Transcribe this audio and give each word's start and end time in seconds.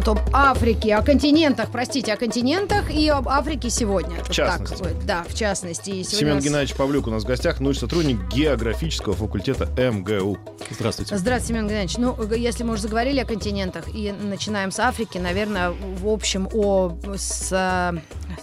минут 0.00 0.08
об 0.08 0.34
Африке, 0.34 0.94
о 0.94 1.02
континентах, 1.02 1.70
простите, 1.70 2.12
о 2.12 2.16
континентах 2.16 2.90
и 2.90 3.08
об 3.08 3.28
Африке 3.28 3.70
сегодня. 3.70 4.22
В 4.24 4.30
частности. 4.30 4.82
Так, 4.82 5.04
да, 5.04 5.24
в 5.28 5.34
частности. 5.34 5.90
И 5.90 6.04
Семен 6.04 6.36
нас- 6.36 6.44
Геннадьевич 6.44 6.74
Павлюк 6.76 7.06
у 7.06 7.10
нас 7.10 7.24
в 7.24 7.26
гостях, 7.26 7.60
научный 7.60 7.80
сотрудник 7.80 8.18
географического 8.28 9.14
факультета 9.14 9.66
МГУ. 9.66 10.38
Здравствуйте. 10.70 11.16
Здравствуйте, 11.16 11.54
Семен 11.54 11.68
Геннадьевич. 11.68 11.98
Ну, 11.98 12.16
если 12.34 12.64
мы 12.64 12.74
уже 12.74 12.82
заговорили 12.82 13.20
о 13.20 13.24
континентах 13.24 13.94
и 13.94 14.12
начинаем 14.12 14.70
с 14.70 14.78
Африки, 14.78 15.18
наверное, 15.18 15.70
в 15.70 16.08
общем, 16.08 16.48
о 16.52 16.96
с, 17.16 17.94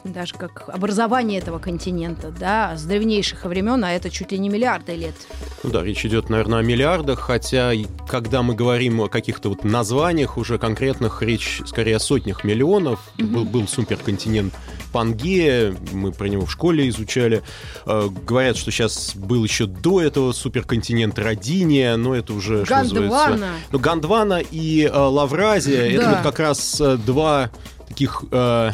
даже 0.04 0.36
как 0.36 0.70
образование 0.70 1.40
этого 1.40 1.60
континента, 1.60 2.32
да, 2.32 2.76
с 2.76 2.84
древнейших 2.84 3.46
времен, 3.46 3.84
а 3.84 3.92
это 3.92 4.10
чуть 4.10 4.32
ли 4.32 4.40
не 4.40 4.50
миллиарды 4.50 4.96
лет. 4.96 5.16
Ну 5.64 5.70
да, 5.70 5.84
речь 5.84 6.06
идет, 6.06 6.30
наверное, 6.30 6.60
о 6.60 6.62
миллиардах, 6.62 7.20
хотя 7.20 7.72
когда 8.08 8.42
мы 8.42 8.56
говорим 8.56 9.02
о 9.02 9.08
каких-то 9.10 9.50
вот 9.50 9.64
названиях 9.64 10.38
уже 10.38 10.58
конкретных, 10.58 11.22
речь 11.22 11.62
скорее 11.66 11.98
о 11.98 12.00
сотнях 12.00 12.44
миллионов. 12.44 13.00
Был, 13.18 13.46
был 13.46 13.68
суперконтинент 13.68 14.54
Пангея, 14.94 15.76
мы 15.92 16.12
про 16.12 16.28
него 16.28 16.46
в 16.46 16.52
школе 16.52 16.88
изучали. 16.90 17.44
Э, 17.86 18.08
говорят, 18.26 18.58
что 18.58 18.72
сейчас 18.72 19.16
был 19.16 19.44
еще 19.44 19.66
до 19.66 20.02
этого 20.02 20.32
суперконтинент 20.32 21.20
Родиния, 21.20 21.98
но 21.98 22.16
это 22.16 22.34
уже, 22.34 22.66
что 22.66 22.78
называется... 22.78 23.48
Ну, 23.72 23.80
Гондвана 23.80 24.40
и 24.40 24.84
э, 24.84 24.98
Лавразия, 24.98 25.92
это 25.92 26.04
Да. 26.04 26.10
вот 26.12 26.24
как 26.24 26.40
раз 26.40 26.80
э, 26.80 26.98
два 26.98 27.50
таких... 27.88 28.24
э, 28.32 28.72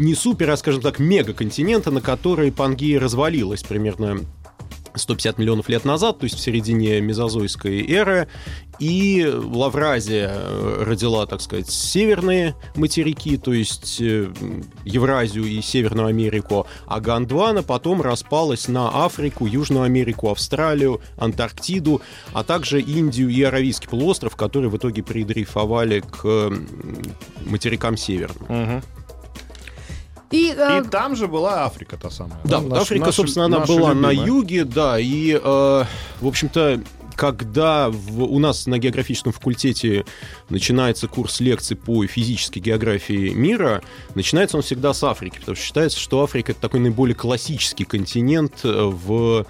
не 0.00 0.14
супер, 0.14 0.50
а, 0.50 0.56
скажем 0.56 0.80
так, 0.80 0.98
мегаконтинента, 0.98 1.90
на 1.90 2.00
которые 2.00 2.50
Пангея 2.50 2.98
развалилась 2.98 3.62
примерно 3.62 4.20
150 4.94 5.38
миллионов 5.38 5.68
лет 5.68 5.84
назад, 5.84 6.18
то 6.18 6.24
есть 6.24 6.36
в 6.36 6.40
середине 6.40 7.00
мезозойской 7.00 7.86
эры, 7.86 8.26
и 8.78 9.30
Лавразия 9.30 10.30
э, 10.32 10.82
родила, 10.84 11.26
так 11.26 11.42
сказать, 11.42 11.68
северные 11.68 12.56
материки, 12.74 13.36
то 13.36 13.52
есть 13.52 14.00
э, 14.00 14.32
Евразию 14.84 15.44
и 15.44 15.60
Северную 15.60 16.08
Америку, 16.08 16.66
а 16.86 16.98
Гондвана 16.98 17.62
потом 17.62 18.00
распалась 18.00 18.68
на 18.68 19.04
Африку, 19.04 19.46
Южную 19.46 19.84
Америку, 19.84 20.30
Австралию, 20.30 21.02
Антарктиду, 21.18 22.00
а 22.32 22.42
также 22.42 22.80
Индию 22.80 23.28
и 23.28 23.42
Аравийский 23.42 23.88
полуостров, 23.88 24.34
которые 24.34 24.70
в 24.70 24.76
итоге 24.78 25.02
придрейфовали 25.02 26.00
к 26.00 26.50
материкам 27.44 27.98
северным. 27.98 28.46
Мгм. 28.48 28.82
И, 30.30 30.54
э, 30.56 30.82
И 30.84 30.88
там 30.88 31.16
же 31.16 31.26
была 31.26 31.64
Африка 31.64 31.96
та 31.96 32.10
самая. 32.10 32.38
Да, 32.44 32.60
Наш- 32.60 32.82
Африка, 32.82 33.06
наша- 33.06 33.16
собственно, 33.16 33.46
она 33.46 33.58
наша 33.60 33.72
была 33.72 33.94
на 33.94 34.10
любимая. 34.10 34.26
юге, 34.26 34.64
да, 34.64 34.98
и, 35.00 35.32
э, 35.32 35.84
в 36.20 36.26
общем-то, 36.26 36.80
когда 37.16 37.90
в- 37.90 38.22
у 38.22 38.38
нас 38.38 38.66
на 38.66 38.78
географическом 38.78 39.32
факультете 39.32 40.04
начинается 40.48 41.06
курс 41.08 41.40
лекций 41.40 41.76
по 41.76 42.06
физической 42.06 42.60
географии 42.60 43.30
мира, 43.30 43.82
начинается 44.14 44.56
он 44.56 44.62
всегда 44.62 44.94
с 44.94 45.04
Африки, 45.04 45.38
потому 45.38 45.56
что 45.56 45.64
считается, 45.64 45.98
что 45.98 46.22
Африка 46.22 46.52
это 46.52 46.60
такой 46.60 46.80
наиболее 46.80 47.14
классический 47.14 47.84
континент 47.84 48.60
э, 48.64 48.84
в, 48.84 49.44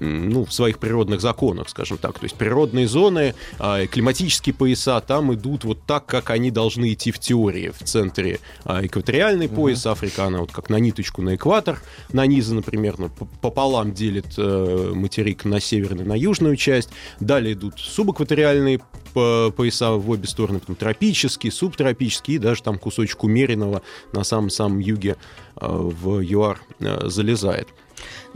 ну, 0.00 0.44
в 0.44 0.52
своих 0.52 0.78
природных 0.78 1.20
законах, 1.20 1.68
скажем 1.68 1.98
так. 1.98 2.18
То 2.18 2.24
есть 2.24 2.36
природные 2.36 2.86
зоны, 2.88 3.34
а, 3.58 3.86
климатические 3.86 4.54
пояса 4.54 5.00
там 5.00 5.32
идут 5.34 5.64
вот 5.64 5.78
так, 5.86 6.06
как 6.06 6.30
они 6.30 6.50
должны 6.50 6.92
идти 6.92 7.10
в 7.10 7.18
теории. 7.18 7.70
В 7.70 7.82
центре 7.84 8.40
а, 8.64 8.84
экваториальный 8.84 9.48
пояс, 9.48 9.86
Африка, 9.86 10.24
она 10.24 10.40
вот 10.40 10.52
как 10.52 10.70
на 10.70 10.76
ниточку 10.78 11.22
на 11.22 11.34
экватор 11.34 11.82
нанизана 12.12 12.62
примерно, 12.62 13.08
п- 13.08 13.26
пополам 13.40 13.92
делит 13.92 14.34
э, 14.36 14.92
материк 14.94 15.44
на 15.44 15.60
северную, 15.60 16.06
на 16.06 16.14
южную 16.14 16.56
часть. 16.56 16.90
Далее 17.20 17.54
идут 17.54 17.78
субэкваториальные 17.78 18.80
по- 19.14 19.52
пояса 19.56 19.92
в 19.92 20.10
обе 20.10 20.26
стороны, 20.28 20.60
потом 20.60 20.76
тропические, 20.76 21.52
субтропические, 21.52 22.36
и 22.36 22.38
даже 22.38 22.62
там 22.62 22.78
кусочек 22.78 23.24
умеренного 23.24 23.82
на 24.12 24.24
самом-самом 24.24 24.78
юге 24.78 25.16
э, 25.60 25.66
в 25.66 26.20
ЮАР 26.20 26.60
э, 26.80 27.08
залезает. 27.08 27.68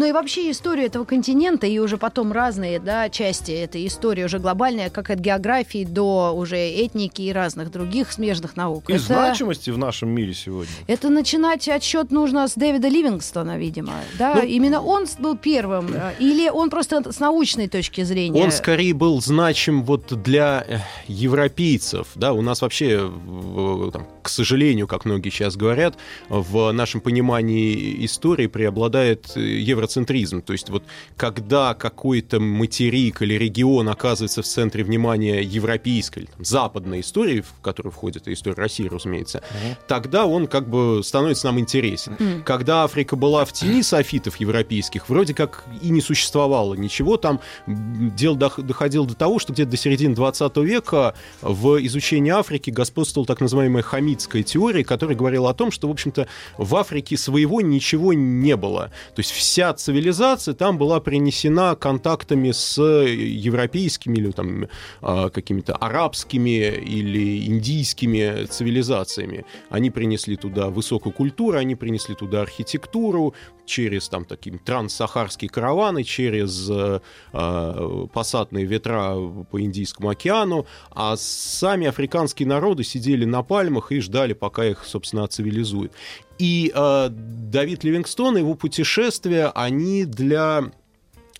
Ну 0.00 0.06
и 0.06 0.12
вообще 0.12 0.50
история 0.50 0.86
этого 0.86 1.04
континента 1.04 1.66
и 1.66 1.78
уже 1.78 1.98
потом 1.98 2.32
разные 2.32 2.80
да, 2.80 3.10
части 3.10 3.50
этой 3.52 3.86
истории 3.86 4.24
уже 4.24 4.38
глобальная, 4.38 4.88
как 4.88 5.10
от 5.10 5.18
географии 5.18 5.84
до 5.84 6.32
уже 6.34 6.56
этники 6.56 7.20
и 7.20 7.30
разных 7.34 7.70
других 7.70 8.10
смежных 8.10 8.56
наук. 8.56 8.88
И 8.88 8.94
это, 8.94 9.02
значимости 9.02 9.68
в 9.68 9.76
нашем 9.76 10.08
мире 10.08 10.32
сегодня. 10.32 10.72
это 10.86 11.10
начинать 11.10 11.68
отсчет 11.68 12.10
нужно 12.12 12.48
с 12.48 12.54
Дэвида 12.54 12.88
Ливингстона, 12.88 13.58
видимо. 13.58 13.92
Да? 14.18 14.36
Ну, 14.36 14.42
Именно 14.42 14.80
он 14.80 15.04
был 15.18 15.36
первым. 15.36 15.92
э, 15.92 16.14
Или 16.18 16.48
он 16.48 16.70
просто 16.70 17.12
с 17.12 17.20
научной 17.20 17.68
точки 17.68 18.02
зрения. 18.02 18.42
Он 18.42 18.52
скорее 18.52 18.94
был 18.94 19.20
значим 19.20 19.82
вот 19.84 20.22
для 20.22 20.64
э, 20.66 20.78
европейцев, 21.08 22.06
да, 22.14 22.32
у 22.32 22.40
нас 22.40 22.62
вообще, 22.62 23.00
в- 23.04 23.90
там, 23.90 24.06
к 24.22 24.28
сожалению, 24.28 24.86
как 24.86 25.04
многие 25.04 25.30
сейчас 25.30 25.56
говорят, 25.56 25.96
в 26.28 26.72
нашем 26.72 27.00
понимании 27.00 28.04
истории 28.04 28.46
преобладает 28.46 29.32
э, 29.36 29.40
евроцентризм, 29.40 30.42
то 30.42 30.52
есть 30.52 30.68
вот 30.70 30.84
когда 31.16 31.74
какой-то 31.74 32.40
материк 32.40 33.22
или 33.22 33.34
регион 33.34 33.88
оказывается 33.88 34.42
в 34.42 34.46
центре 34.46 34.84
внимания 34.84 35.42
европейской 35.42 36.20
или 36.20 36.26
там, 36.26 36.44
западной 36.44 37.00
истории, 37.00 37.40
в 37.40 37.60
которую 37.62 37.92
входит 37.92 38.28
и 38.28 38.32
история 38.32 38.56
России, 38.56 38.88
разумеется, 38.88 39.42
тогда 39.86 40.26
он 40.26 40.46
как 40.46 40.68
бы 40.68 41.02
становится 41.04 41.46
нам 41.46 41.58
интересен. 41.58 42.16
Мгм. 42.18 42.42
Когда 42.42 42.84
Африка 42.84 43.16
была 43.16 43.44
в 43.44 43.52
тени 43.52 43.82
софитов 43.82 44.36
европейских, 44.36 45.08
вроде 45.08 45.34
как 45.34 45.64
и 45.82 45.90
не 45.90 46.00
существовало 46.00 46.74
ничего, 46.74 47.16
там 47.16 47.40
дело 47.66 48.36
дох- 48.36 48.62
доходило 48.62 49.06
до 49.06 49.14
того, 49.14 49.38
что 49.38 49.52
где-то 49.52 49.70
до 49.70 49.76
середины 49.76 50.14
20 50.14 50.56
века 50.58 51.14
в 51.42 51.84
изучении 51.86 52.30
Африки 52.30 52.70
господствовала 52.70 53.26
так 53.26 53.40
называемая 53.40 53.82
хамитская 54.10 54.42
теория, 54.42 54.84
которая 54.84 55.16
говорила 55.16 55.50
о 55.50 55.54
том, 55.54 55.70
что, 55.70 55.88
в 55.88 55.90
общем-то, 55.90 56.26
в 56.58 56.76
Африке 56.76 57.16
своего 57.16 57.60
ничего 57.60 58.12
не 58.12 58.56
было. 58.56 58.90
То 59.14 59.20
есть 59.20 59.30
вся 59.30 59.72
цивилизация 59.72 60.54
там 60.54 60.78
была 60.78 61.00
принесена 61.00 61.74
контактами 61.76 62.50
с 62.50 62.80
европейскими 62.80 64.18
или 64.18 64.30
там 64.32 64.66
а, 65.00 65.30
какими-то 65.30 65.76
арабскими 65.76 66.74
или 66.78 67.46
индийскими 67.46 68.46
цивилизациями. 68.46 69.44
Они 69.70 69.90
принесли 69.90 70.36
туда 70.36 70.68
высокую 70.68 71.12
культуру, 71.12 71.58
они 71.58 71.76
принесли 71.76 72.14
туда 72.14 72.42
архитектуру 72.42 73.34
через 73.70 74.08
там 74.08 74.24
такие 74.24 74.58
транссахарские 74.58 75.48
караваны, 75.48 76.02
через 76.02 76.68
э, 76.68 77.00
э, 77.32 78.06
пассатные 78.12 78.64
ветра 78.64 79.14
по 79.50 79.60
Индийскому 79.60 80.08
океану, 80.08 80.66
а 80.90 81.16
сами 81.16 81.86
африканские 81.86 82.48
народы 82.48 82.82
сидели 82.82 83.24
на 83.24 83.42
пальмах 83.42 83.92
и 83.92 83.99
ждали, 84.00 84.32
пока 84.32 84.64
их, 84.64 84.84
собственно, 84.84 85.26
цивилизуют. 85.26 85.92
И 86.38 86.72
э, 86.74 87.08
Давид 87.10 87.84
Ливингстон 87.84 88.36
и 88.36 88.40
его 88.40 88.54
путешествия, 88.54 89.52
они 89.54 90.04
для 90.04 90.70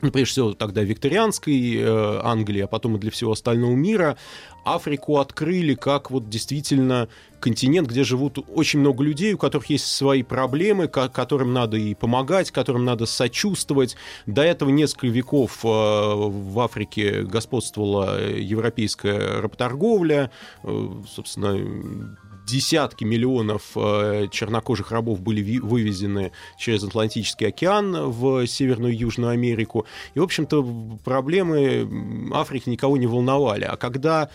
ну, 0.03 0.10
прежде 0.10 0.32
всего, 0.32 0.54
тогда 0.54 0.82
викторианской 0.82 1.76
э, 1.76 2.20
Англии, 2.22 2.62
а 2.62 2.66
потом 2.66 2.97
и 2.97 2.99
для 2.99 3.10
всего 3.10 3.32
остального 3.32 3.75
мира, 3.75 4.16
Африку 4.65 5.19
открыли 5.19 5.75
как 5.75 6.10
вот 6.10 6.28
действительно 6.28 7.09
континент, 7.38 7.88
где 7.88 8.04
живут 8.04 8.38
очень 8.54 8.81
много 8.81 9.03
людей, 9.03 9.34
у 9.34 9.38
которых 9.38 9.66
есть 9.66 9.87
свои 9.87 10.22
проблемы, 10.22 10.88
ко- 10.88 11.09
которым 11.09 11.52
надо 11.52 11.76
и 11.76 11.94
помогать, 11.94 12.50
которым 12.50 12.85
надо 12.85 13.06
сочувствовать. 13.06 13.96
До 14.26 14.43
этого 14.43 14.70
несколько 14.70 15.08
веков 15.08 15.64
э, 15.64 15.69
в 15.69 16.61
Африке 16.61 17.23
господствовала 17.23 18.19
европейская 18.35 19.40
работорговля, 19.40 20.31
э, 20.62 20.88
собственно, 21.14 22.17
десятки 22.46 23.04
миллионов 23.04 23.62
э, 23.76 24.28
чернокожих 24.31 24.90
рабов 24.90 25.20
были 25.20 25.58
вывезены 25.58 26.32
через 26.58 26.84
Атлантический 26.84 27.48
океан 27.48 28.10
в 28.10 28.46
Северную 28.46 28.92
и 28.92 28.96
Южную 28.96 29.32
Америку. 29.32 29.87
И, 30.14 30.20
в 30.20 30.22
общем-то, 30.22 30.64
проблемы 31.04 32.31
Африки 32.32 32.69
никого 32.69 32.96
не 32.96 33.06
волновали. 33.06 33.64
А 33.64 33.76
когда 33.76 34.31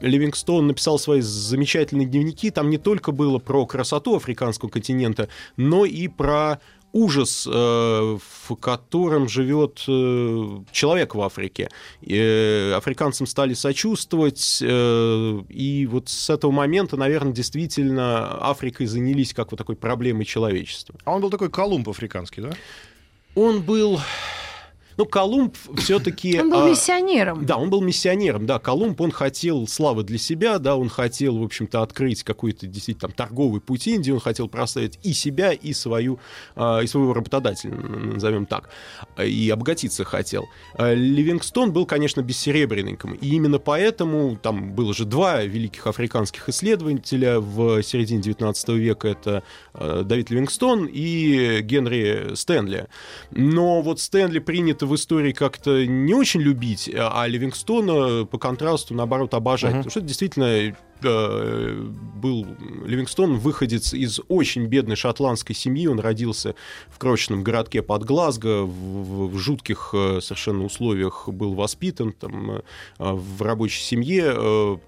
Ливингстон 0.00 0.66
написал 0.66 0.98
свои 0.98 1.20
замечательные 1.20 2.06
дневники, 2.06 2.50
там 2.50 2.70
не 2.70 2.78
только 2.78 3.12
было 3.12 3.38
про 3.38 3.66
красоту 3.66 4.16
африканского 4.16 4.68
континента, 4.68 5.28
но 5.56 5.84
и 5.84 6.08
про 6.08 6.60
ужас, 6.92 7.46
э, 7.46 7.50
в 7.50 8.56
котором 8.56 9.28
живет 9.28 9.84
э, 9.86 10.58
человек 10.72 11.14
в 11.14 11.20
Африке. 11.20 11.68
Э, 12.02 12.72
африканцам 12.74 13.26
стали 13.26 13.54
сочувствовать, 13.54 14.62
и 14.62 15.88
вот 15.90 16.08
с 16.08 16.30
этого 16.30 16.50
момента, 16.50 16.96
наверное, 16.96 17.32
действительно 17.32 18.38
Африкой 18.38 18.86
занялись 18.86 19.34
как 19.34 19.50
вот 19.50 19.58
такой 19.58 19.76
проблемой 19.76 20.24
человечества. 20.24 20.94
А 21.04 21.14
он 21.14 21.20
был 21.20 21.30
такой 21.30 21.50
Колумб 21.50 21.88
африканский, 21.88 22.40
да? 22.40 22.50
Он 23.34 23.62
был... 23.62 24.00
Ну, 24.98 25.06
Колумб 25.06 25.56
все-таки... 25.76 26.40
Он 26.40 26.50
был 26.50 26.68
миссионером. 26.68 27.46
Да, 27.46 27.56
он 27.56 27.70
был 27.70 27.80
миссионером, 27.80 28.46
да. 28.46 28.58
Колумб, 28.58 29.00
он 29.00 29.12
хотел 29.12 29.68
славы 29.68 30.02
для 30.02 30.18
себя, 30.18 30.58
да, 30.58 30.76
он 30.76 30.88
хотел, 30.88 31.38
в 31.38 31.44
общем-то, 31.44 31.82
открыть 31.82 32.24
какой-то 32.24 32.66
действительно 32.66 33.08
там 33.08 33.12
торговый 33.12 33.60
путь 33.60 33.86
Индии, 33.86 34.10
он 34.10 34.18
хотел 34.18 34.48
прославить 34.48 34.98
и 35.04 35.12
себя, 35.12 35.52
и 35.52 35.72
свою, 35.72 36.18
и 36.56 36.84
своего 36.86 37.14
работодателя, 37.14 37.74
назовем 37.74 38.44
так, 38.44 38.70
и 39.24 39.48
обогатиться 39.50 40.02
хотел. 40.02 40.46
Ливингстон 40.76 41.72
был, 41.72 41.86
конечно, 41.86 42.20
бессеребренником, 42.20 43.14
и 43.14 43.28
именно 43.28 43.60
поэтому 43.60 44.36
там 44.36 44.72
было 44.72 44.92
же 44.92 45.04
два 45.04 45.44
великих 45.44 45.86
африканских 45.86 46.48
исследователя 46.48 47.38
в 47.38 47.84
середине 47.84 48.20
19 48.20 48.68
века, 48.70 49.06
это 49.06 49.44
Давид 49.74 50.30
Ливингстон 50.30 50.88
и 50.90 51.60
Генри 51.60 52.34
Стэнли. 52.34 52.88
Но 53.30 53.80
вот 53.80 54.00
Стэнли 54.00 54.40
принято 54.40 54.87
в 54.88 54.94
истории 54.94 55.32
как-то 55.32 55.86
не 55.86 56.14
очень 56.14 56.40
любить, 56.40 56.90
а 56.94 57.26
Ливингстона 57.26 58.24
по 58.24 58.38
контрасту, 58.38 58.94
наоборот, 58.94 59.34
обожать. 59.34 59.74
Uh-huh. 59.74 59.76
Потому 59.78 59.90
что 59.90 60.00
это 60.00 60.08
действительно 60.08 60.74
э, 61.02 61.72
был 62.16 62.46
Ливингстон 62.84 63.38
выходец 63.38 63.94
из 63.94 64.20
очень 64.28 64.66
бедной 64.66 64.96
шотландской 64.96 65.54
семьи. 65.54 65.86
Он 65.86 66.00
родился 66.00 66.54
в 66.88 66.98
крошечном 66.98 67.44
городке 67.44 67.82
под 67.82 68.04
Глазго, 68.04 68.62
в, 68.62 69.28
в 69.28 69.38
жутких 69.38 69.90
э, 69.92 70.20
совершенно 70.20 70.64
условиях 70.64 71.28
был 71.28 71.54
воспитан 71.54 72.12
там, 72.12 72.50
э, 72.50 72.62
в 72.98 73.42
рабочей 73.42 73.82
семье 73.82 74.80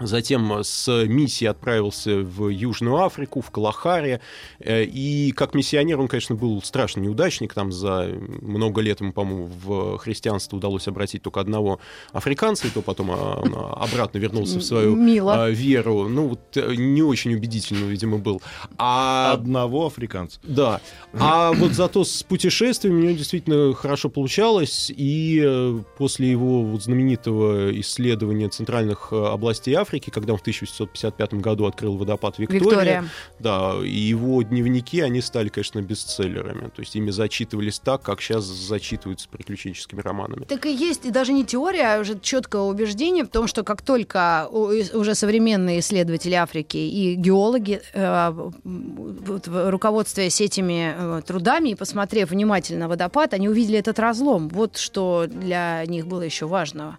Затем 0.00 0.64
с 0.64 1.04
миссией 1.06 1.50
отправился 1.50 2.18
в 2.18 2.48
Южную 2.48 3.04
Африку, 3.04 3.40
в 3.40 3.50
Калахаре. 3.52 4.20
Э, 4.58 4.82
и 4.82 5.30
как 5.30 5.54
миссионер 5.54 6.00
он, 6.00 6.08
конечно, 6.08 6.34
был 6.34 6.60
страшно 6.62 7.00
неудачник. 7.00 7.54
Там 7.54 7.70
за 7.70 8.08
много 8.42 8.80
лет 8.80 9.00
ему, 9.00 9.12
по-моему, 9.12 9.48
в 9.64 9.98
христианство 9.98 10.56
удалось 10.56 10.88
обратить 10.88 11.22
только 11.22 11.40
одного 11.40 11.78
африканца, 12.12 12.66
и 12.66 12.70
то 12.70 12.82
потом 12.82 13.12
а, 13.12 13.40
он 13.40 13.54
обратно 13.54 14.18
вернулся 14.18 14.58
в 14.58 14.62
свою 14.62 14.96
Мило. 14.96 15.48
веру. 15.50 16.08
Ну, 16.08 16.28
вот 16.28 16.56
э, 16.56 16.74
не 16.74 17.02
очень 17.02 17.32
убедительно, 17.34 17.84
видимо, 17.84 18.18
был. 18.18 18.42
А... 18.76 19.32
Одного 19.32 19.86
африканца. 19.86 20.40
Да. 20.42 20.80
А 21.12 21.52
вот 21.52 21.72
зато 21.72 22.02
с 22.02 22.24
путешествиями 22.24 22.96
у 22.96 23.04
него 23.04 23.16
действительно 23.16 23.72
хорошо 23.74 24.08
получалось. 24.08 24.92
И 24.94 25.40
э, 25.44 25.78
после 25.96 26.32
его 26.32 26.62
вот 26.64 26.82
знаменитого 26.82 27.78
исследования 27.80 28.48
центральных 28.48 29.12
областей 29.12 29.83
Африки, 29.84 30.08
когда 30.08 30.32
он 30.32 30.38
в 30.38 30.42
1855 30.42 31.34
году 31.34 31.66
открыл 31.66 31.96
водопад 31.96 32.38
Виктория. 32.38 32.64
Виктория. 32.64 33.04
Да, 33.38 33.74
и 33.84 33.90
его 33.90 34.42
дневники, 34.42 35.00
они 35.00 35.20
стали, 35.20 35.48
конечно, 35.48 35.82
бестселлерами. 35.82 36.70
То 36.70 36.80
есть 36.80 36.96
ими 36.96 37.10
зачитывались 37.10 37.78
так, 37.78 38.02
как 38.02 38.22
сейчас 38.22 38.44
зачитываются 38.44 39.28
приключенческими 39.28 40.00
романами. 40.00 40.44
Так 40.44 40.64
и 40.64 40.74
есть, 40.74 41.04
и 41.04 41.10
даже 41.10 41.32
не 41.32 41.44
теория, 41.44 41.96
а 41.96 42.00
уже 42.00 42.18
четкое 42.18 42.62
убеждение 42.62 43.24
в 43.24 43.28
том, 43.28 43.46
что 43.46 43.62
как 43.62 43.82
только 43.82 44.48
уже 44.50 45.14
современные 45.14 45.80
исследователи 45.80 46.34
Африки 46.34 46.78
и 46.78 47.14
геологи, 47.14 47.82
э, 47.92 48.50
руководствуясь 48.64 50.40
этими 50.40 50.94
э, 50.96 51.22
трудами 51.26 51.70
и 51.70 51.74
посмотрев 51.74 52.30
внимательно 52.30 52.88
водопад, 52.88 53.34
они 53.34 53.48
увидели 53.50 53.78
этот 53.78 53.98
разлом. 53.98 54.48
Вот 54.48 54.78
что 54.78 55.26
для 55.28 55.84
них 55.86 56.06
было 56.06 56.22
еще 56.22 56.46
важного 56.46 56.98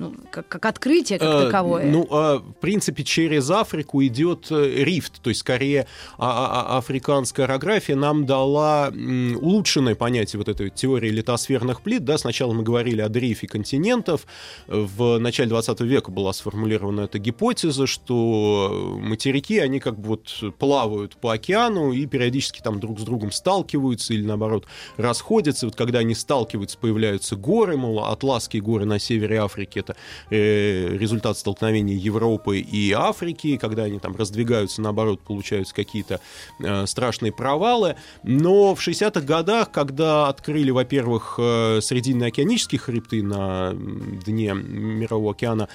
ну, 0.00 0.14
как, 0.30 0.48
как 0.48 0.64
открытие 0.64 1.18
как 1.18 1.28
э, 1.28 1.44
таковое? 1.44 1.84
Ну, 1.84 2.04
э, 2.10 2.38
в 2.38 2.54
принципе, 2.54 3.04
через 3.04 3.50
Африку 3.50 4.02
идет 4.02 4.46
э, 4.50 4.82
рифт, 4.82 5.20
то 5.20 5.28
есть 5.28 5.40
скорее 5.40 5.86
а, 6.16 6.30
а, 6.30 6.74
а 6.74 6.78
африканская 6.78 7.44
орография 7.44 7.96
нам 7.96 8.24
дала 8.24 8.88
улучшенное 8.88 9.94
понятие 9.94 10.38
вот 10.38 10.48
этой 10.48 10.70
теории 10.70 11.10
литосферных 11.10 11.82
плит. 11.82 12.04
Да, 12.04 12.16
сначала 12.16 12.54
мы 12.54 12.62
говорили 12.62 13.02
о 13.02 13.10
дрейфе 13.10 13.46
континентов. 13.46 14.26
В 14.68 15.18
начале 15.18 15.50
20 15.50 15.80
века 15.82 16.10
была 16.10 16.32
сформулирована 16.32 17.02
эта 17.02 17.18
гипотеза, 17.18 17.86
что 17.86 18.98
материки, 19.02 19.58
они 19.58 19.80
как 19.80 19.98
бы 20.00 20.08
вот 20.08 20.54
плавают 20.58 21.16
по 21.16 21.34
океану 21.34 21.92
и 21.92 22.06
периодически 22.06 22.62
там 22.62 22.80
друг 22.80 23.00
с 23.00 23.02
другом 23.02 23.32
сталкиваются 23.32 24.14
или 24.14 24.24
наоборот 24.24 24.66
расходятся. 24.96 25.66
Вот 25.66 25.76
когда 25.76 25.98
они 25.98 26.14
сталкиваются, 26.14 26.78
появляются 26.78 27.36
горы, 27.36 27.76
мол, 27.76 28.06
Атласские 28.06 28.62
горы 28.62 28.86
на 28.86 28.98
севере 28.98 29.40
Африки, 29.40 29.89
это 29.90 29.96
э, 30.30 30.96
результат 30.96 31.36
столкновения 31.38 31.96
Европы 31.96 32.58
и 32.58 32.92
Африки, 32.92 33.56
когда 33.56 33.84
они 33.84 33.98
там 33.98 34.16
раздвигаются, 34.16 34.82
наоборот, 34.82 35.20
получаются 35.20 35.74
какие-то 35.74 36.20
э, 36.60 36.86
страшные 36.86 37.32
провалы. 37.32 37.96
Но 38.22 38.74
в 38.74 38.86
60-х 38.86 39.20
годах, 39.20 39.70
когда 39.70 40.28
открыли, 40.28 40.70
во-первых, 40.70 41.36
э, 41.38 41.80
срединно-океанические 41.80 42.78
хребты 42.78 43.22
на 43.22 43.72
дне 43.72 44.54
Мирового 44.54 45.32
океана, 45.32 45.68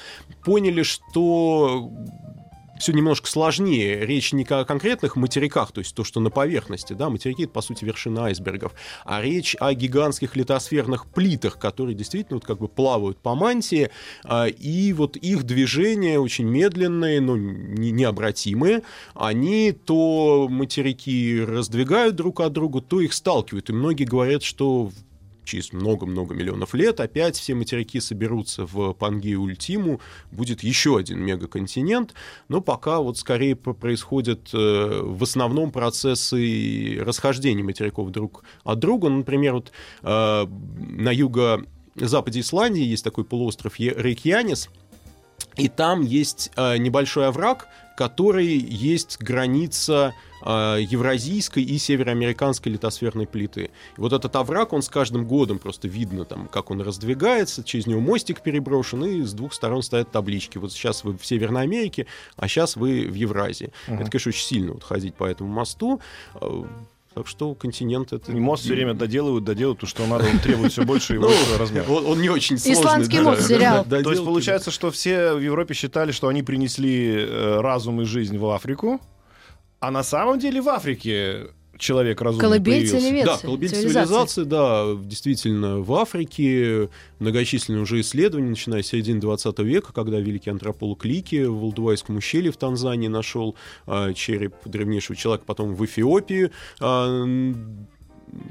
поняли, 0.44 0.84
что 0.84 1.92
все 2.80 2.92
немножко 2.92 3.28
сложнее. 3.28 4.06
Речь 4.06 4.34
не 4.34 4.46
о 4.50 4.66
конкретных 4.66 5.16
материках, 5.16 5.72
то 5.72 5.80
есть 5.80 5.96
то, 5.96 6.04
что 6.04 6.20
на 6.20 6.30
поверхности, 6.30 6.94
да, 6.94 7.10
материки 7.10 7.44
это, 7.44 7.54
по 7.54 7.62
сути, 7.62 7.86
вершина 7.86 8.26
айсбергов, 8.26 8.74
а 9.06 9.22
речь 9.22 9.56
о 9.60 9.74
гигантских 9.74 10.36
литосферных 10.36 11.08
плитах, 11.08 11.58
которые 11.58 11.96
действительно 11.96 12.38
вот 12.38 12.46
как 12.46 12.60
бы 12.60 12.68
плавают 12.68 13.18
по 13.18 13.36
мантии, 13.36 13.90
а, 14.24 14.46
и 14.48 14.94
вот 14.94 15.16
их 15.16 15.44
движения 15.44 16.20
очень 16.20 16.46
медленные, 16.46 17.22
но 17.22 17.38
необратимые, 17.38 18.84
они 19.14 19.72
то 19.72 20.48
материки 20.50 21.44
раздвигают 21.46 22.16
друг 22.16 22.42
от 22.42 22.54
друга, 22.54 22.82
то 22.82 23.02
их 23.02 23.14
сталкивают, 23.14 23.70
и 23.70 23.74
многие 23.74 24.06
говорят, 24.06 24.44
что 24.44 24.92
через 25.46 25.72
много-много 25.72 26.34
миллионов 26.34 26.74
лет 26.74 27.00
опять 27.00 27.38
все 27.38 27.56
материки 27.56 28.00
соберутся 28.00 28.66
в 28.66 28.94
Пангею 28.94 29.42
Ультиму, 29.42 30.02
будет 30.32 30.64
еще 30.64 30.98
один 30.98 31.20
мегаконтинент, 31.20 32.14
но 32.50 32.62
пока 32.62 33.00
вот 33.00 33.18
скорее 33.18 33.56
происходят 33.56 34.50
э, 34.54 35.02
в 35.04 35.24
основном 35.24 35.72
процессы 35.72 36.98
расхождения 37.00 37.64
материков 37.64 38.12
друг 38.12 38.44
от 38.64 38.80
друга. 38.80 39.10
Ну, 39.10 39.18
например, 39.18 39.54
вот 39.54 39.72
э, 40.02 40.48
на 40.48 41.12
юго-западе 41.12 42.40
Исландии 42.40 42.84
есть 42.84 43.04
такой 43.04 43.24
полуостров 43.24 43.80
Рейкьянис, 43.80 44.70
и 45.58 45.70
там 45.70 46.02
есть 46.02 46.52
э, 46.56 46.78
небольшой 46.78 47.28
овраг, 47.28 47.68
который 47.96 48.48
есть 48.48 49.18
граница 49.20 50.14
э, 50.46 50.78
евразийской 50.82 51.64
и 51.64 51.78
североамериканской 51.78 52.72
литосферной 52.72 53.28
плиты. 53.28 53.72
И 53.98 54.02
вот 54.02 54.14
этот 54.14 54.36
овраг, 54.36 54.74
он 54.74 54.82
с 54.82 54.90
каждым 54.90 55.26
годом 55.26 55.60
просто 55.60 55.88
видно, 55.88 56.26
там, 56.26 56.48
как 56.48 56.72
он 56.72 56.82
раздвигается, 56.82 57.64
через 57.64 57.88
него 57.88 58.02
мостик 58.02 58.42
переброшен, 58.42 59.04
и 59.06 59.22
с 59.22 59.34
двух 59.34 59.54
сторон 59.54 59.82
стоят 59.82 60.12
таблички. 60.12 60.58
Вот 60.58 60.72
сейчас 60.72 61.04
вы 61.04 61.18
в 61.18 61.26
Северной 61.26 61.64
Америке, 61.64 62.08
а 62.36 62.48
сейчас 62.48 62.76
вы 62.76 63.08
в 63.08 63.14
Евразии. 63.14 63.72
Uh-huh. 63.88 64.02
Это, 64.02 64.12
конечно, 64.12 64.30
очень 64.30 64.46
сильно 64.46 64.74
вот 64.74 64.84
ходить 64.84 65.16
по 65.16 65.26
этому 65.26 65.50
мосту. 65.52 66.02
Так 67.16 67.28
что 67.28 67.56
континент 67.56 68.12
это... 68.12 68.30
И 68.30 68.36
мост 68.36 68.64
все 68.64 68.74
время 68.74 68.94
доделывают, 68.94 69.46
доделывают, 69.46 69.80
то, 69.80 69.86
что 69.88 70.06
надо, 70.06 70.26
он 70.30 70.38
требует 70.40 70.74
все 70.74 70.84
больше 70.84 71.16
и 71.16 71.18
больше 71.18 71.40
ну, 71.54 71.58
размера. 71.58 71.90
Он, 71.90 72.06
он 72.06 72.22
не 72.22 72.28
очень 72.28 72.58
сложный. 72.58 72.82
Исландский 72.82 73.22
мост 73.22 73.48
сериал. 73.48 73.86
То 73.86 74.12
есть 74.12 74.26
получается, 74.26 74.70
что 74.70 74.92
все 74.92 75.34
в 75.34 75.40
Европе 75.40 75.74
считали, 75.74 76.12
что 76.12 76.28
они 76.28 76.44
принесли 76.44 77.16
э, 77.16 77.62
разум 77.62 78.02
и 78.02 78.04
жизнь 78.04 78.38
в 78.38 78.46
Африку, 78.50 79.00
а 79.80 79.92
на 79.92 80.04
самом 80.04 80.40
деле 80.40 80.62
в 80.62 80.68
Африке 80.68 81.48
человек 81.78 82.22
разумный 82.22 82.42
Колыбель 82.42 82.90
появился. 82.90 83.26
Да, 83.26 83.38
колыбель 83.38 83.70
цивилизации. 83.70 84.44
да, 84.44 84.96
действительно, 85.04 85.80
в 85.80 85.94
Африке 85.94 86.90
многочисленные 87.20 87.82
уже 87.82 88.02
исследования, 88.02 88.50
начиная 88.50 88.84
с 88.84 88.88
середины 88.88 89.20
20 89.22 89.60
века, 89.60 89.94
когда 89.94 90.20
великий 90.20 90.50
антрополог 90.50 91.04
Лики 91.06 91.44
в 91.44 91.56
Волдувайском 91.56 92.18
ущелье 92.18 92.52
в 92.52 92.58
Танзании 92.58 93.08
нашел 93.08 93.56
э, 93.88 94.14
череп 94.14 94.56
древнейшего 94.66 95.16
человека, 95.16 95.46
потом 95.46 95.76
в 95.76 95.86
Эфиопии 95.86 96.52
э, 96.80 97.54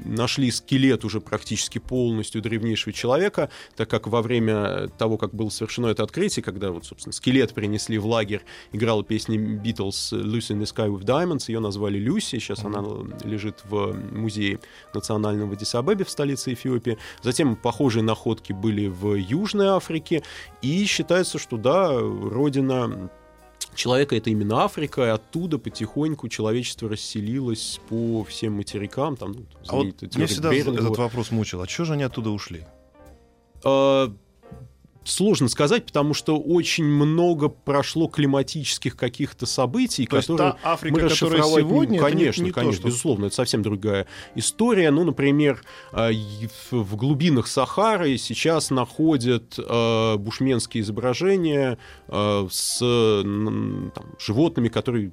нашли 0.03 0.51
скелет 0.51 1.05
уже 1.05 1.21
практически 1.21 1.79
полностью 1.79 2.41
древнейшего 2.41 2.93
человека, 2.93 3.49
так 3.75 3.89
как 3.89 4.07
во 4.07 4.21
время 4.21 4.87
того, 4.97 5.17
как 5.17 5.33
было 5.33 5.49
совершено 5.49 5.87
это 5.87 6.03
открытие, 6.03 6.43
когда 6.43 6.71
вот, 6.71 6.85
собственно, 6.85 7.13
скелет 7.13 7.53
принесли 7.53 7.97
в 7.97 8.05
лагерь, 8.05 8.41
играла 8.71 9.03
песня 9.03 9.37
Beatles 9.37 10.11
«Lucy 10.11 10.55
in 10.55 10.59
the 10.59 10.65
Sky 10.65 10.89
with 10.89 11.03
Diamonds», 11.03 11.45
ее 11.47 11.59
назвали 11.59 11.97
Люси, 11.97 12.39
сейчас 12.39 12.59
mm-hmm. 12.59 12.77
она 12.77 13.29
лежит 13.29 13.63
в 13.65 13.93
музее 14.11 14.59
национального 14.93 15.49
в 15.49 15.53
Адисабебе 15.53 16.05
в 16.05 16.09
столице 16.09 16.53
Эфиопии. 16.53 16.97
Затем 17.21 17.55
похожие 17.55 18.03
находки 18.03 18.53
были 18.53 18.87
в 18.87 19.15
Южной 19.15 19.67
Африке, 19.67 20.23
и 20.61 20.85
считается, 20.85 21.37
что, 21.39 21.57
да, 21.57 21.99
родина 21.99 23.09
человека 23.75 24.15
это 24.15 24.29
именно 24.29 24.63
Африка, 24.63 25.05
и 25.05 25.09
оттуда 25.09 25.57
потихоньку 25.57 26.27
человечество 26.29 26.89
расселилось 26.89 27.79
по 27.89 28.23
всем 28.23 28.53
материкам. 28.53 29.15
Там, 29.17 29.33
ну, 29.33 29.45
а 29.67 29.75
вот 29.75 30.01
меня 30.15 30.27
всегда 30.27 30.51
Берингова. 30.51 30.87
этот 30.87 30.97
вопрос 30.97 31.31
мучил. 31.31 31.61
А 31.61 31.67
что 31.67 31.85
же 31.85 31.93
они 31.93 32.03
оттуда 32.03 32.29
ушли? 32.29 32.65
А, 33.63 34.13
Сложно 35.05 35.47
сказать, 35.49 35.85
потому 35.85 36.15
что 36.15 36.39
очень 36.39 36.83
много 36.83 37.47
прошло 37.47 38.07
климатических 38.07 38.97
каких-то 38.97 39.45
событий, 39.45 40.07
То 40.07 40.17
есть 40.17 40.27
которые 40.27 40.53
та 40.53 40.71
Африка, 40.73 40.95
мы 40.95 41.01
расшифровать 41.03 41.63
не- 41.63 41.69
сегодня, 41.69 41.91
не- 41.93 41.99
конечно, 41.99 42.43
не 42.43 42.49
то, 42.49 42.55
конечно, 42.55 42.79
что- 42.79 42.87
безусловно, 42.87 43.25
это 43.27 43.35
совсем 43.35 43.61
другая 43.61 44.07
история. 44.33 44.89
Ну, 44.89 45.03
например, 45.03 45.61
э, 45.93 46.09
в 46.71 46.95
глубинах 46.95 47.45
Сахары 47.47 48.17
сейчас 48.17 48.71
находят 48.71 49.59
э, 49.59 50.15
бушменские 50.17 50.81
изображения 50.81 51.77
э, 52.07 52.47
с 52.49 52.79
там, 52.79 53.91
животными, 54.19 54.69
которые 54.69 55.11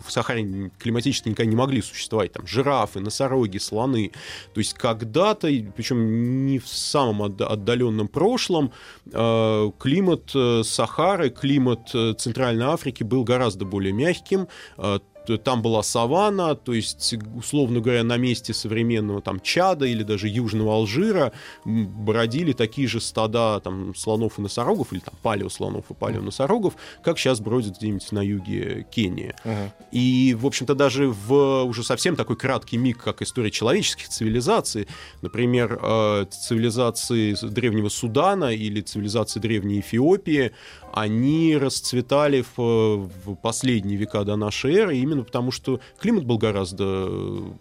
в 0.00 0.10
Сахаре 0.10 0.70
климатически 0.78 1.28
никогда 1.28 1.50
не 1.50 1.56
могли 1.56 1.82
существовать. 1.82 2.32
Там 2.32 2.46
жирафы, 2.46 3.00
носороги, 3.00 3.58
слоны. 3.58 4.12
То 4.52 4.58
есть 4.60 4.74
когда-то, 4.74 5.48
причем 5.76 6.46
не 6.46 6.58
в 6.58 6.68
самом 6.68 7.22
отда- 7.22 7.46
отдаленном 7.46 8.08
прошлом, 8.08 8.72
э, 9.12 9.70
климат 9.78 10.30
э, 10.34 10.62
Сахары, 10.64 11.30
климат 11.30 11.90
э, 11.94 12.14
Центральной 12.14 12.66
Африки 12.66 13.02
был 13.02 13.24
гораздо 13.24 13.64
более 13.64 13.92
мягким. 13.92 14.48
Э, 15.28 15.38
там 15.38 15.62
была 15.62 15.82
саванна, 15.82 16.54
то 16.54 16.72
есть, 16.72 17.14
условно 17.36 17.80
говоря, 17.80 18.04
на 18.04 18.16
месте 18.16 18.54
современного 18.54 19.22
там 19.22 19.40
Чада 19.40 19.86
или 19.86 20.02
даже 20.02 20.28
Южного 20.28 20.74
Алжира 20.74 21.32
бродили 21.64 22.52
такие 22.52 22.88
же 22.88 23.00
стада 23.00 23.60
там 23.60 23.94
слонов 23.94 24.38
и 24.38 24.42
носорогов, 24.42 24.92
или 24.92 25.00
там 25.00 25.14
палеослонов 25.22 25.90
и 25.90 25.94
палеоносорогов, 25.94 26.74
как 27.02 27.18
сейчас 27.18 27.40
бродят 27.40 27.78
где-нибудь 27.78 28.12
на 28.12 28.22
юге 28.22 28.86
Кении. 28.90 29.34
Мгм. 29.44 29.72
И, 29.92 30.36
в 30.38 30.46
общем-то, 30.46 30.74
даже 30.74 31.08
в 31.08 31.64
уже 31.64 31.82
совсем 31.82 32.16
такой 32.16 32.36
краткий 32.36 32.76
миг, 32.76 32.98
как 33.02 33.22
история 33.22 33.50
человеческих 33.50 34.08
цивилизаций, 34.08 34.88
например, 35.22 35.78
э, 35.80 36.26
цивилизации 36.30 37.34
древнего 37.48 37.88
Судана 37.88 38.52
или 38.52 38.80
цивилизации 38.80 39.40
древней 39.40 39.80
Эфиопии, 39.80 40.52
они 40.92 41.56
расцветали 41.56 42.44
в, 42.56 43.10
в 43.24 43.34
последние 43.42 43.96
века 43.96 44.22
до 44.24 44.36
нашей 44.36 44.74
эры 44.74 44.96
именно 44.96 45.13
потому, 45.22 45.52
что 45.52 45.80
климат 46.00 46.24
был 46.24 46.38
гораздо 46.38 46.84
э, 47.08 47.52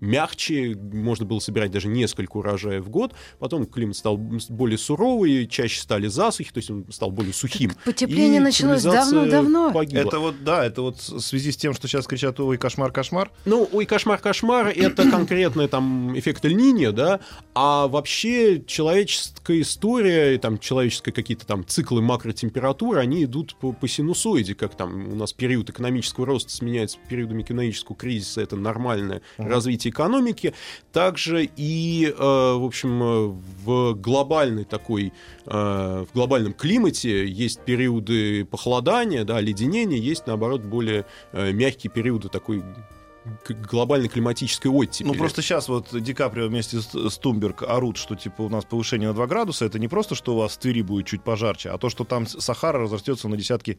мягче, 0.00 0.76
можно 0.76 1.24
было 1.24 1.38
собирать 1.38 1.70
даже 1.70 1.88
несколько 1.88 2.36
урожаев 2.36 2.84
в 2.84 2.90
год, 2.90 3.14
потом 3.38 3.66
климат 3.66 3.96
стал 3.96 4.16
более 4.16 4.78
суровый, 4.78 5.46
чаще 5.46 5.80
стали 5.80 6.06
засухи, 6.06 6.52
то 6.52 6.58
есть 6.58 6.70
он 6.70 6.86
стал 6.90 7.10
более 7.10 7.32
сухим. 7.32 7.72
Потепление 7.84 8.36
И 8.36 8.40
началось 8.40 8.82
давно-давно. 8.82 9.72
Это 9.92 10.18
вот, 10.18 10.44
да, 10.44 10.64
это 10.64 10.82
вот 10.82 10.98
в 10.98 11.20
связи 11.20 11.52
с 11.52 11.56
тем, 11.56 11.72
что 11.72 11.88
сейчас 11.88 12.06
кричат, 12.06 12.38
ой, 12.40 12.58
кошмар, 12.58 12.92
кошмар. 12.92 13.30
Ну, 13.44 13.68
ой, 13.72 13.86
кошмар-кошмар, 13.86 14.68
это 14.68 15.10
конкретный 15.10 15.68
там 15.68 16.16
эффект 16.18 16.44
Эль-Ниньо, 16.44 16.92
да, 16.92 17.20
а 17.54 17.88
вообще 17.88 18.62
человеческая 18.66 19.60
история, 19.62 20.34
и 20.34 20.38
там 20.38 20.58
человеческие 20.58 21.12
какие-то 21.12 21.46
там 21.46 21.66
циклы 21.66 22.02
макротемпературы, 22.02 23.00
они 23.00 23.24
идут 23.24 23.56
по, 23.56 23.72
по 23.72 23.88
синусоиде, 23.88 24.54
как 24.54 24.76
там 24.76 25.12
у 25.12 25.14
нас 25.14 25.32
период 25.32 25.70
экономического 25.70 26.26
роста 26.26 26.50
сменяется 26.50 26.98
периодом 27.08 27.40
экономического 27.40 27.96
кризиса, 27.96 28.42
это 28.42 28.56
нормальное 28.56 29.22
развитие 29.38 29.85
экономики, 29.90 30.54
также 30.92 31.48
и, 31.56 32.06
э, 32.06 32.12
в 32.18 32.64
общем, 32.64 33.02
э, 33.02 33.26
в 33.64 33.94
глобальной 33.94 34.64
такой, 34.64 35.12
э, 35.46 36.04
в 36.10 36.14
глобальном 36.14 36.52
климате 36.52 37.26
есть 37.26 37.60
периоды 37.60 38.44
похолодания, 38.44 39.24
да, 39.24 39.40
леденения, 39.40 39.98
есть, 39.98 40.26
наоборот, 40.26 40.62
более 40.62 41.06
мягкие 41.32 41.90
периоды 41.90 42.28
такой 42.28 42.62
глобальной 43.48 44.08
климатической 44.08 44.70
оттепели. 44.70 45.08
Ну, 45.08 45.14
просто 45.14 45.42
сейчас 45.42 45.68
вот 45.68 45.88
Ди 45.92 46.14
Каприо 46.14 46.46
вместе 46.46 46.80
с, 46.80 46.88
с 46.94 47.18
Тумберг 47.18 47.62
орут, 47.62 47.96
что, 47.96 48.14
типа, 48.14 48.42
у 48.42 48.48
нас 48.48 48.64
повышение 48.64 49.08
на 49.08 49.14
2 49.14 49.26
градуса. 49.26 49.64
Это 49.64 49.78
не 49.78 49.88
просто, 49.88 50.14
что 50.14 50.34
у 50.34 50.38
вас 50.38 50.52
в 50.52 50.58
Твери 50.58 50.82
будет 50.82 51.06
чуть 51.06 51.22
пожарче, 51.22 51.70
а 51.70 51.78
то, 51.78 51.90
что 51.90 52.04
там 52.04 52.26
Сахара 52.26 52.78
разрастется 52.78 53.28
на 53.28 53.36
десятки 53.36 53.78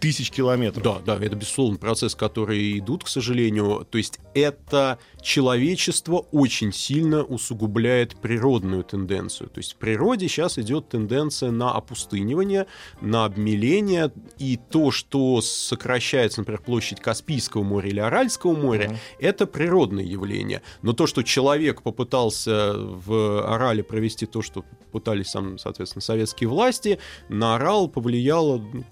тысяч 0.00 0.30
километров. 0.30 0.82
Да, 0.82 0.98
да, 1.04 1.24
это, 1.24 1.36
безусловно, 1.36 1.78
процесс, 1.78 2.14
который 2.14 2.78
идут, 2.78 3.04
к 3.04 3.08
сожалению. 3.08 3.86
То 3.90 3.98
есть 3.98 4.18
это 4.34 4.98
человечество 5.20 6.26
очень 6.32 6.72
сильно 6.72 7.22
усугубляет 7.22 8.16
природную 8.16 8.82
тенденцию. 8.82 9.50
То 9.50 9.58
есть 9.58 9.74
в 9.74 9.76
природе 9.76 10.28
сейчас 10.28 10.58
идет 10.58 10.88
тенденция 10.88 11.50
на 11.50 11.72
опустынивание, 11.72 12.66
на 13.00 13.26
обмеление, 13.26 14.10
и 14.38 14.58
то, 14.70 14.90
что 14.90 15.40
сокращается, 15.42 16.40
например, 16.40 16.62
площадь 16.62 17.00
Каспийского 17.00 17.62
моря 17.62 17.88
или 17.90 18.00
Аральского 18.00 18.56
моря, 18.56 18.98
это 19.18 19.46
природное 19.46 20.04
явление. 20.04 20.62
Но 20.82 20.92
то, 20.92 21.06
что 21.06 21.22
человек 21.22 21.82
попытался 21.82 22.72
в 22.74 23.46
Арале 23.46 23.82
провести 23.82 24.26
то, 24.26 24.40
что 24.40 24.64
пытались, 24.90 25.28
сам, 25.28 25.58
соответственно, 25.58 26.02
советские 26.02 26.48
власти, 26.48 26.98
на 27.28 27.54
Арал 27.54 27.88
повлияло 27.88 28.58
ну, 28.58 28.82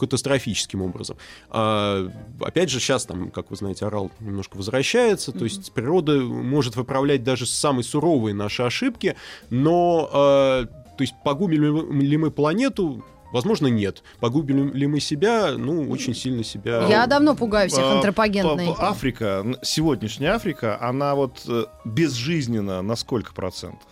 катастрофическим 0.79 0.83
образом. 0.83 1.17
А, 1.51 2.09
опять 2.41 2.71
же, 2.71 2.81
сейчас, 2.81 3.05
там, 3.07 3.31
как 3.31 3.51
вы 3.51 3.57
знаете, 3.57 3.87
Арал 3.87 4.11
немножко 4.21 4.57
возвращается, 4.57 5.33
то 5.33 5.45
есть 5.45 5.73
природа 5.73 6.19
может 6.21 6.77
выправлять 6.77 7.23
даже 7.25 7.47
самые 7.47 7.85
суровые 7.85 8.35
наши 8.35 8.63
ошибки, 8.63 9.17
но 9.51 10.09
а, 10.13 10.65
то 10.65 11.03
есть 11.03 11.15
погубим 11.25 12.01
ли 12.01 12.17
мы 12.17 12.31
планету? 12.31 13.05
Возможно, 13.31 13.67
нет. 13.67 14.03
Погубим 14.21 14.73
ли 14.73 14.87
мы 14.87 15.01
себя? 15.01 15.53
Ну, 15.59 15.91
очень 15.91 16.15
сильно 16.15 16.43
себя... 16.43 16.87
Я 16.89 17.07
давно 17.07 17.35
пугаю 17.37 17.69
всех 17.69 17.85
А, 17.85 17.97
антропогенной. 17.97 18.69
по- 18.69 18.75
по- 18.75 18.89
Африка, 18.89 19.45
сегодняшняя 19.63 20.31
Африка, 20.31 20.79
она 20.81 21.15
вот 21.15 21.43
э, 21.47 21.65
безжизненна 21.85 22.81
на 22.81 22.97
сколько 22.97 23.35
процентов? 23.35 23.87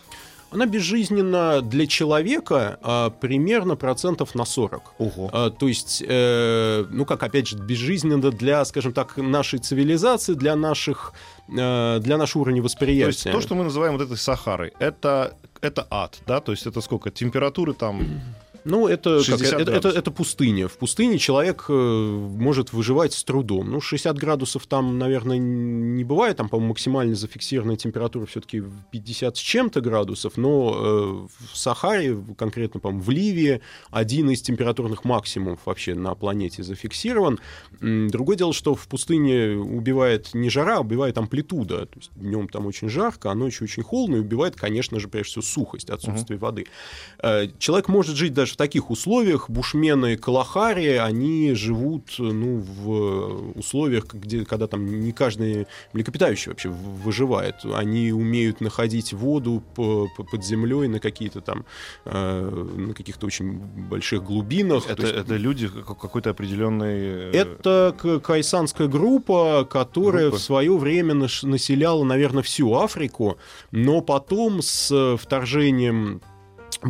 Она 0.50 0.66
безжизненна 0.66 1.60
для 1.60 1.86
человека 1.86 2.78
а, 2.82 3.10
примерно 3.10 3.76
процентов 3.76 4.34
на 4.34 4.44
40. 4.44 4.94
Ого. 4.98 5.30
А, 5.32 5.50
то 5.50 5.68
есть, 5.68 6.02
э, 6.06 6.84
ну 6.90 7.04
как, 7.04 7.22
опять 7.22 7.48
же, 7.48 7.58
безжизненно 7.58 8.30
для, 8.30 8.64
скажем 8.64 8.92
так, 8.92 9.16
нашей 9.16 9.58
цивилизации, 9.58 10.34
для 10.34 10.56
наших, 10.56 11.12
э, 11.48 11.98
для 12.00 12.16
нашего 12.16 12.42
уровня 12.42 12.62
То 12.62 12.66
есть 12.66 12.74
восприятия. 12.74 13.32
то, 13.32 13.40
что 13.40 13.54
мы 13.54 13.64
называем 13.64 13.94
вот 13.94 14.02
этой 14.02 14.16
Сахарой, 14.16 14.72
это, 14.78 15.36
это 15.60 15.86
ад, 15.90 16.18
да? 16.26 16.40
То 16.40 16.52
есть 16.52 16.66
это 16.66 16.80
сколько? 16.80 17.10
Температуры 17.10 17.74
там... 17.74 18.06
Ну, 18.66 18.88
это, 18.88 19.18
как, 19.18 19.38
60 19.38 19.60
это, 19.60 19.70
это, 19.70 19.88
это 19.88 20.10
пустыня. 20.10 20.66
В 20.66 20.76
пустыне 20.76 21.18
человек 21.18 21.66
э, 21.68 21.72
может 21.72 22.72
выживать 22.72 23.12
с 23.12 23.22
трудом. 23.22 23.70
Ну, 23.70 23.80
60 23.80 24.18
градусов 24.18 24.66
там, 24.66 24.98
наверное, 24.98 25.38
не 25.38 26.02
бывает. 26.02 26.36
Там, 26.36 26.48
по-моему, 26.48 26.70
максимально 26.70 27.14
зафиксированная 27.14 27.76
температура 27.76 28.26
все-таки 28.26 28.64
50 28.90 29.36
с 29.36 29.40
чем-то 29.40 29.80
градусов. 29.80 30.36
Но 30.36 30.74
э, 30.74 31.52
в 31.52 31.56
Сахаре, 31.56 32.18
конкретно, 32.36 32.80
по-моему, 32.80 33.04
в 33.04 33.10
Ливии, 33.10 33.60
один 33.92 34.30
из 34.30 34.42
температурных 34.42 35.04
максимумов 35.04 35.60
вообще 35.64 35.94
на 35.94 36.16
планете 36.16 36.64
зафиксирован. 36.64 37.38
Другое 37.80 38.36
дело, 38.36 38.52
что 38.52 38.74
в 38.74 38.88
пустыне 38.88 39.56
убивает 39.56 40.34
не 40.34 40.50
жара, 40.50 40.78
а 40.78 40.80
убивает 40.80 41.18
амплитуда. 41.18 41.86
То 41.86 41.98
есть 41.98 42.10
днем 42.16 42.48
там 42.48 42.66
очень 42.66 42.88
жарко, 42.88 43.30
а 43.30 43.36
ночью 43.36 43.64
очень 43.64 43.84
холодно, 43.84 44.16
и 44.16 44.20
убивает, 44.20 44.56
конечно 44.56 44.98
же, 44.98 45.06
прежде 45.06 45.30
всего, 45.30 45.42
сухость, 45.42 45.88
отсутствие 45.88 46.38
воды. 46.38 46.66
Э, 47.22 47.46
Человек 47.60 47.88
может 47.88 48.16
жить 48.16 48.34
даже 48.34 48.55
в 48.56 48.58
таких 48.58 48.90
условиях. 48.90 49.50
Бушмены 49.50 50.14
и 50.14 50.16
Калахари, 50.16 50.96
они 50.96 51.52
живут 51.52 52.04
э, 52.18 52.22
ну, 52.22 52.56
в 52.60 53.58
условиях, 53.58 54.06
где, 54.14 54.46
когда 54.46 54.66
там 54.66 54.86
не 54.86 55.12
каждый 55.12 55.66
млекопитающий 55.92 56.48
вообще 56.50 56.70
выживает. 56.70 57.56
Они 57.74 58.12
умеют 58.12 58.62
находить 58.62 59.12
воду 59.12 59.62
по- 59.74 60.08
по- 60.16 60.24
под 60.24 60.42
землей 60.42 60.88
на 60.88 61.00
какие-то 61.00 61.42
там 61.42 61.66
э, 62.06 62.64
на 62.76 62.94
каких-то 62.94 63.26
очень 63.26 63.58
больших 63.90 64.24
глубинах. 64.24 64.84
То 64.86 64.92
Это, 64.94 65.02
есть 65.02 65.14
это 65.14 65.36
люди 65.36 65.68
как- 65.68 65.98
какой-то 66.00 66.30
определенный... 66.30 66.96
э, 66.98 67.30
это 67.32 67.94
кайсанская 68.24 68.88
группа, 68.88 69.66
которая 69.70 70.28
Группа. 70.28 70.38
в 70.38 70.42
свое 70.42 70.74
время 70.78 71.12
населяла, 71.42 72.04
наверное, 72.04 72.42
всю 72.42 72.74
Африку, 72.74 73.36
но 73.70 74.00
потом 74.00 74.62
с 74.62 74.90
э, 74.90 75.18
вторжением 75.20 76.22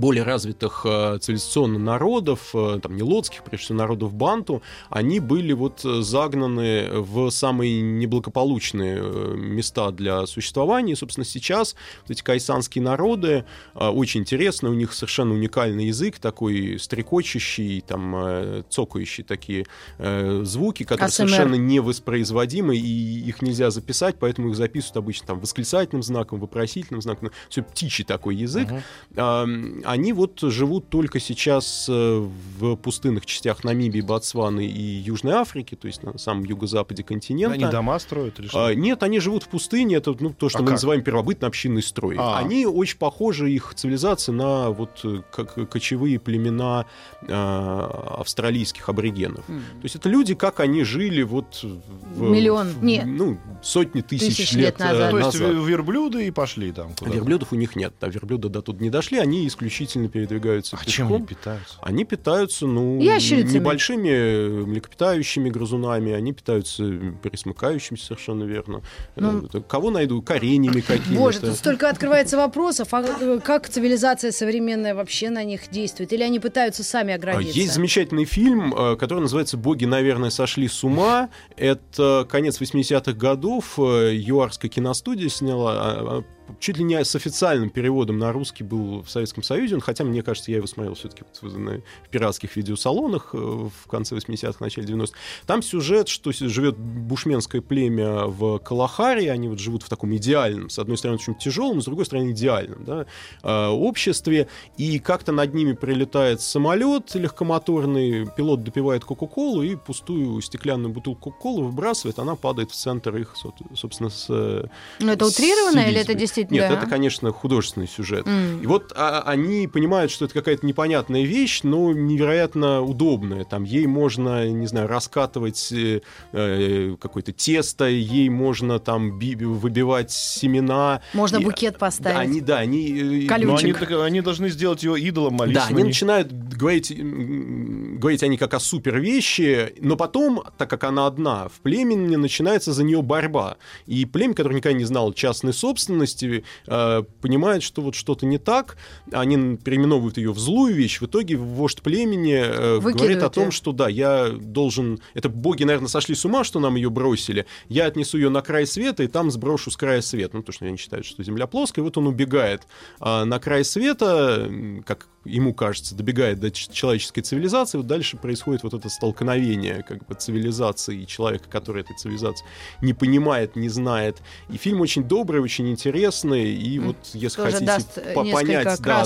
более 0.01 0.23
развитых 0.23 0.83
э, 0.85 1.19
цивилизационных 1.21 1.81
народов, 1.81 2.51
э, 2.55 2.81
там, 2.83 2.97
нелотских, 2.97 3.43
прежде 3.43 3.67
всего, 3.67 3.79
народов 3.79 4.15
Банту, 4.15 4.63
они 4.91 5.21
были 5.21 5.53
вот 5.53 5.85
э, 5.85 6.03
загнаны 6.03 6.89
в 7.01 7.31
самые 7.31 7.81
неблагополучные 7.81 9.01
места 9.37 9.91
для 9.91 10.27
существования. 10.27 10.93
И, 10.93 10.97
собственно, 10.97 11.25
сейчас 11.25 11.77
вот 12.03 12.11
эти 12.11 12.23
кайсанские 12.23 12.83
народы 12.83 13.45
очень 13.75 14.21
интересны, 14.21 14.71
у 14.71 14.75
них 14.75 14.93
совершенно 14.93 15.35
уникальный 15.35 15.87
язык, 15.87 16.19
такой 16.19 16.79
стрекочущий, 16.79 17.81
там, 17.81 18.65
цокающий 18.69 19.25
такие 19.25 19.67
звуки, 19.99 20.85
которые 20.85 21.09
ASMR. 21.09 21.13
совершенно 21.13 21.55
невоспроизводимы, 21.55 22.77
и 22.77 23.29
их 23.29 23.43
нельзя 23.43 23.71
записать, 23.71 24.17
поэтому 24.19 24.51
их 24.51 24.57
записывают 24.57 24.97
обычно 24.97 25.27
там 25.27 25.41
восклицательным 25.41 26.03
знаком, 26.03 26.41
вопросительным 26.41 27.03
знаком, 27.03 27.31
все 27.49 27.63
птичий 27.63 28.05
такой 28.05 28.37
язык. 28.37 28.69
Мгм. 29.17 29.83
Они 29.87 30.13
вот 30.13 30.41
живут 30.41 30.89
только 30.89 31.21
сейчас 31.21 31.87
э, 31.89 32.29
в 32.59 32.77
пустынных 32.77 33.27
частях 33.27 33.65
Намибии, 33.65 34.01
Ботсваны 34.01 34.67
и 34.67 34.81
Южной 34.81 35.35
Африки, 35.35 35.75
то 35.75 35.87
есть 35.87 36.03
на 36.03 36.19
самом 36.19 36.45
юго-западе 36.45 37.03
континента. 37.03 37.55
Они 37.55 37.67
дома 37.67 37.99
строят 37.99 38.39
или 38.39 38.49
что? 38.49 38.67
А, 38.67 38.75
нет, 38.75 39.03
они 39.03 39.21
живут 39.21 39.45
в 39.45 39.49
пустыне, 39.49 39.97
это 39.97 40.15
ну, 40.19 40.33
то, 40.33 40.49
что 40.49 40.59
А 40.59 40.63
мы 40.63 40.69
как? 40.69 40.75
называем 40.75 41.03
первобытно-общинный 41.03 41.83
строй. 41.83 42.17
А. 42.19 42.39
Они 42.39 42.67
очень 42.67 42.99
похожи, 42.99 43.51
их 43.51 43.73
цивилизация, 43.75 44.33
на 44.35 44.71
вот 44.71 45.01
э, 45.05 45.23
как 45.33 45.69
кочевые 45.71 46.19
племена 46.19 46.87
э, 47.23 47.33
австралийских 47.33 48.89
аборигенов. 48.89 49.45
То 49.47 49.83
есть 49.83 49.97
это 49.97 50.09
люди, 50.09 50.35
как 50.35 50.61
они 50.61 50.85
жили 50.85 51.23
вот 51.23 51.63
в, 51.63 52.21
Миллион, 52.21 52.69
в- 52.69 52.85
нет. 52.85 53.05
ну, 53.07 53.39
сотни 53.63 54.01
тысяч, 54.01 54.37
Тысяч 54.37 54.53
лет 54.53 54.79
лет, 54.79 54.81
э, 54.81 54.85
назад. 54.85 55.11
То 55.11 55.19
есть 55.19 55.41
назад. 55.41 55.67
верблюды 55.67 56.27
и 56.27 56.31
пошли 56.31 56.73
там 56.73 56.93
куда 56.95 57.11
Верблюдов 57.11 57.53
у 57.53 57.57
них 57.57 57.77
нет, 57.77 57.95
а 58.01 58.09
верблюда 58.09 58.49
до 58.49 58.63
тут 58.63 58.81
не 58.81 58.91
дошли, 58.91 59.19
они 59.19 59.47
исключительно 59.47 59.66
передвигаются 60.09 60.77
А 60.81 60.85
чем 60.85 61.09
они 61.09 61.19
пешком. 61.19 61.27
питаются? 61.27 61.75
Они 61.83 62.05
питаются, 62.05 62.67
ну, 62.67 63.01
Ящерицами. 63.01 63.59
небольшими 63.59 64.09
э, 64.09 64.49
млекопитающими 64.67 65.51
грызунами, 65.51 66.13
они 66.13 66.33
питаются 66.33 66.83
пересмыкающимися, 67.23 68.05
совершенно 68.07 68.45
верно. 68.45 68.83
Ну, 69.17 69.43
Э, 69.43 69.47
это 69.47 69.61
Кого 69.61 69.91
найду? 69.91 70.23
Коренями 70.23 70.81
какими-то. 70.81 71.21
Боже, 71.21 71.41
тут 71.41 71.55
столько 71.57 71.89
открывается 71.91 72.37
вопросов. 72.37 72.89
А 72.93 73.03
э, 73.03 73.41
как 73.43 73.69
цивилизация 73.69 74.33
современная 74.33 74.95
вообще 74.95 75.31
на 75.31 75.45
них 75.45 75.71
действует? 75.71 76.13
Или 76.13 76.23
они 76.23 76.41
пытаются 76.41 76.83
сами 76.85 77.13
А, 77.13 77.17
оградиться? 77.17 77.59
Есть 77.59 77.75
замечательный 77.75 78.25
фильм, 78.25 78.75
э, 78.75 78.97
который 78.97 79.21
называется 79.21 79.57
«Боги, 79.57 79.85
наверное, 79.85 80.31
сошли 80.31 80.69
с 80.69 80.85
ума». 80.85 81.29
Это 81.57 82.27
конец 82.31 82.61
80-х 82.61 83.13
годов. 83.13 83.79
э, 83.79 84.15
ЮАРская 84.15 84.71
киностудия 84.71 85.29
сняла. 85.29 86.25
Чуть 86.61 86.79
ли 86.79 86.85
не 86.85 87.05
с 87.05 87.15
официальным 87.15 87.71
переводом 87.71 88.19
на 88.19 88.33
русский 88.33 88.65
был 88.65 89.03
в 89.03 89.11
Советском 89.11 89.43
Союзе. 89.43 89.75
Он, 89.75 89.81
Хотя, 89.81 90.05
мне 90.05 90.23
кажется, 90.23 90.51
я 90.51 90.59
его 90.59 90.67
смотрел 90.67 90.95
все-таки 90.95 91.25
в 91.41 91.81
пиратских 92.11 92.57
видеосалонах 92.57 93.31
э, 93.33 93.37
в 93.37 93.89
конце 93.89 94.17
80-х, 94.17 94.57
начале 94.61 94.87
90-х. 94.87 95.13
Там 95.47 95.63
сюжет, 95.63 96.09
что 96.09 96.33
живет 96.33 96.77
бушменское 96.77 97.61
племя 97.61 98.27
в 98.27 98.59
Калахаре. 98.59 99.31
Они 99.31 99.49
вот 99.49 99.59
живут 99.59 99.83
в 99.83 99.89
таком 99.89 100.15
идеальном, 100.17 100.71
с 100.71 100.79
одной 100.79 100.99
стороны, 100.99 101.19
очень 101.19 101.35
тяжелом, 101.35 101.81
с 101.81 101.85
другой 101.85 102.07
стороны, 102.07 102.31
идеальном 102.33 102.85
да, 102.85 103.07
э, 103.43 103.67
обществе. 103.69 104.49
И 104.77 104.99
как-то 104.99 105.33
над 105.33 105.55
ними 105.55 105.73
прилетает 105.73 106.41
самолет 106.41 107.15
легкомоторный, 107.15 108.27
пилот 108.37 108.63
допивает 108.63 109.05
Кока-Колу 109.05 109.63
и 109.63 109.77
пустую 109.77 110.41
стеклянную 110.41 110.93
бутылку 110.93 111.31
Кока-Колы 111.31 111.65
выбрасывает, 111.65 112.19
она 112.19 112.35
падает 112.35 112.71
в 112.71 112.75
центр 112.75 113.17
их, 113.17 113.37
со- 113.37 113.53
собственно, 113.75 114.11
с 114.11 114.29
Ну, 114.29 115.13
это 115.13 115.27
утрированно 115.27 115.81
или 115.81 116.01
это 116.01 116.07
цивилизмом. 116.07 116.19
Действительно? 116.37 116.69
Нет, 116.69 116.71
да? 116.71 116.79
это, 116.79 116.87
конечно, 116.87 117.33
художественный 117.33 117.89
сюжет. 117.89 118.27
М. 118.27 118.61
И 118.63 118.67
вот 118.67 118.93
а, 118.95 119.23
они 119.27 119.67
понимают, 119.67 120.11
что 120.11 120.25
это 120.25 120.35
какая-то 120.35 120.67
непонятная 120.67 121.23
вещь, 121.23 121.61
но 121.63 121.93
невероятно 121.93 122.83
удобная. 122.83 123.45
Там 123.45 123.65
ей 123.65 123.87
можно, 123.87 124.49
не 124.49 124.67
знаю, 124.67 124.89
раскатывать 124.89 125.73
э, 125.73 126.01
э, 126.33 126.97
какое-то 127.01 127.33
тесто, 127.33 127.87
ей 127.87 128.29
можно 128.29 128.79
там 128.79 129.19
би- 129.19 129.35
выбивать 129.37 130.11
семена. 130.13 131.01
Можно 131.15 131.39
И- 131.39 131.45
букет 131.45 131.79
поставить. 131.79 132.19
Они, 132.19 132.41
да, 132.41 132.59
они... 132.59 133.25
э, 133.25 133.27
Колючек. 133.27 133.81
Но 133.81 133.97
они, 133.97 134.03
они 134.07 134.21
должны 134.21 134.49
сделать 134.49 134.83
ее 134.83 134.99
идолом 135.01 135.37
да, 135.37 135.45
молитвы. 135.45 135.63
они 135.69 135.85
начинают 135.85 136.33
говорить, 136.33 136.93
говорить 136.97 138.23
они 138.23 138.37
как 138.37 138.55
о 138.55 138.61
супер 138.61 138.99
вещи, 138.99 139.75
но 139.81 139.97
потом, 139.97 140.43
так 140.59 140.69
как 140.71 140.85
она 140.85 141.07
одна, 141.07 141.49
в 141.49 141.61
племени 141.61 142.17
начинается 142.17 142.73
за 142.73 142.85
нее 142.85 143.03
борьба. 143.03 143.57
И 143.87 144.05
племя, 144.05 144.35
которое 144.35 144.57
никогда 144.57 144.77
не 144.79 144.85
знало 144.85 145.15
частной 145.15 145.53
собственности, 145.53 146.26
э, 146.67 147.03
понимает, 147.21 147.63
что 147.63 147.83
вот 147.83 147.95
что-то 147.95 148.27
не 148.27 148.39
так, 148.39 148.77
они 149.13 149.57
переименовывают 149.57 150.17
ее 150.17 150.33
в 150.33 150.39
злую 150.39 150.75
вещь, 150.75 151.01
в 151.01 151.07
итоге 151.07 151.37
вождь 151.37 151.83
племени 151.83 152.35
э, 152.35 152.81
говорит 152.81 153.23
о 153.23 153.31
том, 153.31 153.51
что 153.51 153.73
да, 153.73 153.89
я 153.89 154.29
должен... 154.29 155.01
Это 155.15 155.29
боги, 155.29 155.65
наверное, 155.65 155.89
сошли 155.89 156.15
с 156.15 156.25
ума, 156.25 156.45
что 156.45 156.61
нам 156.61 156.77
ее 156.77 156.91
бросили. 156.91 157.47
Я 157.69 157.87
отнесу 157.87 158.19
ее 158.19 158.29
на 158.29 158.43
край 158.43 158.67
света 158.67 159.03
и 159.03 159.09
там 159.09 159.31
сброшу 159.31 159.71
с 159.71 159.77
края 159.77 160.01
света. 160.01 160.37
Ну, 160.37 160.43
потому 160.43 160.55
что 160.55 160.65
они 160.67 160.77
считают, 160.77 161.07
что 161.07 161.23
Земля 161.23 161.47
плоская. 161.47 161.83
И 161.83 161.85
вот 161.85 161.97
он 161.99 162.07
убегает 162.07 162.63
а, 163.01 163.25
на 163.25 163.39
край 163.39 163.65
света, 163.65 164.51
как 164.85 165.09
ему 165.27 165.55
кажется, 165.55 165.95
добегает 165.95 166.41
до 166.41 166.51
человеческой 166.51 167.23
цивилизации. 167.23 167.79
Вот 167.79 167.87
дальше 167.87 168.17
происходит 168.17 168.63
вот 168.63 168.75
это 168.75 168.89
столкновение 168.89 169.83
как 169.83 170.07
бы 170.07 170.15
цивилизации 170.15 171.03
и 171.03 171.07
человека, 171.07 171.49
который 171.51 171.83
этой 171.83 171.97
цивилизации 171.97 172.45
не 172.81 172.95
понимает, 172.95 173.57
не 173.57 173.69
знает. 173.69 174.23
И 174.49 174.57
фильм 174.57 174.81
очень 174.81 175.05
добрый, 175.05 175.41
очень 175.41 175.69
интересный. 175.71 176.55
И 176.55 176.79
вот 176.79 176.97
если 177.13 177.43
Тоже 177.43 177.53
хотите 177.53 177.87
э, 177.97 178.15
по- 178.15 178.25
понять 178.25 178.81
да, 178.83 179.05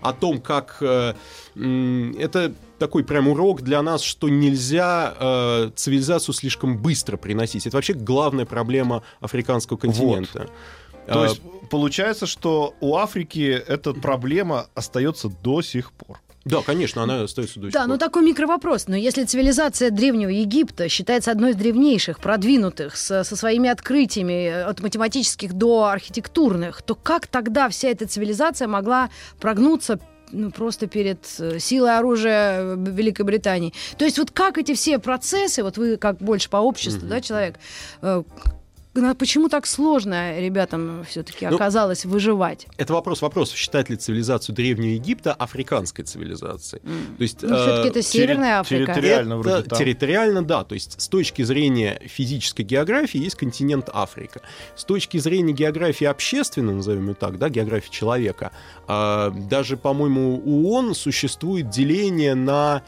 о 0.00 0.12
том, 0.12 0.40
как 0.40 0.78
э, 0.80 1.14
м, 1.56 2.16
это 2.18 2.54
такой 2.78 3.04
прям 3.04 3.28
урок 3.28 3.62
для 3.62 3.82
нас, 3.82 4.02
что 4.02 4.28
нельзя 4.28 5.14
э, 5.18 5.70
цивилизацию 5.74 6.34
слишком 6.34 6.78
быстро 6.78 7.16
приносить. 7.16 7.66
Это 7.66 7.76
вообще 7.76 7.92
главная 7.92 8.46
проблема 8.46 9.02
африканского 9.20 9.76
континента. 9.76 10.48
То 11.08 11.24
Э, 11.24 11.28
есть 11.28 11.40
получается, 11.70 12.26
что 12.26 12.74
у 12.80 12.96
Африки 12.96 13.62
эта 13.66 13.92
проблема 13.94 14.66
остается 14.74 15.28
до 15.28 15.62
сих 15.62 15.92
пор. 15.92 16.20
да, 16.44 16.62
конечно, 16.62 17.02
она 17.02 17.22
остается 17.22 17.60
до 17.60 17.66
сих 17.66 17.72
Да, 17.74 17.80
пор. 17.80 17.88
ну 17.88 17.98
такой 17.98 18.22
микровопрос. 18.22 18.88
Но 18.88 18.96
если 18.96 19.24
цивилизация 19.24 19.90
Древнего 19.90 20.30
Египта 20.30 20.88
считается 20.88 21.30
одной 21.30 21.50
из 21.50 21.56
древнейших, 21.56 22.20
продвинутых, 22.20 22.96
с- 22.96 23.24
со 23.24 23.36
своими 23.36 23.68
открытиями 23.68 24.46
э, 24.48 24.62
от 24.64 24.80
математических 24.80 25.52
до 25.52 25.84
архитектурных, 25.86 26.82
то 26.82 26.94
как 26.94 27.26
тогда 27.26 27.68
вся 27.68 27.88
эта 27.88 28.06
цивилизация 28.06 28.68
могла 28.68 29.10
прогнуться 29.40 29.98
ну, 30.30 30.50
просто 30.50 30.86
перед 30.86 31.18
э, 31.38 31.58
силой 31.58 31.96
оружия 31.98 32.60
э, 32.60 32.76
Великобритании. 32.78 33.72
То 33.96 34.04
есть 34.04 34.18
вот 34.18 34.30
как 34.30 34.58
эти 34.58 34.74
все 34.74 34.98
процессы, 34.98 35.62
вот 35.62 35.78
вы 35.78 35.96
как 35.96 36.18
больше 36.18 36.48
по 36.50 36.58
обществу, 36.58 37.00
Мгм. 37.00 37.08
да, 37.08 37.20
человек, 37.22 37.54
почему 39.16 39.48
так 39.48 39.66
сложно 39.66 40.38
ребятам 40.40 41.04
все-таки 41.08 41.46
Ну, 41.46 41.54
оказалось 41.54 42.04
выживать? 42.04 42.66
Это 42.78 42.92
вопрос 42.94 43.22
вопросов, 43.22 43.56
считать 43.56 43.88
ли 43.90 43.96
цивилизацию 43.96 44.54
Древнего 44.54 44.90
Египта 44.90 45.32
африканской 45.32 46.04
цивилизацией. 46.04 46.82
То 47.16 47.22
есть, 47.22 47.42
Ну, 47.42 47.54
все-таки 47.56 47.88
э, 47.88 47.90
это 47.90 48.02
Северная 48.02 48.50
терри- 48.50 48.60
Африка. 48.60 48.92
территориально 48.94 49.32
Это 49.34 49.36
вроде 49.42 49.62
там. 49.68 49.78
территориально, 49.78 50.42
да. 50.42 50.64
То 50.64 50.74
есть 50.74 51.00
с 51.00 51.08
точки 51.08 51.42
зрения 51.42 52.00
физической 52.06 52.62
географии 52.62 53.18
есть 53.22 53.36
континент 53.36 53.88
Африка. 53.92 54.40
С 54.74 54.84
точки 54.84 55.18
зрения 55.18 55.52
географии 55.52 56.06
общественной, 56.06 56.74
назовем 56.74 57.08
ее 57.08 57.14
так, 57.14 57.38
да, 57.38 57.48
географии 57.50 57.90
человека, 57.90 58.52
а, 58.86 59.30
даже, 59.30 59.76
по-моему, 59.76 60.40
у 60.44 60.72
ООН 60.72 60.94
существует 60.94 61.68
деление 61.70 62.34
на 62.34 62.58
а, 62.68 62.82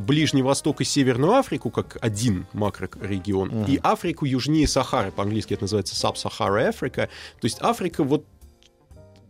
Ближний 0.00 0.42
Восток 0.42 0.80
и 0.80 0.84
Северную 0.84 1.34
Африку 1.34 1.70
как 1.70 1.96
один 2.00 2.46
макрорегион, 2.52 3.48
Мгм. 3.48 3.64
и 3.66 3.78
Африку 3.82 4.24
южнее 4.24 4.66
Сахары, 4.66 5.12
по-английски 5.12 5.54
это 5.54 5.64
называется 5.64 5.94
Sub-Sahara 5.94 6.70
Africa. 6.70 7.08
То 7.40 7.44
есть 7.44 7.58
Африка 7.60 8.02
вот 8.02 8.24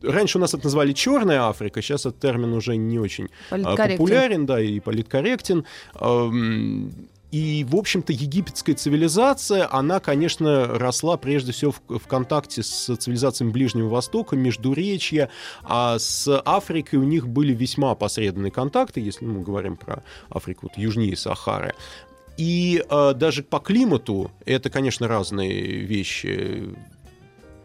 Раньше 0.00 0.38
у 0.38 0.40
нас 0.40 0.54
это 0.54 0.62
называли 0.64 0.92
Черная 0.92 1.48
Африка, 1.48 1.82
сейчас 1.82 2.06
этот 2.06 2.20
термин 2.20 2.52
уже 2.52 2.76
не 2.76 3.00
очень 3.00 3.26
а, 3.50 3.74
популярен, 3.74 4.46
да, 4.46 4.60
и 4.60 4.78
политкорректен. 4.78 5.64
И, 7.30 7.66
в 7.68 7.76
общем-то, 7.76 8.12
египетская 8.12 8.74
цивилизация, 8.74 9.68
она, 9.70 10.00
конечно, 10.00 10.66
росла 10.66 11.18
прежде 11.18 11.52
всего 11.52 11.72
в, 11.72 11.98
в 11.98 12.06
контакте 12.06 12.62
с 12.62 12.96
цивилизациями 12.96 13.50
Ближнего 13.50 13.88
Востока, 13.88 14.34
Междуречья, 14.34 15.28
а 15.62 15.98
с 15.98 16.40
Африкой 16.44 16.98
у 16.98 17.04
них 17.04 17.28
были 17.28 17.52
весьма 17.52 17.94
посредственные 17.94 18.50
контакты, 18.50 19.00
если 19.00 19.26
мы 19.26 19.42
говорим 19.42 19.76
про 19.76 20.02
Африку 20.30 20.60
вот, 20.62 20.78
южнее 20.78 21.16
Сахары. 21.16 21.74
И 22.38 22.84
э, 22.88 23.14
даже 23.14 23.42
по 23.42 23.58
климату 23.58 24.30
это, 24.46 24.70
конечно, 24.70 25.08
разные 25.08 25.80
вещи. 25.80 26.74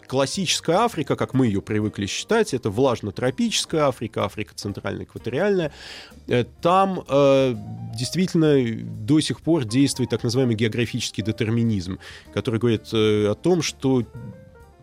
Классическая 0.08 0.78
Африка, 0.78 1.16
как 1.16 1.34
мы 1.34 1.48
ее 1.48 1.62
привыкли 1.62 2.06
считать, 2.06 2.54
это 2.54 2.70
влажно-тропическая 2.70 3.88
Африка, 3.88 4.26
Африка 4.26 4.54
центральная, 4.56 5.06
экваториальная. 5.06 5.72
Э, 6.28 6.46
Там 6.62 7.04
э, 7.08 7.56
действительно 7.96 8.56
до 9.06 9.20
сих 9.20 9.42
пор 9.42 9.66
действует 9.66 10.10
так 10.10 10.24
называемый 10.24 10.56
географический 10.56 11.24
детерминизм, 11.24 12.00
который 12.34 12.60
говорит 12.60 12.94
э, 12.94 13.28
о 13.30 13.36
том, 13.36 13.62
что 13.62 14.04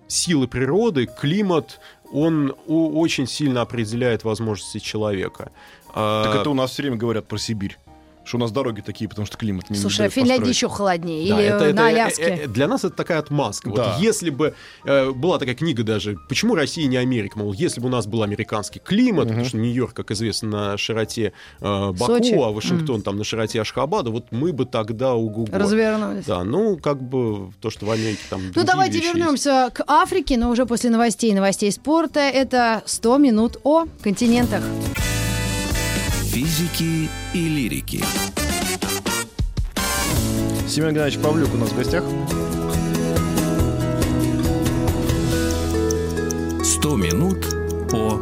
силы 0.09 0.49
природы, 0.49 1.07
климат, 1.07 1.81
он 2.13 2.55
очень 2.67 3.27
сильно 3.27 3.63
определяет 3.63 4.25
возможности 4.25 4.79
человека. 4.79 5.53
А, 5.95 6.25
Так 6.25 6.41
это 6.41 6.51
у 6.51 6.55
нас 6.55 6.73
все 6.73 6.83
время 6.83 6.97
говорят 6.97 7.29
про 7.29 7.39
Сибирь. 7.39 7.79
Что 8.31 8.37
у 8.37 8.41
нас 8.43 8.53
дороги 8.53 8.81
такие, 8.81 9.09
потому 9.09 9.27
что 9.27 9.37
климат 9.37 9.71
не 9.71 9.77
Слушай, 9.77 9.93
а 9.93 9.95
в 9.97 9.99
дает 9.99 10.13
Финляндии 10.13 10.35
построить. 10.51 10.57
еще 10.57 10.69
холоднее. 10.69 11.29
Да, 11.31 11.41
Или 11.41 11.49
это- 11.49 11.65
это- 11.65 11.75
на 11.75 11.87
Аляске. 11.89 12.23
э, 12.23 12.45
э, 12.45 12.47
Для 12.47 12.69
нас 12.69 12.85
это 12.85 12.95
такая 12.95 13.19
отмазка. 13.19 13.71
Да. 13.71 13.95
Вот 13.95 14.01
если 14.01 14.31
бы 14.31 14.55
э, 14.85 15.11
была 15.11 15.39
такая 15.41 15.57
книга 15.57 15.83
даже, 15.83 16.17
почему 16.29 16.55
Россия 16.55 16.87
не 16.87 16.97
Америка, 16.97 17.37
мол, 17.37 17.53
если 17.53 17.81
бы 17.81 17.89
у 17.89 17.91
нас 17.91 18.07
был 18.07 18.23
американский 18.23 18.79
климат, 18.79 19.27
потому 19.27 19.45
что 19.45 19.57
Нью-Йорк, 19.57 19.95
как 19.95 20.13
известно, 20.13 20.49
на 20.49 20.79
широте 20.79 21.33
э, 21.61 21.91
Баку, 21.91 22.19
Сочи. 22.19 22.35
а 22.35 22.51
Вашингтон 22.53 23.03
там 23.03 23.17
на 23.19 23.25
широте 23.25 23.61
Ашхабада, 23.61 24.11
вот 24.11 24.27
мы 24.31 24.53
бы 24.53 24.65
тогда 24.65 25.15
угу 25.15 25.49
Развернулись. 25.51 26.25
Да, 26.25 26.45
ну 26.45 26.77
как 26.77 27.03
бы 27.03 27.51
то, 27.61 27.69
что 27.71 27.85
в 27.87 27.91
Америке 27.91 28.21
там. 28.31 28.43
Ну, 28.55 28.63
давайте 28.65 28.99
вещи 28.99 29.07
есть. 29.07 29.17
вернемся 29.17 29.71
к 29.75 29.83
Африке, 29.89 30.37
но 30.37 30.51
уже 30.51 30.67
после 30.67 30.91
новостей, 30.91 31.35
новостей 31.35 31.73
спорта. 31.73 32.21
Это 32.21 32.83
100 32.87 33.19
минут 33.19 33.57
о 33.65 33.87
континентах. 34.05 34.63
Физики 36.31 37.09
и 37.35 37.49
лирики. 37.49 38.05
Семен 40.69 40.91
Геннадьевич 40.95 41.19
Павлюк 41.21 41.53
у 41.55 41.57
нас 41.57 41.71
в 41.71 41.77
гостях. 41.77 42.05
100 46.63 46.97
минут 46.97 47.45
по 47.91 48.21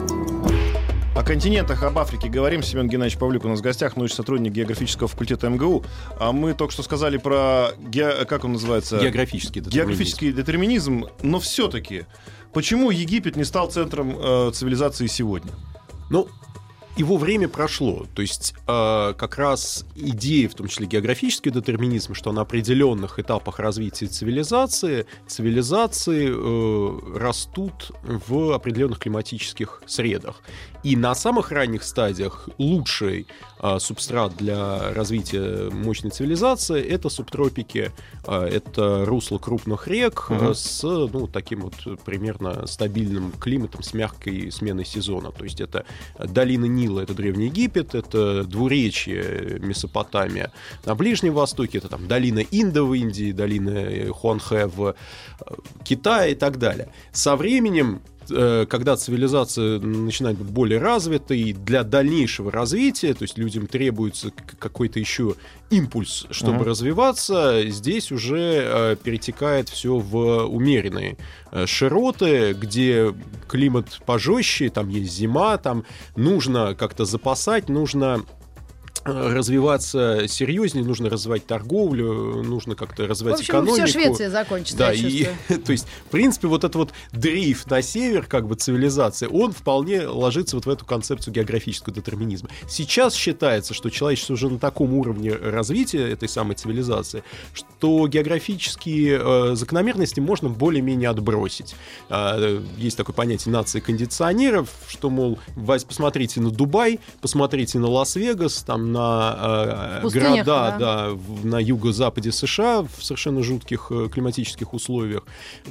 О 1.15 1.23
континентах, 1.23 1.83
об 1.83 1.99
Африке 1.99 2.29
говорим. 2.29 2.63
Семен 2.63 2.89
Геннадьевич 2.89 3.19
Павлюк 3.19 3.45
у 3.45 3.49
нас 3.49 3.59
в 3.61 3.63
гостях, 3.63 3.97
научный 3.97 4.17
сотрудник 4.17 4.53
географического 4.53 5.09
факультета 5.09 5.49
МГУ. 5.51 5.85
А 6.19 6.33
мы 6.33 6.55
только 6.55 6.73
что 6.73 6.83
сказали 6.83 7.19
про, 7.19 7.73
ге- 7.79 8.25
как 8.25 8.45
он 8.45 8.55
называется? 8.55 8.99
Географический 8.99 9.61
детерминизм. 9.61 9.77
Географический 9.89 10.33
детерминизм. 10.33 11.05
Но 11.23 11.39
все-таки, 11.41 12.07
почему 12.55 12.91
Египет 12.91 13.37
не 13.37 13.45
стал 13.45 13.71
центром 13.71 14.17
э, 14.19 14.51
цивилизации 14.55 15.07
сегодня? 15.09 15.53
Ну, 16.11 16.29
его 16.99 17.17
время 17.17 17.49
прошло. 17.49 18.07
То 18.15 18.23
есть 18.23 18.55
э, 18.67 19.15
как 19.17 19.39
раз 19.39 19.87
идея, 19.95 20.49
в 20.49 20.55
том 20.55 20.67
числе 20.67 20.87
географический 20.87 21.53
детерминизм, 21.53 22.15
что 22.15 22.33
на 22.33 22.43
определенных 22.43 23.19
этапах 23.21 23.61
развития 23.61 24.07
цивилизации, 24.07 25.07
цивилизации 25.27 26.29
э, 26.29 27.19
растут 27.19 27.93
в 28.03 28.53
определенных 28.53 28.99
климатических 28.99 29.83
средах. 29.87 30.43
И 30.85 30.95
на 30.97 31.15
самых 31.15 31.51
ранних 31.51 31.83
стадиях 31.83 32.49
лучший 32.59 33.27
э, 33.61 33.79
субстрат 33.81 34.37
для 34.37 34.93
развития 34.95 35.71
мощной 35.71 36.13
цивилизации 36.13 36.81
это 36.83 37.09
субтропики, 37.09 37.91
э, 38.27 38.45
это 38.45 39.05
русло 39.05 39.39
крупных 39.39 39.89
рек 39.89 40.27
э, 40.31 40.53
с 40.55 40.83
ну, 40.83 41.27
таким 41.27 41.63
вот 41.63 41.75
примерно 42.05 42.67
стабильным 42.67 43.33
климатом, 43.33 43.83
с 43.83 43.93
мягкой 43.93 44.53
сменой 44.53 44.85
сезона. 44.85 45.33
То 45.33 45.45
есть 45.45 45.61
это 45.61 45.85
долина 46.19 46.67
Нила, 46.67 47.01
это 47.01 47.15
Древний 47.15 47.47
Египет, 47.47 47.95
это 47.95 48.45
двуречье 48.45 49.59
Месопотамия. 49.61 50.53
На 50.85 50.95
Ближнем 50.95 51.35
Востоке 51.35 51.79
это 51.79 51.89
там 51.89 52.07
долина 52.07 52.41
Инда 52.51 52.85
в 52.85 52.95
Индии, 52.95 53.33
долина 53.33 53.71
э, 53.71 54.09
Хуанхэ 54.11 54.67
в 54.67 54.95
э, 55.41 55.55
Китае 55.85 56.33
и 56.33 56.35
так 56.37 56.59
далее. 56.59 56.89
Со 57.13 57.35
временем 57.35 58.01
когда 58.29 58.97
цивилизация 58.97 59.79
начинает 59.81 60.39
быть 60.39 60.49
более 60.49 60.79
развитой, 60.79 61.53
для 61.53 61.85
дальнейшего 61.85 62.51
развития, 62.51 63.15
то 63.15 63.23
есть 63.23 63.39
людям 63.39 63.67
требуется 63.67 64.31
какой-то 64.59 64.99
еще 64.99 65.35
импульс, 65.71 66.27
чтобы 66.31 66.59
Мгм. 66.59 66.67
развиваться, 66.69 67.63
здесь 67.69 68.11
уже 68.13 68.63
э, 68.65 68.97
перетекает 69.03 69.69
все 69.69 69.99
в 69.99 70.47
умеренные 70.47 71.17
э, 71.53 71.67
широты, 71.67 72.55
где 72.55 73.15
климат 73.49 74.01
пожестче, 74.07 74.71
там 74.71 74.89
есть 74.89 75.13
зима, 75.13 75.59
там 75.59 75.85
нужно 76.17 76.75
как-то 76.75 77.05
запасать, 77.05 77.69
нужно 77.69 78.21
э, 78.21 78.48
развиваться 79.09 80.27
серьезнее, 80.29 80.85
нужно 80.85 81.09
развивать 81.11 81.47
торговлю, 81.47 82.43
нужно 82.43 82.75
как-то 82.75 83.05
В 83.05 83.07
развивать 83.07 83.41
общем, 83.41 83.55
экономику. 83.55 83.75
все 83.75 83.87
Швеция 83.87 84.31
закончится, 84.31 84.79
Да, 84.79 84.93
и, 84.93 85.27
то 85.65 85.73
есть, 85.73 85.87
в 86.07 86.11
принципе, 86.11 86.49
вот 86.49 86.65
этот 86.65 86.77
вот 86.77 86.93
дрейф 87.13 87.67
на 87.71 87.83
север, 87.83 88.27
как 88.27 88.47
бы 88.47 88.55
цивилизации, 88.55 89.27
он 89.27 89.53
вполне 89.53 90.07
ложится 90.07 90.57
вот 90.57 90.67
в 90.67 90.71
эту 90.71 90.85
концепцию 90.85 91.35
географического 91.35 91.95
детерминизма. 91.95 92.49
Сейчас 92.69 93.15
считается, 93.15 93.75
что 93.75 93.91
человечество 93.91 94.35
уже 94.35 94.49
на 94.49 94.59
таком 94.59 94.95
уровне 94.95 95.33
развития 95.33 96.11
этой 96.11 96.29
самой 96.29 96.57
цивилизации, 96.57 97.23
что 97.55 98.07
географические 98.09 99.21
э, 99.23 99.55
закономерности 99.55 100.21
можно 100.21 100.49
более-менее 100.49 101.11
отбросить. 101.11 101.75
А, 102.09 102.61
есть 102.77 102.97
такое 102.97 103.15
понятие 103.15 103.53
нации 103.53 103.81
кондиционеров, 103.81 104.71
что, 104.89 105.11
мол, 105.11 105.39
посмотрите 105.87 106.41
на 106.41 106.51
Дубай, 106.51 107.01
посмотрите 107.21 107.79
на 107.79 107.89
Лас-Вегас, 107.89 108.63
там 108.63 108.93
на 108.93 108.98
э, 108.99 109.99
В 109.99 110.03
пустынях, 110.03 110.45
города, 110.47 110.77
да. 110.79 110.79
да, 110.79 111.09
в- 111.11 111.47
на 111.47 111.59
юго-западе 111.61 112.33
США 112.33 112.83
в 112.83 113.03
совершенно 113.03 113.43
жутких 113.43 113.89
э, 113.91 114.09
климатических 114.13 114.75
условиях, 114.75 115.23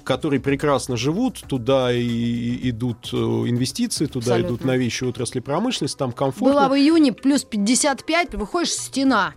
которые 0.04 0.40
прекрасно 0.40 0.98
живут, 0.98 1.42
туда 1.48 1.92
и, 1.94 2.70
идут 2.70 3.10
э, 3.13 3.18
инвестиции, 3.18 4.06
туда 4.06 4.34
Абсолютно. 4.34 4.48
идут 4.56 4.66
новейшие 4.66 5.10
отрасли 5.10 5.40
промышленности, 5.40 5.98
там 5.98 6.12
комфортно. 6.12 6.54
Была 6.54 6.70
в 6.70 6.76
июне 6.76 7.13
плюс 7.13 7.44
55, 7.44 8.36
выходишь 8.36 8.72
стена. 8.74 9.34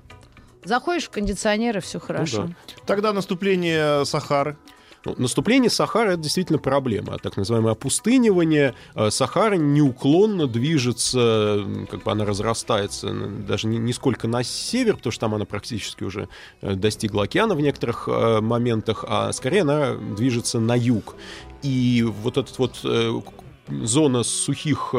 Заходишь 0.64 1.04
в 1.04 1.10
кондиционер, 1.10 1.78
и 1.78 1.80
все 1.80 1.98
хорошо. 1.98 2.42
да. 2.48 2.54
Тогда 2.86 3.12
наступление 3.12 4.04
Сахары. 4.04 4.56
Ну, 5.04 5.14
Наступление 5.16 5.70
Сахары 5.70 6.12
это 6.12 6.22
действительно 6.22 6.58
проблема. 6.58 7.16
Так 7.18 7.36
называемое 7.36 7.72
опустынивание. 7.72 8.74
Э, 8.94 9.10
Сахара 9.10 9.54
неуклонно 9.54 10.46
движется, 10.46 11.64
как 11.90 12.02
бы 12.02 12.12
она 12.12 12.26
разрастается 12.26 13.10
даже 13.12 13.66
не, 13.66 13.92
сколько 13.94 14.28
на 14.28 14.42
север, 14.42 14.96
потому 14.96 15.12
что 15.12 15.20
там 15.20 15.34
она 15.34 15.46
практически 15.46 16.04
уже 16.04 16.28
э, 16.60 16.74
достигла 16.74 17.24
океана 17.24 17.54
в 17.54 17.60
некоторых 17.60 18.08
э, 18.08 18.40
моментах, 18.40 19.04
а 19.08 19.32
скорее 19.32 19.62
она 19.62 19.94
движется 19.94 20.60
на 20.60 20.76
юг. 20.76 21.16
И 21.62 22.02
вот 22.02 22.36
этот 22.36 22.58
вот 22.58 22.80
зона 23.68 24.22
сухих 24.22 24.94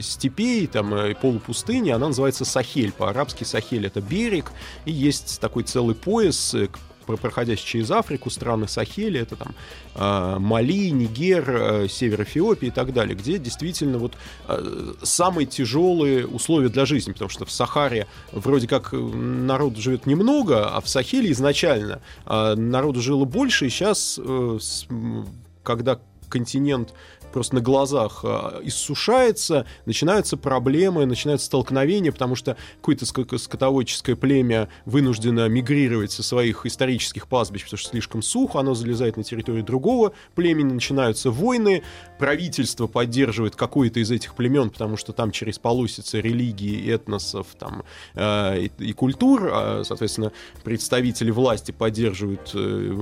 степей, 0.00 0.66
там, 0.66 0.94
полупустыни, 1.20 1.90
она 1.90 2.08
называется 2.08 2.44
Сахель. 2.46 2.90
По-арабски 2.90 3.44
Сахель— 3.44 3.86
это 3.86 4.00
берег, 4.00 4.50
и 4.86 4.92
есть 4.92 5.40
такой 5.40 5.62
целый 5.62 5.94
пояс, 5.94 6.56
к- 7.16 7.20
про- 7.20 7.30
проходящий 7.30 7.66
через 7.66 7.90
Африку, 7.90 8.30
страны 8.30 8.68
Сахеля, 8.68 9.22
это 9.22 9.36
там 9.36 9.54
э, 9.94 10.38
Мали, 10.38 10.90
Нигер, 10.90 11.44
э, 11.50 11.88
север 11.88 12.22
Эфиопии 12.22 12.68
и 12.68 12.70
так 12.70 12.92
далее, 12.92 13.16
где 13.16 13.38
действительно 13.38 13.98
вот 13.98 14.14
э, 14.48 14.94
самые 15.02 15.46
тяжелые 15.46 16.26
условия 16.26 16.68
для 16.68 16.84
жизни, 16.84 17.12
потому 17.12 17.28
что 17.30 17.44
в 17.44 17.50
Сахаре 17.50 18.06
вроде 18.32 18.68
как 18.68 18.92
э, 18.92 18.96
народу 18.96 19.80
живет 19.80 20.06
немного, 20.06 20.68
а 20.68 20.80
в 20.80 20.88
Сахеле 20.88 21.32
изначально 21.32 22.00
э, 22.26 22.54
народу 22.54 23.00
жило 23.00 23.24
больше, 23.24 23.66
и 23.66 23.70
сейчас, 23.70 24.18
э, 24.22 24.58
когда 25.62 25.98
континент 26.28 26.94
просто 27.32 27.56
на 27.56 27.60
глазах 27.60 28.20
э, 28.22 28.60
иссушается, 28.64 29.66
начинаются 29.86 30.36
проблемы, 30.36 31.06
начинаются 31.06 31.46
столкновения, 31.46 32.12
потому 32.12 32.36
что 32.36 32.56
какое-то 32.80 33.06
скотоводческое 33.38 34.16
племя 34.16 34.68
вынуждено 34.84 35.48
мигрировать 35.48 36.12
со 36.12 36.22
своих 36.22 36.66
исторических 36.66 37.28
пастбищ, 37.28 37.64
потому 37.64 37.78
что 37.78 37.90
слишком 37.90 38.22
сухо, 38.22 38.60
оно 38.60 38.74
залезает 38.74 39.16
на 39.16 39.24
территорию 39.24 39.64
другого 39.64 40.12
племени, 40.34 40.72
начинаются 40.72 41.30
войны, 41.30 41.82
правительство 42.18 42.86
поддерживает 42.86 43.56
какое-то 43.56 44.00
из 44.00 44.10
этих 44.10 44.34
племен, 44.34 44.70
потому 44.70 44.96
что 44.96 45.12
там 45.12 45.30
через 45.30 45.58
полусицы 45.58 46.20
религии, 46.20 46.92
этносов 46.92 47.46
там, 47.58 47.84
э, 48.14 48.62
и, 48.62 48.70
и 48.78 48.92
культур, 48.92 49.48
а, 49.52 49.82
соответственно, 49.84 50.32
представители 50.64 51.30
власти 51.30 51.72
поддерживают 51.72 52.50
э, 52.54 52.96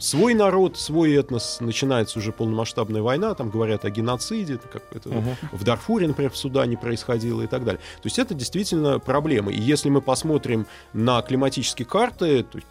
свой 0.00 0.34
народ, 0.34 0.78
свой 0.78 1.14
этнос, 1.14 1.58
начинается 1.60 2.18
уже 2.18 2.32
полномасштабная 2.32 3.02
война, 3.02 3.34
там 3.34 3.50
говорят 3.62 3.84
о 3.84 3.90
геноциде, 3.90 4.58
как 4.72 4.82
это 4.92 5.08
Мгм. 5.08 5.36
в 5.52 5.62
Дарфуре, 5.64 6.08
например, 6.08 6.30
в 6.32 6.36
Судане 6.36 6.76
происходило 6.76 7.42
и 7.42 7.46
так 7.46 7.64
далее. 7.64 7.80
То 8.02 8.06
есть 8.06 8.18
это 8.18 8.34
действительно 8.34 8.98
проблема. 8.98 9.52
И 9.52 9.60
если 9.60 9.88
мы 9.88 10.00
посмотрим 10.00 10.66
на 10.92 11.22
климатические 11.22 11.86
карты, 11.86 12.42
то 12.42 12.58
есть 12.58 12.68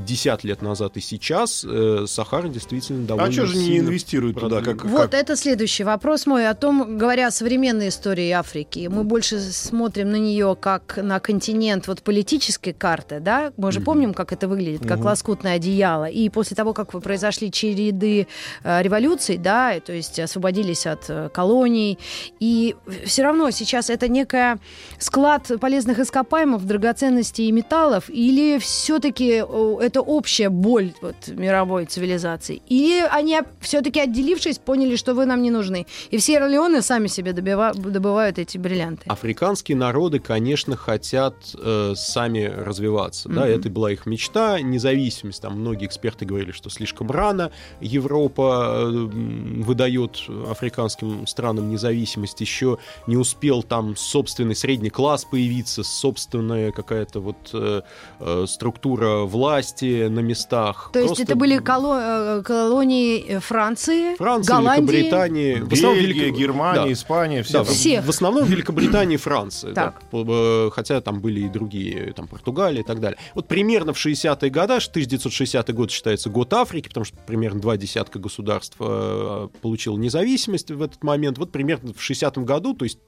50 0.00 0.44
лет 0.44 0.62
назад 0.62 0.96
и 0.96 1.00
сейчас, 1.00 1.64
э, 1.66 2.04
Сахара 2.06 2.48
действительно 2.48 3.06
довольно 3.06 3.28
А 3.28 3.32
что 3.32 3.46
же 3.46 3.56
не 3.56 3.78
инвестируют 3.78 4.38
туда? 4.38 4.60
Как. 4.60 4.84
Вот 4.84 5.14
это 5.14 5.36
следующий 5.36 5.84
вопрос 5.84 6.26
мой 6.26 6.46
о 6.48 6.54
том, 6.54 6.98
говоря 6.98 7.28
о 7.28 7.30
современной 7.30 7.88
истории 7.88 8.30
Африки. 8.30 8.88
Мы 8.90 9.04
больше 9.04 9.40
смотрим 9.40 10.10
на 10.10 10.16
нее 10.16 10.56
как 10.60 10.98
на 11.02 11.18
континент 11.20 11.88
вот 11.88 12.02
политической 12.02 12.72
карты, 12.72 13.20
да? 13.20 13.52
Мы 13.56 13.72
же 13.72 13.78
Мгм. 13.80 13.84
помним, 13.86 14.14
как 14.14 14.32
это 14.32 14.48
выглядит, 14.48 14.82
как 14.86 14.98
Мгм. 14.98 15.06
лоскутное 15.06 15.54
одеяло. 15.56 16.04
И 16.04 16.28
после 16.28 16.54
того, 16.56 16.74
как 16.74 16.90
произошли 16.90 17.50
череды 17.50 18.26
э, 18.64 18.82
революций, 18.82 19.38
да, 19.38 19.80
то 19.80 19.92
есть 19.92 20.18
освободились 20.20 20.86
от 20.86 21.04
э, 21.08 21.30
колоний, 21.32 21.98
и 22.40 22.74
все 23.06 23.22
равно 23.22 23.50
сейчас 23.50 23.88
это 23.90 24.08
некая 24.08 24.58
склад 24.98 25.50
полезных 25.60 25.98
ископаемых, 25.98 26.64
драгоценностей 26.66 27.48
и 27.48 27.52
металлов, 27.52 28.04
или 28.10 28.58
все-таки 28.58 29.42
это 29.86 30.00
общая 30.02 30.50
боль 30.50 30.92
вот, 31.00 31.16
мировой 31.28 31.86
цивилизации? 31.86 32.60
Или 32.68 33.00
они, 33.10 33.38
все-таки 33.60 34.00
отделившись, 34.00 34.58
поняли, 34.58 34.96
что 34.96 35.14
вы 35.14 35.24
нам 35.26 35.42
не 35.42 35.50
нужны? 35.50 35.86
И 36.10 36.18
все 36.18 36.38
Леоны 36.38 36.82
сами 36.82 37.06
себе 37.08 37.32
добива- 37.32 37.72
добывают 37.74 38.38
эти 38.38 38.58
бриллианты. 38.58 39.04
Африканские 39.08 39.76
народы, 39.76 40.18
конечно, 40.18 40.76
хотят 40.76 41.34
э, 41.58 41.94
сами 41.96 42.44
развиваться. 42.44 43.28
Да, 43.28 43.42
Мгм. 43.42 43.50
это 43.50 43.70
была 43.70 43.92
их 43.92 44.06
мечта, 44.06 44.60
независимость. 44.60 45.42
Там 45.42 45.60
многие 45.60 45.86
эксперты 45.86 46.24
говорили, 46.26 46.52
что 46.52 46.68
слишком 46.70 47.10
рано 47.10 47.50
Европа 47.80 48.74
э, 48.76 48.90
выдает 48.90 50.22
африканским 50.48 51.26
странам 51.26 51.70
независимость. 51.70 52.40
Еще 52.40 52.78
не 53.06 53.16
успел 53.16 53.62
там 53.62 53.96
собственный 53.96 54.54
средний 54.56 54.90
класс 54.90 55.24
появиться, 55.24 55.82
собственная 55.84 56.72
какая-то 56.72 57.20
вот 57.20 57.36
э, 57.52 57.82
э, 58.20 58.44
структура 58.48 59.20
власти, 59.24 59.75
власти 59.82 60.08
на 60.08 60.20
местах. 60.20 60.90
То 60.92 60.98
есть 61.00 61.20
это 61.20 61.36
были 61.36 61.58
коло- 61.58 62.38
э, 62.38 62.42
колонии 62.42 63.24
э, 63.28 63.40
Франции, 63.40 64.16
Франция, 64.16 64.56
Голландии. 64.56 64.92
Великобритания, 64.92 65.62
в 65.64 65.72
основном 65.72 66.00
Бельгия, 66.02 66.24
Велик- 66.30 66.36
Германия, 66.38 66.84
Да. 66.86 66.92
Испания, 66.92 67.42
все. 67.42 67.52
Да, 67.58 67.64
Всех. 67.64 68.04
В 68.04 68.08
основном 68.10 68.44
Великобритания 68.46 69.14
и 69.14 69.18
Франция. 69.18 69.72
да. 69.72 69.84
Так. 69.86 70.00
П- 70.10 70.24
э, 70.28 70.70
Хотя 70.72 71.00
там 71.00 71.20
были 71.20 71.40
и 71.40 71.48
другие, 71.48 72.12
там 72.12 72.26
Португалия 72.26 72.80
и 72.80 72.84
так 72.84 73.00
далее. 73.00 73.18
Вот 73.34 73.48
примерно 73.48 73.92
в 73.92 73.98
60-е 73.98 74.50
годы, 74.50 74.74
1960 74.74 75.72
год 75.72 75.90
считается 75.90 76.30
год 76.30 76.52
Африки, 76.52 76.88
потому 76.88 77.04
что 77.04 77.16
примерно 77.26 77.60
два 77.60 77.76
десятка 77.76 78.18
государств 78.18 78.76
получило 78.76 79.96
независимость 79.96 80.70
в 80.70 80.82
этот 80.82 81.02
момент. 81.04 81.38
Вот 81.38 81.52
примерно 81.52 81.92
в 81.92 82.00
60-м 82.00 82.44
году, 82.44 82.74
то 82.74 82.84
есть 82.84 82.98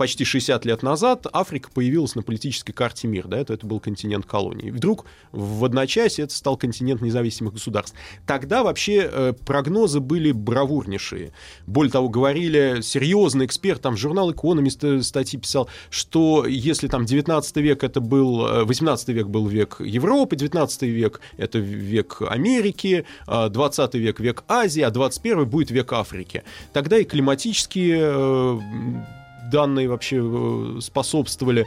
почти 0.00 0.24
60 0.24 0.64
лет 0.64 0.82
назад 0.82 1.26
Африка 1.30 1.68
появилась 1.74 2.14
на 2.14 2.22
политической 2.22 2.72
карте 2.72 3.06
мира. 3.06 3.28
До 3.28 3.36
этого 3.36 3.54
это 3.54 3.66
был 3.66 3.80
континент 3.80 4.24
колоний. 4.24 4.68
И 4.68 4.70
вдруг 4.70 5.04
в 5.30 5.62
одночасье 5.62 6.24
это 6.24 6.32
стал 6.34 6.56
континент 6.56 7.02
независимых 7.02 7.52
государств. 7.52 7.94
Тогда 8.26 8.62
вообще 8.64 9.06
э, 9.12 9.34
прогнозы 9.44 10.00
были 10.00 10.32
бравурнейшие. 10.32 11.34
Более 11.66 11.92
того, 11.92 12.08
говорили 12.08 12.80
серьезный 12.80 13.44
эксперт, 13.44 13.82
там 13.82 13.94
журнал 13.98 14.32
Economist 14.32 15.00
э, 15.00 15.02
статьи 15.02 15.38
писал, 15.38 15.68
что 15.90 16.46
если 16.46 16.88
там 16.88 17.04
19 17.04 17.56
век 17.58 17.84
это 17.84 18.00
был, 18.00 18.46
э, 18.46 18.64
18 18.64 19.08
век 19.10 19.26
был 19.26 19.48
век 19.48 19.76
Европы, 19.80 20.34
19 20.34 20.80
век 20.84 21.20
это 21.36 21.58
век 21.58 22.22
Америки, 22.26 23.04
э, 23.26 23.48
20 23.50 23.94
век 23.96 24.18
век 24.18 24.44
Азии, 24.48 24.80
а 24.80 24.90
21 24.90 25.44
будет 25.44 25.70
век 25.70 25.92
Африки. 25.92 26.42
Тогда 26.72 26.96
и 26.96 27.04
климатические 27.04 28.00
э, 28.00 29.19
данные 29.50 29.88
вообще 29.88 30.20
э, 30.22 30.80
способствовали. 30.80 31.66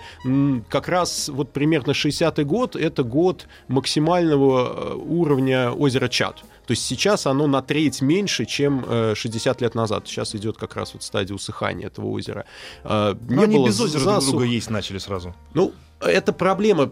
Как 0.70 0.88
раз 0.88 1.30
вот 1.30 1.52
примерно 1.52 1.92
60-й 1.92 2.44
год— 2.44 2.76
это 2.78 3.04
год 3.04 3.48
максимального 3.68 4.94
э, 4.94 4.96
уровня 4.96 5.72
озера 5.72 6.08
Чад. 6.08 6.38
То 6.66 6.72
есть 6.72 6.86
сейчас 6.86 7.28
оно 7.28 7.48
на 7.48 7.62
треть 7.62 8.02
меньше, 8.02 8.46
чем 8.46 8.86
э, 8.88 9.14
60 9.16 9.62
лет 9.62 9.76
назад. 9.76 10.08
Сейчас 10.08 10.34
идет 10.36 10.58
как 10.58 10.76
раз 10.76 10.94
вот 10.94 11.04
стадия 11.04 11.36
усыхания 11.36 11.88
этого 11.88 12.08
озера. 12.08 12.46
Э, 12.84 13.16
Но 13.30 13.42
они 13.44 13.66
без 13.66 13.80
озера 13.80 14.02
друг 14.02 14.14
засух. 14.16 14.30
друга 14.32 14.46
есть 14.46 14.70
начали 14.70 14.98
сразу. 14.98 15.36
Ну, 15.54 15.74
это 16.00 16.34
проблема. 16.34 16.92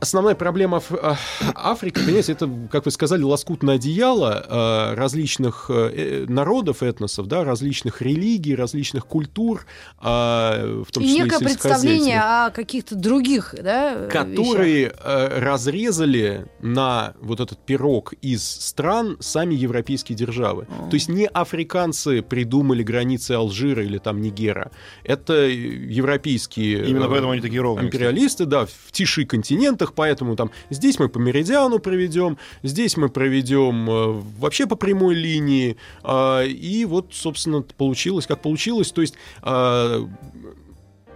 Э, 0.00 0.10
Основная 0.10 0.34
проблема 0.34 0.82
а, 1.02 1.16
Африки, 1.54 2.00
понимаете, 2.04 2.32
это, 2.32 2.50
как 2.70 2.84
вы 2.84 2.90
сказали, 2.90 3.22
лоскутное 3.22 3.76
одеяло 3.76 4.44
э, 4.48 4.94
различных 4.94 5.66
э, 5.68 6.24
народов, 6.28 6.82
этносов, 6.82 7.26
да, 7.26 7.44
различных 7.44 8.02
религий, 8.02 8.54
различных 8.54 9.06
культур, 9.06 9.66
э, 10.02 10.82
в 10.86 10.90
том 10.92 11.02
И 11.02 11.06
числе 11.06 11.24
некое 11.24 11.38
и 11.40 11.44
представление 11.44 12.00
сельскохозяйственных, 12.00 12.46
о 12.46 12.50
каких-то 12.50 12.94
других, 12.96 13.54
да, 13.62 13.94
вещах. 13.94 14.12
которые 14.12 14.92
э, 14.98 15.38
разрезали 15.40 16.46
на 16.60 17.14
вот 17.20 17.40
этот 17.40 17.58
пирог 17.64 18.14
из 18.22 18.42
стран 18.42 19.16
сами 19.20 19.54
европейские 19.54 20.16
державы. 20.16 20.66
То 20.90 20.94
есть 20.94 21.08
не 21.08 21.26
африканцы 21.26 22.22
придумали 22.22 22.82
границы 22.82 23.32
Алжира 23.32 23.84
или 23.84 23.98
там 23.98 24.20
Нигера. 24.20 24.70
Это 25.04 25.34
европейские 25.34 26.86
Именно 26.86 27.04
э, 27.04 27.08
поэтому 27.08 27.32
они 27.32 27.40
такие 27.40 27.60
ровные. 27.60 27.88
кстати. 27.88 28.02
империалисты, 28.02 28.44
да, 28.46 28.66
в 28.66 28.92
тиши 28.92 29.24
континентах, 29.24 29.89
поэтому 29.94 30.36
там 30.36 30.50
здесь 30.70 30.98
мы 30.98 31.08
по 31.08 31.18
меридиану 31.18 31.78
проведем, 31.78 32.38
здесь 32.62 32.96
мы 32.96 33.08
проведем 33.08 33.90
э, 33.90 34.22
вообще 34.38 34.66
по 34.66 34.76
прямой 34.76 35.14
линии, 35.14 35.76
а, 36.02 36.42
и 36.42 36.84
вот, 36.84 37.08
собственно, 37.12 37.62
получилось, 37.62 38.26
как 38.26 38.42
получилось, 38.42 38.92
то 38.92 39.00
есть 39.00 39.14
а, 39.42 40.08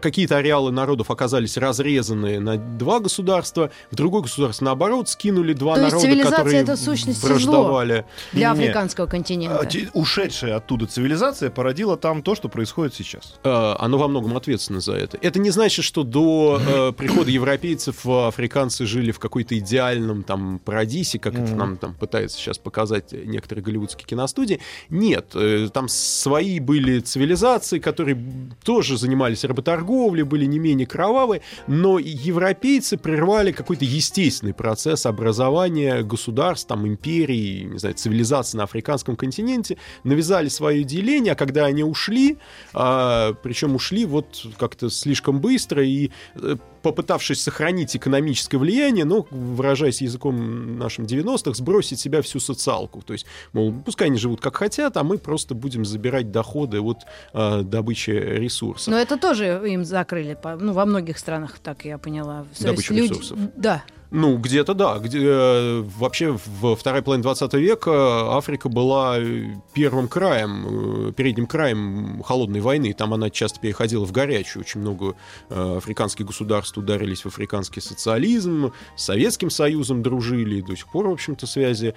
какие-то 0.04 0.36
ареалы 0.36 0.70
народов 0.70 1.10
оказались 1.10 1.56
разрезаны 1.56 2.38
на 2.38 2.58
два 2.58 3.00
государства, 3.00 3.70
в 3.90 3.96
другое 3.96 4.22
государство, 4.22 4.66
наоборот, 4.66 5.08
скинули 5.08 5.54
два 5.54 5.76
То 5.76 5.80
есть 5.80 5.92
народа, 5.94 6.06
цивилизация 6.08 6.36
которые 6.36 6.62
это 6.62 6.76
в 6.76 6.78
сущности 6.78 7.20
зло. 7.20 7.28
враждовали. 7.30 8.04
для 8.32 8.50
Не-не-не. 8.50 8.66
африканского 8.66 9.06
континента. 9.06 9.60
А, 9.66 9.98
Ушедшая 9.98 10.56
оттуда 10.56 10.86
цивилизация 10.86 11.48
породила 11.48 11.96
там 11.96 12.22
то, 12.22 12.34
что 12.34 12.50
происходит 12.50 12.94
сейчас. 12.94 13.38
Э, 13.44 13.74
оно 13.78 13.96
во 13.96 14.08
многом 14.08 14.36
ответственно 14.36 14.80
за 14.80 14.92
это. 14.92 15.16
Это 15.22 15.38
не 15.38 15.48
значит, 15.48 15.86
что 15.86 16.02
до 16.02 16.60
э, 16.60 16.92
прихода 16.92 17.30
европейцев 17.30 18.04
э, 18.04 18.26
африканцы 18.26 18.84
жили 18.84 19.10
в 19.10 19.18
какой-то 19.18 19.58
идеальном 19.58 20.22
там 20.22 20.58
парадисе, 20.58 21.18
как 21.18 21.34
это 21.34 21.54
нам 21.54 21.78
там 21.78 21.94
пытаются 21.94 22.36
сейчас 22.36 22.58
показать 22.58 23.12
некоторые 23.12 23.64
голливудские 23.64 24.06
киностудии. 24.06 24.60
Нет, 24.90 25.30
э, 25.34 25.68
там 25.72 25.88
свои 25.88 26.60
были 26.60 27.00
цивилизации, 27.00 27.78
которые 27.78 28.22
тоже 28.64 28.98
занимались 28.98 29.44
работорговлей, 29.44 29.93
были 30.24 30.44
не 30.44 30.58
менее 30.58 30.86
кровавые, 30.86 31.42
но 31.66 31.98
европейцы 31.98 32.96
прервали 32.96 33.52
какой-то 33.52 33.84
естественный 33.84 34.54
процесс 34.54 35.06
образования 35.06 36.02
государств, 36.02 36.68
там, 36.68 36.86
империй, 36.86 37.64
не 37.64 37.78
знаю, 37.78 37.94
цивилизации 37.94 38.58
на 38.58 38.64
африканском 38.64 39.16
континенте, 39.16 39.78
навязали 40.02 40.48
свое 40.48 40.84
деление, 40.84 41.32
а 41.32 41.36
когда 41.36 41.66
они 41.66 41.82
ушли, 41.84 42.38
а, 42.72 43.34
причем 43.42 43.74
ушли 43.74 44.04
вот 44.04 44.46
как-то 44.58 44.90
слишком 44.90 45.40
быстро 45.40 45.84
и 45.84 46.10
э, 46.36 46.56
попытавшись 46.84 47.42
сохранить 47.42 47.96
экономическое 47.96 48.58
влияние, 48.58 49.06
ну, 49.06 49.26
выражаясь 49.30 50.02
языком 50.02 50.78
нашим 50.78 51.06
90-х, 51.06 51.54
сбросить 51.54 51.98
себя 51.98 52.20
всю 52.20 52.40
социалку. 52.40 53.00
То 53.00 53.14
есть, 53.14 53.24
мол, 53.54 53.72
пускай 53.84 54.08
они 54.08 54.18
живут 54.18 54.42
как 54.42 54.56
хотят, 54.56 54.98
а 54.98 55.02
мы 55.02 55.16
просто 55.16 55.54
будем 55.54 55.86
забирать 55.86 56.30
доходы 56.30 56.82
от 56.82 56.98
э, 57.32 57.62
добычи 57.62 58.10
ресурсов. 58.10 58.92
Но 58.92 58.98
это 58.98 59.16
тоже 59.16 59.62
им 59.66 59.84
закрыли, 59.84 60.36
ну, 60.60 60.74
во 60.74 60.84
многих 60.84 61.18
странах, 61.18 61.58
так 61.58 61.86
я 61.86 61.96
поняла. 61.96 62.42
То 62.42 62.48
есть 62.50 62.64
Добычу 62.64 62.94
ресурсов. 62.94 63.38
Да. 63.56 63.82
Ну, 64.16 64.38
где-то 64.38 64.74
да. 64.74 64.98
Где, 65.00 65.18
э, 65.24 65.84
вообще 65.98 66.38
в 66.60 66.76
второй 66.76 67.02
половине 67.02 67.24
20 67.24 67.54
века 67.54 68.36
Африка 68.36 68.68
была 68.68 69.18
э, 69.18 69.56
первым 69.72 70.06
краем, 70.06 71.08
э, 71.08 71.12
передним 71.12 71.48
краем 71.48 72.22
холодной 72.22 72.60
войны. 72.60 72.92
Там 72.92 73.12
она 73.12 73.28
часто 73.28 73.58
переходила 73.58 74.04
в 74.04 74.12
горячую. 74.12 74.62
Очень 74.62 74.82
много 74.82 75.16
африканских 75.50 76.26
государств 76.26 76.78
ударились 76.78 77.24
в 77.24 77.26
африканский 77.26 77.80
социализм, 77.80 78.72
с 78.96 79.04
Советским 79.04 79.50
Союзом 79.50 80.02
дружили, 80.02 80.60
до 80.60 80.76
сих 80.76 80.86
пор, 80.92 81.08
в 81.08 81.12
общем-то, 81.12 81.46
связи 81.48 81.94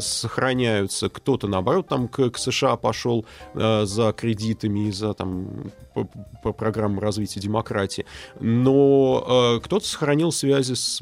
сохраняются. 0.00 1.08
Кто-то, 1.08 1.46
наоборот, 1.46 1.86
там 1.86 2.08
к, 2.08 2.30
к 2.30 2.38
США 2.38 2.76
пошел 2.76 3.24
за 3.54 4.12
кредитами 4.12 4.88
и 4.88 4.92
за 4.92 5.14
там 5.14 5.48
по, 5.94 6.08
по 6.42 6.52
программам 6.52 6.98
развития 6.98 7.40
демократии. 7.40 8.04
Но 8.40 9.60
кто-то 9.62 9.86
сохранил 9.86 10.32
связи 10.32 10.74
с 10.74 11.00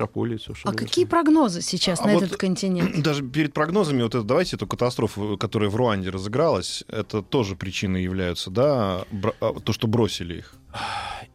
бывшей 0.00 0.10
метрополией. 0.10 0.36
А 0.36 0.40
совершенно 0.40 0.76
какие 0.76 1.04
прогнозы 1.04 1.60
сейчас 1.60 2.00
А 2.00 2.06
на 2.06 2.14
вот 2.14 2.22
этот 2.22 2.36
континент? 2.36 2.98
Даже 3.02 3.22
перед 3.22 3.52
прогнозами, 3.52 4.02
вот 4.02 4.14
это, 4.14 4.24
давайте 4.24 4.56
эту 4.56 4.66
катастрофу, 4.66 5.36
которая 5.38 5.70
в 5.70 5.76
Руанде 5.76 6.10
разыгралась, 6.10 6.84
это 6.88 7.22
тоже 7.22 7.56
причины 7.56 7.98
являются, 7.98 8.50
да, 8.50 9.04
а, 9.40 9.60
то, 9.60 9.72
что 9.72 9.86
бросили 9.86 10.38
их. 10.38 10.54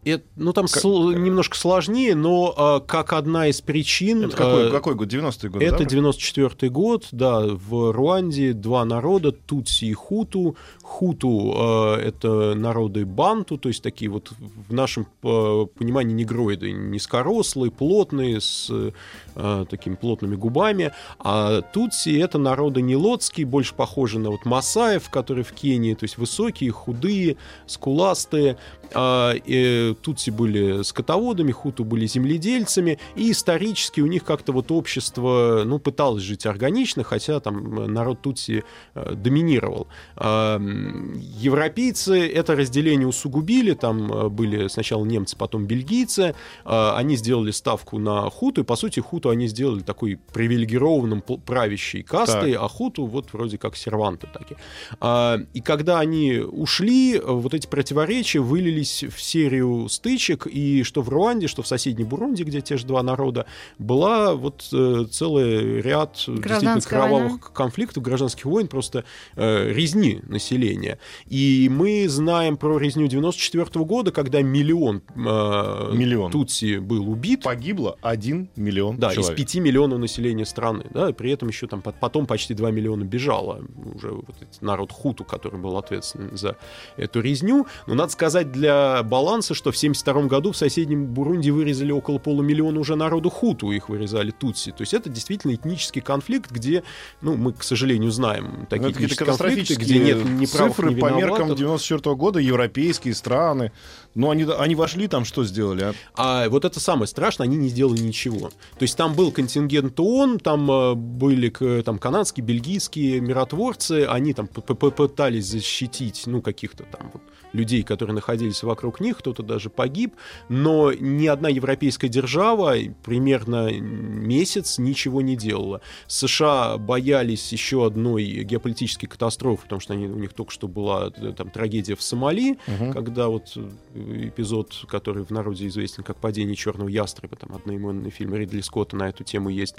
Это, 0.04 0.24
ну, 0.36 0.54
там 0.54 0.68
Как- 0.68 0.84
сл- 0.84 1.16
немножко 1.16 1.58
сложнее, 1.58 2.14
но 2.14 2.54
э, 2.56 2.88
как 2.88 3.12
одна 3.12 3.48
из 3.48 3.62
причин... 3.62 4.26
Это 4.26 4.38
какой, 4.38 4.68
э, 4.68 4.70
какой 4.70 4.94
год? 4.94 5.12
90-е 5.12 5.50
годы, 5.50 5.66
Это 5.66 5.80
да? 5.80 5.86
94 5.86 6.70
год, 6.72 7.08
да, 7.12 7.42
в 7.48 7.92
Руанде 7.92 8.54
два 8.54 8.86
народа, 8.86 9.32
Тутси 9.32 9.86
и 9.86 9.94
Хуту. 9.94 10.58
Хуту 10.84 11.96
э, 11.98 12.02
это 12.02 12.54
народы 12.54 13.04
банту, 13.04 13.58
то 13.58 13.68
есть 13.68 13.82
такие 13.82 14.12
вот 14.12 14.32
в 14.70 14.72
нашем 14.72 15.08
э, 15.24 15.66
понимании 15.76 16.14
негроиды, 16.14 16.72
низкорослые, 16.72 17.72
плотные, 17.72 18.42
с 18.42 18.70
э, 18.70 19.66
такими 19.68 19.96
плотными 19.96 20.36
губами. 20.36 20.92
А 21.18 21.62
Тутси 21.62 22.16
это 22.20 22.38
народы 22.38 22.84
нелотские, 22.84 23.48
больше 23.48 23.74
похожи 23.74 24.20
на 24.20 24.30
вот 24.30 24.46
масаев, 24.46 25.10
которые 25.10 25.44
в 25.44 25.52
Кении, 25.52 25.96
то 25.96 26.04
есть 26.04 26.20
высокие, 26.20 26.70
худые, 26.70 27.38
скуластые. 27.66 28.58
А, 28.94 29.34
э, 29.34 29.94
Тутси 30.02 30.30
были 30.32 30.84
скотоводами, 30.84 31.52
хуту 31.52 31.84
были 31.84 32.06
земледельцами, 32.08 33.00
и 33.16 33.32
исторически 33.32 34.02
у 34.02 34.08
них 34.08 34.24
как-то 34.24 34.52
вот 34.52 34.72
общество, 34.72 35.64
ну, 35.66 35.80
пыталось 35.80 36.24
жить 36.24 36.46
органично, 36.46 37.04
хотя 37.04 37.40
там 37.40 37.80
э, 37.80 37.88
народ 37.88 38.22
Тутси 38.22 38.64
э, 38.96 39.14
доминировал. 39.16 39.88
М, 40.18 41.14
Европейцы 41.38 42.28
это 42.28 42.56
разделение 42.56 43.08
усугубили, 43.08 43.74
там 43.74 44.12
э, 44.12 44.30
были 44.30 44.68
сначала 44.68 45.06
немцы, 45.06 45.36
потом 45.38 45.66
бельгийцы, 45.66 46.36
А, 46.66 46.98
они 46.98 47.16
сделали 47.16 47.52
ставку 47.52 48.00
на 48.00 48.30
хуту, 48.30 48.62
и, 48.62 48.64
по 48.64 48.76
сути, 48.76 49.00
хуту 49.00 49.30
они 49.30 49.48
сделали 49.48 49.82
такой 49.82 50.20
привилегированным 50.34 51.22
правящей 51.22 52.04
кастой, 52.04 52.54
а 52.54 52.68
хуту 52.68 53.06
вот 53.06 53.34
вроде 53.34 53.58
как 53.58 53.76
серванты 53.76 54.28
такие. 54.34 54.58
А, 55.00 55.40
И 55.54 55.62
когда 55.62 56.00
они 56.00 56.40
ушли, 56.40 57.16
э, 57.18 57.22
вот 57.26 57.54
эти 57.54 57.68
противоречия 57.68 58.40
вылились 58.76 59.04
в 59.04 59.22
серию 59.22 59.88
стычек, 59.90 60.48
и 60.48 60.84
что 60.84 61.02
в 61.02 61.10
Руанде, 61.10 61.48
что 61.48 61.62
в 61.62 61.68
соседней 61.68 62.04
Бурунди, 62.04 62.44
где 62.44 62.62
те 62.62 62.78
же 62.78 62.86
два 62.86 63.02
народа, 63.04 63.46
была 63.80 64.36
вот 64.36 64.68
э, 64.74 65.06
целый 65.10 65.82
ряд 65.82 66.16
действительно 66.28 66.82
кровавых 66.82 67.32
война. 67.32 67.38
конфликтов, 67.54 68.04
гражданских 68.04 68.46
войн, 68.46 68.68
просто 68.68 69.06
э, 69.36 69.72
резни 69.72 70.20
населения. 70.28 71.00
И 71.28 71.70
мы 71.72 72.08
знаем 72.10 72.58
про 72.58 72.78
резню 72.78 73.08
94 73.08 73.86
года, 73.86 74.12
когда 74.12 74.42
миллион, 74.42 75.02
э, 75.16 75.92
Миллион. 75.94 76.32
Тутси 76.32 76.80
был 76.80 77.10
убит. 77.10 77.44
Погибло 77.44 77.98
1 78.02 78.50
миллион 78.56 78.98
Да, 78.98 79.14
человек. 79.14 79.40
из 79.40 79.52
5 79.54 79.56
миллионов 79.64 80.00
населения 80.00 80.46
страны, 80.46 80.86
да, 80.92 81.10
и 81.10 81.14
при 81.14 81.32
этом 81.32 81.48
еще 81.50 81.68
там 81.68 81.82
потом 81.82 82.26
почти 82.26 82.54
2 82.54 82.72
миллиона 82.72 83.04
бежало 83.04 83.64
уже 83.96 84.10
вот 84.12 84.26
народ 84.62 84.92
Хуту, 84.92 85.24
который 85.24 85.60
был 85.60 85.78
ответственен 85.78 86.38
за 86.38 86.58
эту 86.98 87.22
резню. 87.22 87.68
Но 87.88 87.96
надо 87.96 88.12
сказать 88.12 88.52
для 88.52 88.65
баланса, 89.04 89.54
что 89.54 89.72
в 89.72 89.78
72 89.78 90.24
году 90.24 90.52
в 90.52 90.58
соседнем 90.58 91.06
Бурунди 91.08 91.50
вырезали 91.50 91.92
около 91.92 92.18
полумиллиона 92.18 92.80
уже 92.80 92.96
народу 92.96 93.30
Хуту, 93.30 93.72
их 93.72 93.90
вырезали 93.90 94.32
Тутси. 94.32 94.72
То 94.72 94.82
есть 94.82 94.94
это 94.94 95.10
действительно 95.10 95.54
этнический 95.54 96.02
конфликт, 96.02 96.52
где, 96.52 96.84
ну, 97.22 97.36
мы, 97.36 97.54
к 97.54 97.64
сожалению, 97.64 98.12
знаем 98.12 98.56
Ну, 98.62 98.66
такие 98.70 98.92
этнические 98.92 99.26
конфликты, 99.28 99.76
катастрофические 99.76 99.86
где 99.86 100.00
нет 100.00 100.26
ни 100.26 100.46
прав, 100.46 100.70
цифры 100.72 100.94
ни 100.94 101.00
по 101.00 101.06
меркам 101.08 101.48
виноватых. 101.48 101.58
94 101.58 102.16
года, 102.16 102.40
европейские 102.40 103.14
страны. 103.14 103.72
Ну, 104.16 104.30
они, 104.30 104.44
они 104.58 104.76
вошли 104.76 105.08
там, 105.08 105.26
что 105.26 105.44
сделали? 105.44 105.94
а? 106.16 106.44
А 106.46 106.50
вот 106.50 106.64
это 106.66 106.80
самое 106.80 107.08
страшное, 107.08 107.48
они 107.48 107.58
не 107.58 107.70
сделали 107.70 108.02
ничего. 108.02 108.50
То 108.50 108.84
есть 108.84 108.96
там 108.98 109.14
был 109.14 109.32
контингент 109.32 110.00
ООН, 110.00 110.40
там 110.40 110.72
э, 110.72 110.94
были 110.96 111.50
там 111.82 111.98
канадские, 112.00 112.46
бельгийские 112.46 113.20
миротворцы, 113.20 114.06
они 114.10 114.34
там 114.34 114.48
п- 114.48 114.62
п- 114.62 114.92
пытались 114.92 115.46
защитить, 115.48 116.24
ну, 116.28 116.42
каких-то 116.42 116.84
там 116.84 117.12
вот 117.14 117.22
людей, 117.54 117.84
которые 117.84 118.16
находились 118.16 118.64
вокруг 118.64 119.00
них, 119.00 119.18
кто-то 119.18 119.44
даже 119.44 119.70
погиб, 119.70 120.16
но 120.50 120.94
ни 120.94 121.28
одна 121.28 121.50
европейская 121.50 122.08
держава 122.08 122.76
примерно 123.04 123.72
месяц 123.72 124.78
ничего 124.78 125.22
не 125.22 125.36
делала. 125.36 125.82
США 126.08 126.78
боялись 126.78 127.52
еще 127.52 127.86
одной 127.86 128.24
геополитической 128.44 129.08
катастрофы, 129.08 129.64
потому 129.64 129.80
что 129.80 129.94
они, 129.94 130.08
у 130.08 130.18
них 130.18 130.34
только 130.34 130.52
что 130.52 130.68
была 130.68 131.12
э, 131.16 131.34
там 131.36 131.50
трагедия 131.50 131.96
в 131.96 132.02
Сомали, 132.02 132.58
когда 132.94 133.28
вот 133.28 133.54
э, 133.56 134.28
эпизод, 134.28 134.86
который 134.88 135.24
в 135.24 135.32
народе 135.32 135.68
известен 135.68 136.04
как 136.04 136.18
«Падение 136.18 136.56
черного 136.56 136.90
ястреба», 136.90 137.36
там 137.36 137.56
одноименный 137.56 138.10
фильм 138.10 138.36
Ридли 138.36 138.62
Скотта 138.62 138.96
на 138.96 139.10
эту 139.10 139.24
тему 139.24 139.50
есть. 139.50 139.76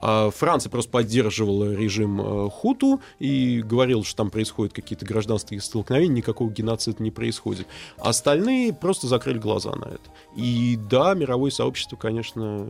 А 0.00 0.30
Франция 0.30 0.70
просто 0.70 0.90
поддерживала 0.90 1.74
режим 1.74 2.20
э, 2.20 2.50
Хуту 2.50 3.00
и 3.18 3.62
говорила, 3.62 4.04
что 4.04 4.16
там 4.16 4.30
происходят 4.30 4.72
какие-то 4.72 5.04
гражданские 5.04 5.60
столкновения, 5.60 6.16
никакого 6.16 6.50
геноцида 6.50 7.02
не 7.06 7.10
происходит. 7.10 7.66
Остальные 7.98 8.72
просто 8.74 9.06
закрыли 9.06 9.38
глаза 9.38 9.74
на 9.74 9.86
это. 9.86 10.10
И 10.36 10.76
да, 10.90 11.14
мировое 11.14 11.50
сообщество, 11.50 11.96
конечно, 11.96 12.66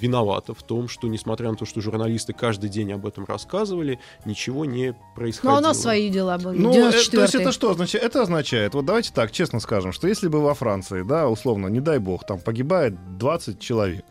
виновато 0.00 0.54
в 0.54 0.62
том, 0.62 0.88
что, 0.88 1.08
несмотря 1.08 1.50
на 1.50 1.56
то, 1.56 1.66
что 1.66 1.80
журналисты 1.80 2.32
каждый 2.32 2.70
день 2.70 2.92
об 2.92 3.06
этом 3.06 3.24
рассказывали, 3.26 3.98
ничего 4.24 4.64
не 4.64 4.94
происходило. 5.14 5.52
Ну, 5.52 5.58
у 5.58 5.60
нас 5.62 5.80
свои 5.80 6.08
дела 6.08 6.38
были. 6.38 6.58
Ну, 6.58 6.70
э, 6.70 6.90
то 6.90 6.96
есть 6.96 7.12
94-й. 7.12 7.42
это 7.42 7.52
что 7.52 7.70
означает? 7.70 8.04
Это 8.04 8.22
означает, 8.22 8.74
вот 8.74 8.86
давайте 8.86 9.12
так, 9.12 9.30
честно 9.32 9.60
скажем, 9.60 9.92
что 9.92 10.08
если 10.08 10.28
бы 10.28 10.40
во 10.40 10.54
Франции, 10.54 11.02
да, 11.02 11.28
условно, 11.28 11.66
не 11.66 11.80
дай 11.80 11.98
бог, 11.98 12.24
там 12.24 12.40
погибает 12.40 13.18
20 13.18 13.58
человек 13.60 14.04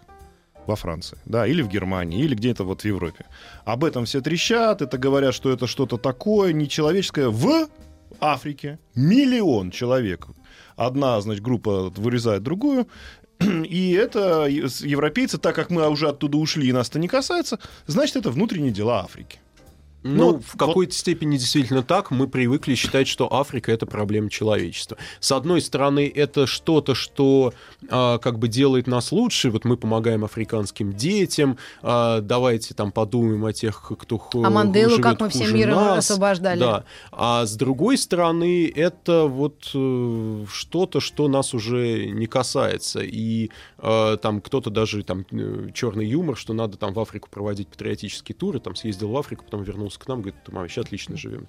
во 0.67 0.75
Франции, 0.75 1.17
да, 1.25 1.47
или 1.47 1.62
в 1.62 1.67
Германии, 1.67 2.23
или 2.23 2.36
где-то 2.36 2.63
вот 2.63 2.81
в 2.81 2.86
Европе. 2.86 3.25
Об 3.65 3.84
этом 3.84 4.05
все 4.05 4.21
трещат, 4.21 4.81
это 4.81 4.97
говорят, 4.97 5.34
что 5.34 5.51
это 5.51 5.67
что-то 5.67 5.97
такое 5.97 6.53
нечеловеческое. 6.53 7.29
В 7.29 7.67
Африке 8.21 8.79
миллион 8.95 9.71
человек. 9.71 10.27
Одна, 10.75 11.19
значит, 11.21 11.43
группа 11.43 11.89
вырезает 11.89 12.43
другую, 12.43 12.88
и 13.39 13.91
это 13.91 14.45
европейцы, 14.47 15.38
так 15.38 15.55
как 15.55 15.69
мы 15.69 15.88
уже 15.89 16.07
оттуда 16.07 16.38
ушли 16.38 16.69
и 16.69 16.71
нас 16.71 16.89
это 16.89 16.99
не 16.99 17.07
касается, 17.07 17.60
значит, 17.88 18.15
это 18.15 18.29
внутренние 18.29 18.71
дела 18.71 19.01
Африки. 19.01 19.39
Ну, 20.03 20.31
Ну, 20.33 20.39
в 20.39 20.57
какой-то 20.57 20.93
степени 20.93 21.37
действительно 21.37 21.83
так. 21.83 22.09
Мы 22.11 22.27
привыкли 22.27 22.73
считать, 22.75 23.07
что 23.07 23.31
Африка 23.31 23.71
это 23.71 23.85
проблема 23.85 24.29
человечества. 24.29 24.97
С 25.19 25.31
одной 25.31 25.61
стороны, 25.61 26.11
это 26.13 26.47
что-то, 26.47 26.95
что 26.95 27.53
а, 27.89 28.17
как 28.17 28.39
бы 28.39 28.47
делает 28.47 28.87
нас 28.87 29.11
лучше. 29.11 29.51
Вот 29.51 29.63
мы 29.65 29.77
помогаем 29.77 30.23
африканским 30.25 30.93
детям. 30.93 31.57
а, 31.83 32.21
давайте 32.21 32.73
там 32.73 32.91
подумаем 32.91 33.45
о 33.45 33.53
тех, 33.53 33.91
кто 33.99 34.17
ху- 34.17 34.43
А 34.43 34.49
Манделу, 34.49 34.91
живет 34.91 35.03
как 35.03 35.19
мы 35.21 35.29
все 35.29 35.39
хуже 35.39 35.53
мир 35.53 35.69
освобождали. 35.71 36.59
Да. 36.59 36.83
А 37.11 37.45
с 37.45 37.55
другой 37.55 37.97
стороны, 37.97 38.71
это 38.73 39.25
вот 39.25 39.69
э, 39.73 40.45
что-то, 40.51 40.99
что 40.99 41.27
нас 41.27 41.53
уже 41.53 42.07
не 42.07 42.25
касается. 42.25 43.01
И 43.01 43.49
там 43.82 44.41
кто-то 44.41 44.70
даже 44.70 45.04
там 45.04 45.26
черный 45.74 46.06
юмор, 46.06 46.38
что 46.38 46.54
надо 46.54 46.78
там 46.78 46.94
в 46.94 47.00
Африку 47.00 47.30
проводить 47.32 47.67
патриотические 47.67 48.36
туры, 48.36 48.60
там 48.60 48.76
съездил 48.76 49.10
в 49.10 49.17
Африку, 49.17 49.44
потом 49.46 49.63
вернулся 49.63 50.00
к 50.00 50.08
нам, 50.08 50.22
говорит, 50.22 50.39
мы 50.50 50.60
вообще 50.62 50.82
отлично 50.82 51.17
живем. 51.17 51.48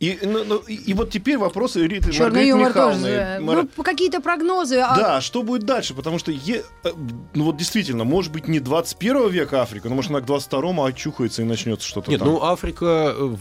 И, 0.00 0.18
ну, 0.22 0.44
ну, 0.44 0.56
и, 0.58 0.74
и 0.74 0.94
вот 0.94 1.10
теперь 1.10 1.38
вопросы 1.38 1.86
Риты 1.86 2.10
Черный 2.12 2.48
юмор 2.48 2.68
Михайловны. 2.70 3.00
тоже. 3.02 3.38
Мар- 3.40 3.68
Ну, 3.76 3.82
какие-то 3.84 4.20
прогнозы. 4.20 4.78
а- 4.78 4.96
Да, 4.96 5.20
что 5.20 5.42
будет 5.42 5.64
дальше? 5.64 5.94
Потому 5.94 6.18
что, 6.18 6.32
е- 6.32 6.64
э, 6.84 6.88
ну 7.34 7.44
вот 7.44 7.56
действительно, 7.56 8.04
может 8.04 8.32
быть, 8.32 8.48
не 8.48 8.58
21 8.60 9.28
века 9.28 9.62
Африка, 9.62 9.88
но 9.88 9.94
может 9.94 10.10
она 10.10 10.20
к 10.20 10.24
22-му 10.24 10.84
очухается 10.84 11.42
и 11.42 11.44
начнется 11.44 11.86
что-то 11.86 12.10
Нет, 12.10 12.20
там. 12.20 12.28
ну 12.28 12.42
Африка, 12.42 13.14
э, 13.16 13.36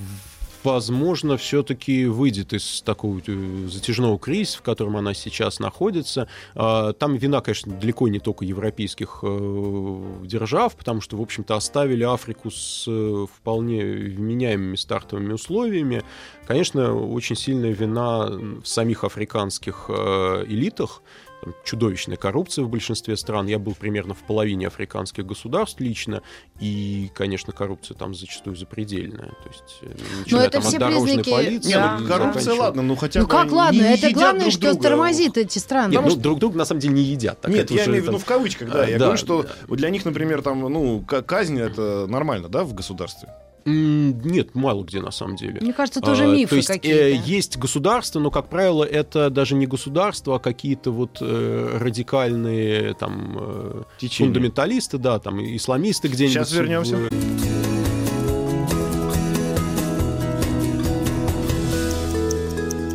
возможно, 0.63 1.37
все-таки 1.37 2.05
выйдет 2.05 2.53
из 2.53 2.81
такого 2.81 3.21
э, 3.25 3.67
затяжного 3.67 4.17
кризиса, 4.19 4.59
в 4.59 4.61
котором 4.61 4.97
она 4.97 5.13
сейчас 5.13 5.59
находится. 5.59 6.27
А, 6.55 6.93
Там 6.93 7.15
вина, 7.15 7.41
конечно, 7.41 7.73
далеко 7.75 8.07
не 8.07 8.19
только 8.19 8.45
европейских 8.45 9.19
э, 9.23 10.03
держав, 10.23 10.75
потому 10.75 11.01
что, 11.01 11.17
в 11.17 11.21
общем-то, 11.21 11.55
оставили 11.55 12.03
Африку 12.03 12.51
с 12.51 12.85
э, 12.87 13.25
вполне 13.33 13.83
вменяемыми 13.83 14.75
стартовыми 14.75 15.33
условиями. 15.33 16.03
Конечно, 16.47 16.95
очень 16.95 17.35
сильная 17.35 17.71
вина 17.71 18.27
в 18.27 18.65
самих 18.65 19.03
африканских 19.03 19.89
элитах, 19.89 21.01
там 21.41 21.53
чудовищная 21.63 22.17
коррупция 22.17 22.63
в 22.65 22.69
большинстве 22.69 23.15
стран. 23.17 23.47
Я 23.47 23.59
был 23.59 23.73
примерно 23.75 24.13
в 24.13 24.19
половине 24.23 24.67
африканских 24.67 25.25
государств 25.25 25.79
лично, 25.79 26.21
и, 26.59 27.09
конечно, 27.13 27.53
коррупция 27.53 27.95
там 27.95 28.13
зачастую 28.13 28.55
запредельная. 28.55 29.29
То 29.43 29.49
есть, 29.49 29.77
э, 29.81 29.95
начиная 30.19 30.43
это 30.47 30.51
там 30.53 30.61
все 30.63 30.77
от 30.77 30.79
дорожной 30.79 31.23
признаки- 31.23 31.29
полиции... 31.31 31.67
Не, 31.69 31.73
Да, 31.75 31.97
ну 31.99 32.05
и 32.05 32.07
коррупция, 32.09 32.53
ладно, 32.55 32.81
ну 32.81 32.95
хотя 32.95 33.19
Ну 33.21 33.25
бы 33.25 33.31
как 33.31 33.43
они 33.45 33.51
ладно, 33.53 33.81
это 33.83 34.11
главное, 34.11 34.41
друг 34.41 34.51
что 34.53 34.61
друга. 34.73 34.81
тормозит 34.83 35.37
эти 35.37 35.57
страны. 35.59 35.91
Нет, 35.91 36.01
ну, 36.05 36.15
друг 36.15 36.39
друга 36.39 36.57
на 36.57 36.65
самом 36.65 36.81
деле 36.81 36.93
не 36.95 37.03
едят. 37.03 37.39
Так 37.41 37.51
Нет, 37.51 37.71
я 37.71 37.81
уже 37.81 37.89
имею 37.91 38.03
в 38.03 38.05
виду 38.07 38.11
там- 38.17 38.21
в 38.21 38.25
кавычках, 38.25 38.69
да. 38.71 38.85
Э, 38.87 38.91
Я 38.91 38.97
да, 38.99 39.05
говорю, 39.05 39.17
что 39.19 39.43
да. 39.43 39.75
для 39.75 39.89
них, 39.89 40.05
например, 40.05 40.41
там, 40.41 40.59
ну, 40.61 41.01
ка- 41.01 41.21
казнь 41.21 41.59
это 41.59 42.05
нормально, 42.07 42.49
да, 42.49 42.63
в 42.63 42.73
государстве? 42.73 43.29
Нет, 43.65 44.55
мало 44.55 44.83
где 44.83 45.01
на 45.01 45.11
самом 45.11 45.35
деле. 45.35 45.59
Мне 45.61 45.73
кажется, 45.73 46.01
тоже 46.01 46.23
А, 46.23 46.27
мифы 46.27 46.49
то 46.51 46.55
есть, 46.57 46.67
какие-то. 46.67 46.99
э, 46.99 47.15
есть 47.15 47.57
государство, 47.57 48.19
но, 48.19 48.31
как 48.31 48.49
правило, 48.49 48.83
это 48.83 49.29
даже 49.29 49.55
не 49.55 49.67
государство, 49.67 50.35
а 50.35 50.39
какие-то 50.39 50.91
вот 50.91 51.17
э, 51.21 51.77
радикальные 51.79 52.93
там 52.95 53.37
э, 53.39 53.83
фундаменталисты, 54.11 54.97
да, 54.97 55.19
там 55.19 55.39
исламисты 55.55 56.07
где-нибудь. 56.07 56.33
Сейчас 56.47 56.51
вернемся. 56.53 56.97
в- 56.97 57.09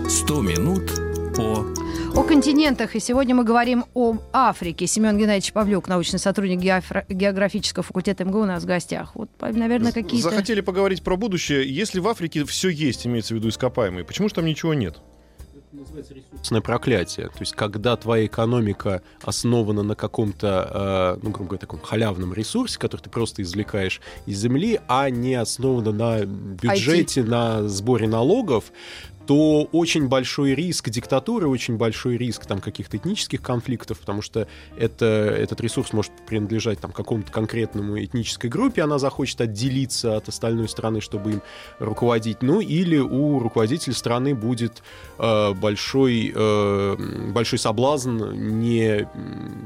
100 0.08 0.40
минут 0.42 0.82
по 1.36 1.64
О 2.16 2.22
континентах. 2.22 2.94
И 2.94 3.00
сегодня 3.00 3.34
мы 3.34 3.42
говорим 3.42 3.86
об 3.92 4.20
Африке. 4.32 4.86
Семен 4.86 5.18
Геннадьевич 5.18 5.52
Павлюк, 5.52 5.88
научный 5.88 6.20
сотрудник 6.20 6.60
геофра- 6.60 7.04
географического 7.08 7.82
факультета 7.82 8.24
МГУ 8.24 8.42
у 8.42 8.44
нас 8.44 8.62
в 8.62 8.66
гостях. 8.66 9.16
Вот, 9.16 9.28
наверное, 9.40 9.90
какие-то... 9.90 10.30
Захотели 10.30 10.60
поговорить 10.60 11.02
про 11.02 11.16
будущее. 11.16 11.68
Если 11.68 11.98
в 11.98 12.06
Африке 12.06 12.44
все 12.44 12.68
есть, 12.68 13.04
имеется 13.04 13.34
в 13.34 13.38
виду 13.38 13.48
ископаемые, 13.48 14.04
почему 14.04 14.28
же 14.28 14.34
там 14.34 14.44
ничего 14.44 14.74
нет? 14.74 14.98
ресурсное 15.74 16.60
проклятие. 16.60 17.28
То 17.28 17.40
есть, 17.40 17.52
когда 17.52 17.96
твоя 17.96 18.26
экономика 18.26 19.02
основана 19.22 19.82
на 19.82 19.94
каком-то, 19.94 21.16
э, 21.18 21.20
ну, 21.22 21.30
грубо 21.30 21.50
говоря, 21.50 21.60
таком 21.60 21.80
халявном 21.80 22.32
ресурсе, 22.34 22.78
который 22.78 23.02
ты 23.02 23.10
просто 23.10 23.42
извлекаешь 23.42 24.00
из 24.26 24.38
земли, 24.38 24.80
а 24.88 25.10
не 25.10 25.34
основана 25.34 25.92
на 25.92 26.24
бюджете, 26.24 27.22
на 27.22 27.66
сборе 27.68 28.06
налогов, 28.06 28.72
то 29.26 29.68
очень 29.72 30.08
большой 30.08 30.54
риск 30.54 30.90
диктатуры, 30.90 31.48
очень 31.48 31.76
большой 31.76 32.16
риск 32.16 32.46
там 32.46 32.60
каких-то 32.60 32.96
этнических 32.96 33.40
конфликтов, 33.40 34.00
потому 34.00 34.22
что 34.22 34.46
это, 34.76 35.06
этот 35.06 35.60
ресурс 35.60 35.92
может 35.92 36.12
принадлежать 36.26 36.80
там 36.80 36.92
какому-то 36.92 37.32
конкретному 37.32 38.02
этнической 38.02 38.50
группе, 38.50 38.82
она 38.82 38.98
захочет 38.98 39.40
отделиться 39.40 40.16
от 40.16 40.28
остальной 40.28 40.68
страны, 40.68 41.00
чтобы 41.00 41.32
им 41.32 41.42
руководить, 41.78 42.42
ну 42.42 42.60
или 42.60 42.98
у 42.98 43.38
руководителя 43.38 43.94
страны 43.94 44.34
будет 44.34 44.82
э, 45.18 45.52
большой, 45.54 46.32
э, 46.34 46.96
большой 47.32 47.58
соблазн 47.58 48.32
не 48.32 49.08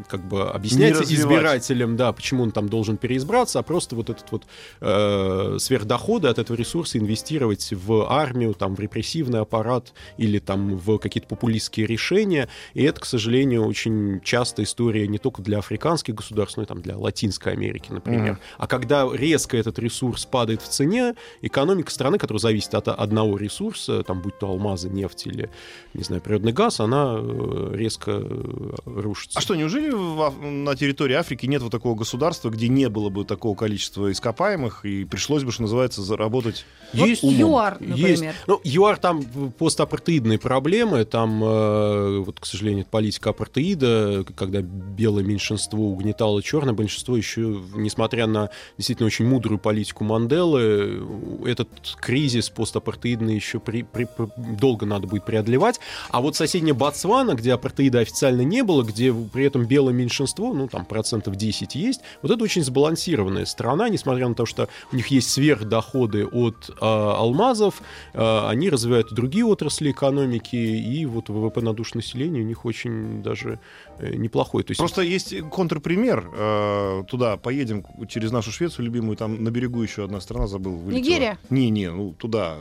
как 0.09 0.27
бы 0.27 0.51
объяснять 0.51 1.01
избирателям, 1.01 1.97
да, 1.97 2.13
почему 2.13 2.45
он 2.45 2.53
там 2.53 2.69
должен 2.69 2.97
переизбраться, 2.97 3.59
а 3.59 3.63
просто 3.63 3.97
вот 3.97 4.11
этот 4.11 4.31
вот 4.31 4.45
э, 4.81 5.57
сверхдоходы 5.59 6.29
от 6.29 6.39
этого 6.39 6.57
ресурса 6.57 6.99
инвестировать 6.99 7.73
в 7.73 8.07
армию, 8.09 8.55
там, 8.55 8.77
в 8.77 8.81
репрессивный 8.81 9.41
аппарат 9.49 9.95
или 10.19 10.39
там 10.39 10.77
в 10.77 10.99
какие-то 10.99 11.29
популистские 11.29 11.87
решения. 11.87 12.49
И 12.75 12.83
это, 12.83 13.01
к 13.01 13.07
сожалению, 13.07 13.65
очень 13.65 14.21
частая 14.23 14.67
история 14.67 15.09
не 15.09 15.19
только 15.19 15.43
для 15.43 15.59
африканских 15.59 16.15
государств, 16.15 16.59
но 16.59 16.63
и 16.65 16.67
там 16.67 16.83
для 16.83 16.97
Латинской 16.97 17.53
Америки, 17.55 17.91
например. 17.91 18.35
Mm-hmm. 18.35 18.59
А 18.59 18.67
когда 18.67 19.09
резко 19.11 19.57
этот 19.57 19.79
ресурс 19.79 20.27
падает 20.27 20.63
в 20.63 20.69
цене, 20.69 21.15
экономика 21.43 21.91
страны, 21.91 22.19
которая 22.19 22.41
зависит 22.41 22.75
от 22.75 22.89
одного 22.89 23.37
ресурса, 23.39 24.03
там 24.03 24.21
будь 24.21 24.39
то 24.39 24.49
алмазы, 24.49 24.91
нефть 24.91 25.27
или, 25.27 25.51
не 25.95 26.03
знаю, 26.03 26.21
природный 26.21 26.53
газ, 26.53 26.81
она 26.81 27.17
э, 27.19 27.71
резко 27.75 28.11
э, 28.23 28.75
рушится. 28.85 29.39
А 29.39 29.43
что, 29.43 29.55
неужели 29.55 29.91
на 29.91 30.77
территории 30.77 31.15
Африки 31.15 31.47
нет 31.47 31.63
вот 31.63 31.73
такого 31.73 31.95
государства, 31.95 32.51
где 32.51 32.69
не 32.69 32.89
было 32.89 33.09
бы 33.09 33.25
такого 33.25 33.57
количества 33.57 34.13
ископаемых 34.13 34.85
и 34.85 35.05
пришлось 35.05 35.45
бы, 35.45 35.53
что 35.53 35.63
называется, 35.63 36.03
заработать 36.03 36.67
Есть 36.93 37.23
вот 37.23 37.33
ЮАР, 37.33 37.77
например. 37.81 38.11
Есть. 38.11 38.25
Ну, 38.47 38.61
ЮАР 38.65 38.99
там 38.99 39.23
постапартеидные 39.59 40.39
проблемы, 40.39 41.05
там, 41.05 41.43
э, 41.43 42.19
вот, 42.19 42.41
к 42.41 42.47
сожалению, 42.47 42.87
политика 42.91 43.31
апартеида, 43.31 44.25
когда 44.37 44.61
белое 44.61 45.25
меньшинство 45.25 45.85
угнетало 45.85 46.43
черное 46.43 46.75
большинство, 46.75 47.17
еще, 47.17 47.61
несмотря 47.75 48.27
на 48.27 48.51
действительно 48.77 49.07
очень 49.07 49.27
мудрую 49.27 49.59
политику 49.59 50.05
Манделы, 50.05 51.07
этот 51.47 51.69
кризис 52.01 52.51
постапартеидный 52.51 53.35
еще 53.35 53.61
при, 53.61 53.83
при, 53.83 54.05
при, 54.05 54.29
долго 54.37 54.87
надо 54.87 55.07
будет 55.07 55.25
преодолевать. 55.25 55.81
А 56.11 56.21
вот 56.21 56.37
соседняя 56.37 56.75
Ботсвана, 56.75 57.35
где 57.35 57.53
апартеида 57.53 58.01
официально 58.01 58.43
не 58.43 58.63
было, 58.63 58.83
где 58.83 59.13
при 59.13 59.45
этом 59.45 59.67
белое 59.67 59.95
меньшинство, 59.95 60.53
ну, 60.55 60.69
там 60.69 60.85
процентов 60.85 61.37
10 61.37 61.75
есть, 61.75 62.01
вот 62.23 62.31
это 62.31 62.43
очень 62.43 62.63
сбалансированная 62.63 63.45
страна, 63.45 63.89
несмотря 63.89 64.29
на 64.29 64.35
то, 64.35 64.47
что 64.47 64.69
у 64.93 64.97
них 64.97 65.09
есть 65.09 65.31
сверхдоходы 65.31 66.27
от 66.27 66.71
э, 66.71 66.75
алмазов, 66.81 67.83
э, 68.15 68.47
они 68.49 68.71
развивают 68.71 69.13
другие 69.13 69.28
отрасли 69.43 69.91
экономики, 69.91 70.57
и 70.57 71.07
вот 71.07 71.29
ВВП 71.29 71.61
на 71.61 71.73
душу 71.73 71.97
населения 71.97 72.41
у 72.41 72.45
них 72.45 72.65
очень 72.65 73.23
даже 73.23 73.61
э, 73.99 74.15
неплохой. 74.15 74.63
То 74.63 74.73
есть... 74.73 74.79
Просто 74.79 75.03
есть 75.03 75.39
контрпример. 75.51 76.31
Э, 76.35 77.05
туда 77.09 77.37
поедем 77.37 77.85
через 78.09 78.33
нашу 78.33 78.51
Швецию 78.51 78.87
любимую, 78.87 79.17
там 79.17 79.43
на 79.43 79.51
берегу 79.51 79.83
еще 79.83 80.05
одна 80.05 80.21
страна, 80.21 80.47
забыл. 80.47 80.77
Вылетела. 80.77 81.05
Нигерия? 81.05 81.39
Не, 81.51 81.71
не, 81.71 81.91
ну 81.91 82.13
туда. 82.13 82.57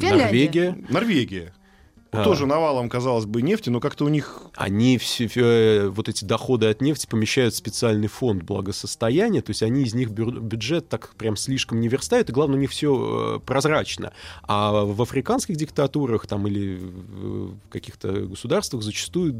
Финляндия? 0.00 0.24
Норвегия. 0.24 0.76
Норвегия. 0.88 1.54
А. 2.12 2.24
Тоже 2.24 2.46
навалом, 2.46 2.88
казалось 2.88 3.26
бы, 3.26 3.40
нефти, 3.40 3.70
но 3.70 3.78
как-то 3.78 4.04
у 4.04 4.08
них... 4.08 4.40
Они 4.56 4.98
все, 4.98 5.28
все, 5.28 5.88
вот 5.88 6.08
эти 6.08 6.24
доходы 6.24 6.66
от 6.66 6.80
нефти 6.80 7.06
помещают 7.06 7.54
в 7.54 7.56
специальный 7.56 8.08
фонд 8.08 8.42
благосостояния, 8.42 9.42
то 9.42 9.50
есть 9.50 9.62
они 9.62 9.82
из 9.82 9.94
них 9.94 10.10
бюджет 10.10 10.88
так 10.88 11.14
прям 11.16 11.36
слишком 11.36 11.80
не 11.80 11.88
верстают, 11.88 12.28
и 12.28 12.32
главное, 12.32 12.56
у 12.56 12.60
них 12.60 12.70
все 12.70 13.36
э, 13.36 13.40
прозрачно. 13.40 14.12
А 14.42 14.84
в 14.84 15.00
африканских 15.00 15.56
диктатурах 15.56 16.26
там 16.26 16.48
или 16.48 16.80
в 16.80 17.68
каких-то 17.68 18.12
государствах 18.12 18.82
зачастую 18.82 19.34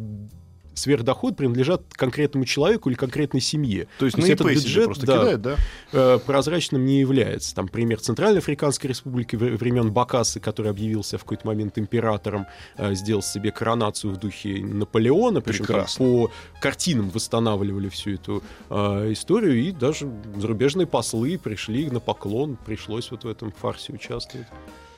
сверхдоход 0.74 1.36
принадлежат 1.36 1.82
конкретному 1.92 2.44
человеку 2.44 2.88
или 2.88 2.96
конкретной 2.96 3.40
семье. 3.40 3.86
То 3.98 4.06
есть, 4.06 4.16
То 4.16 4.22
есть 4.22 4.32
этот 4.32 4.48
бюджет 4.48 4.84
просто 4.86 5.06
да, 5.06 5.18
кидает, 5.18 5.42
да? 5.42 5.56
Э, 5.92 6.18
прозрачным 6.24 6.84
не 6.84 7.00
является. 7.00 7.54
Там 7.54 7.68
пример 7.68 8.00
Центральной 8.00 8.38
Африканской 8.38 8.88
Республики 8.88 9.36
времен 9.36 9.92
Бакасы, 9.92 10.40
который 10.40 10.70
объявился 10.70 11.18
в 11.18 11.22
какой-то 11.22 11.46
момент 11.46 11.78
императором, 11.78 12.46
э, 12.76 12.94
сделал 12.94 13.22
себе 13.22 13.50
коронацию 13.50 14.12
в 14.12 14.16
духе 14.16 14.64
Наполеона, 14.64 15.40
причем 15.40 15.66
там, 15.66 15.86
по 15.98 16.30
картинам 16.60 17.10
восстанавливали 17.10 17.88
всю 17.88 18.14
эту 18.14 18.42
э, 18.68 19.12
историю, 19.12 19.60
и 19.60 19.72
даже 19.72 20.10
зарубежные 20.36 20.86
послы 20.86 21.38
пришли 21.38 21.90
на 21.90 22.00
поклон, 22.00 22.56
пришлось 22.64 23.10
вот 23.10 23.24
в 23.24 23.28
этом 23.28 23.52
фарсе 23.52 23.92
участвовать. 23.92 24.46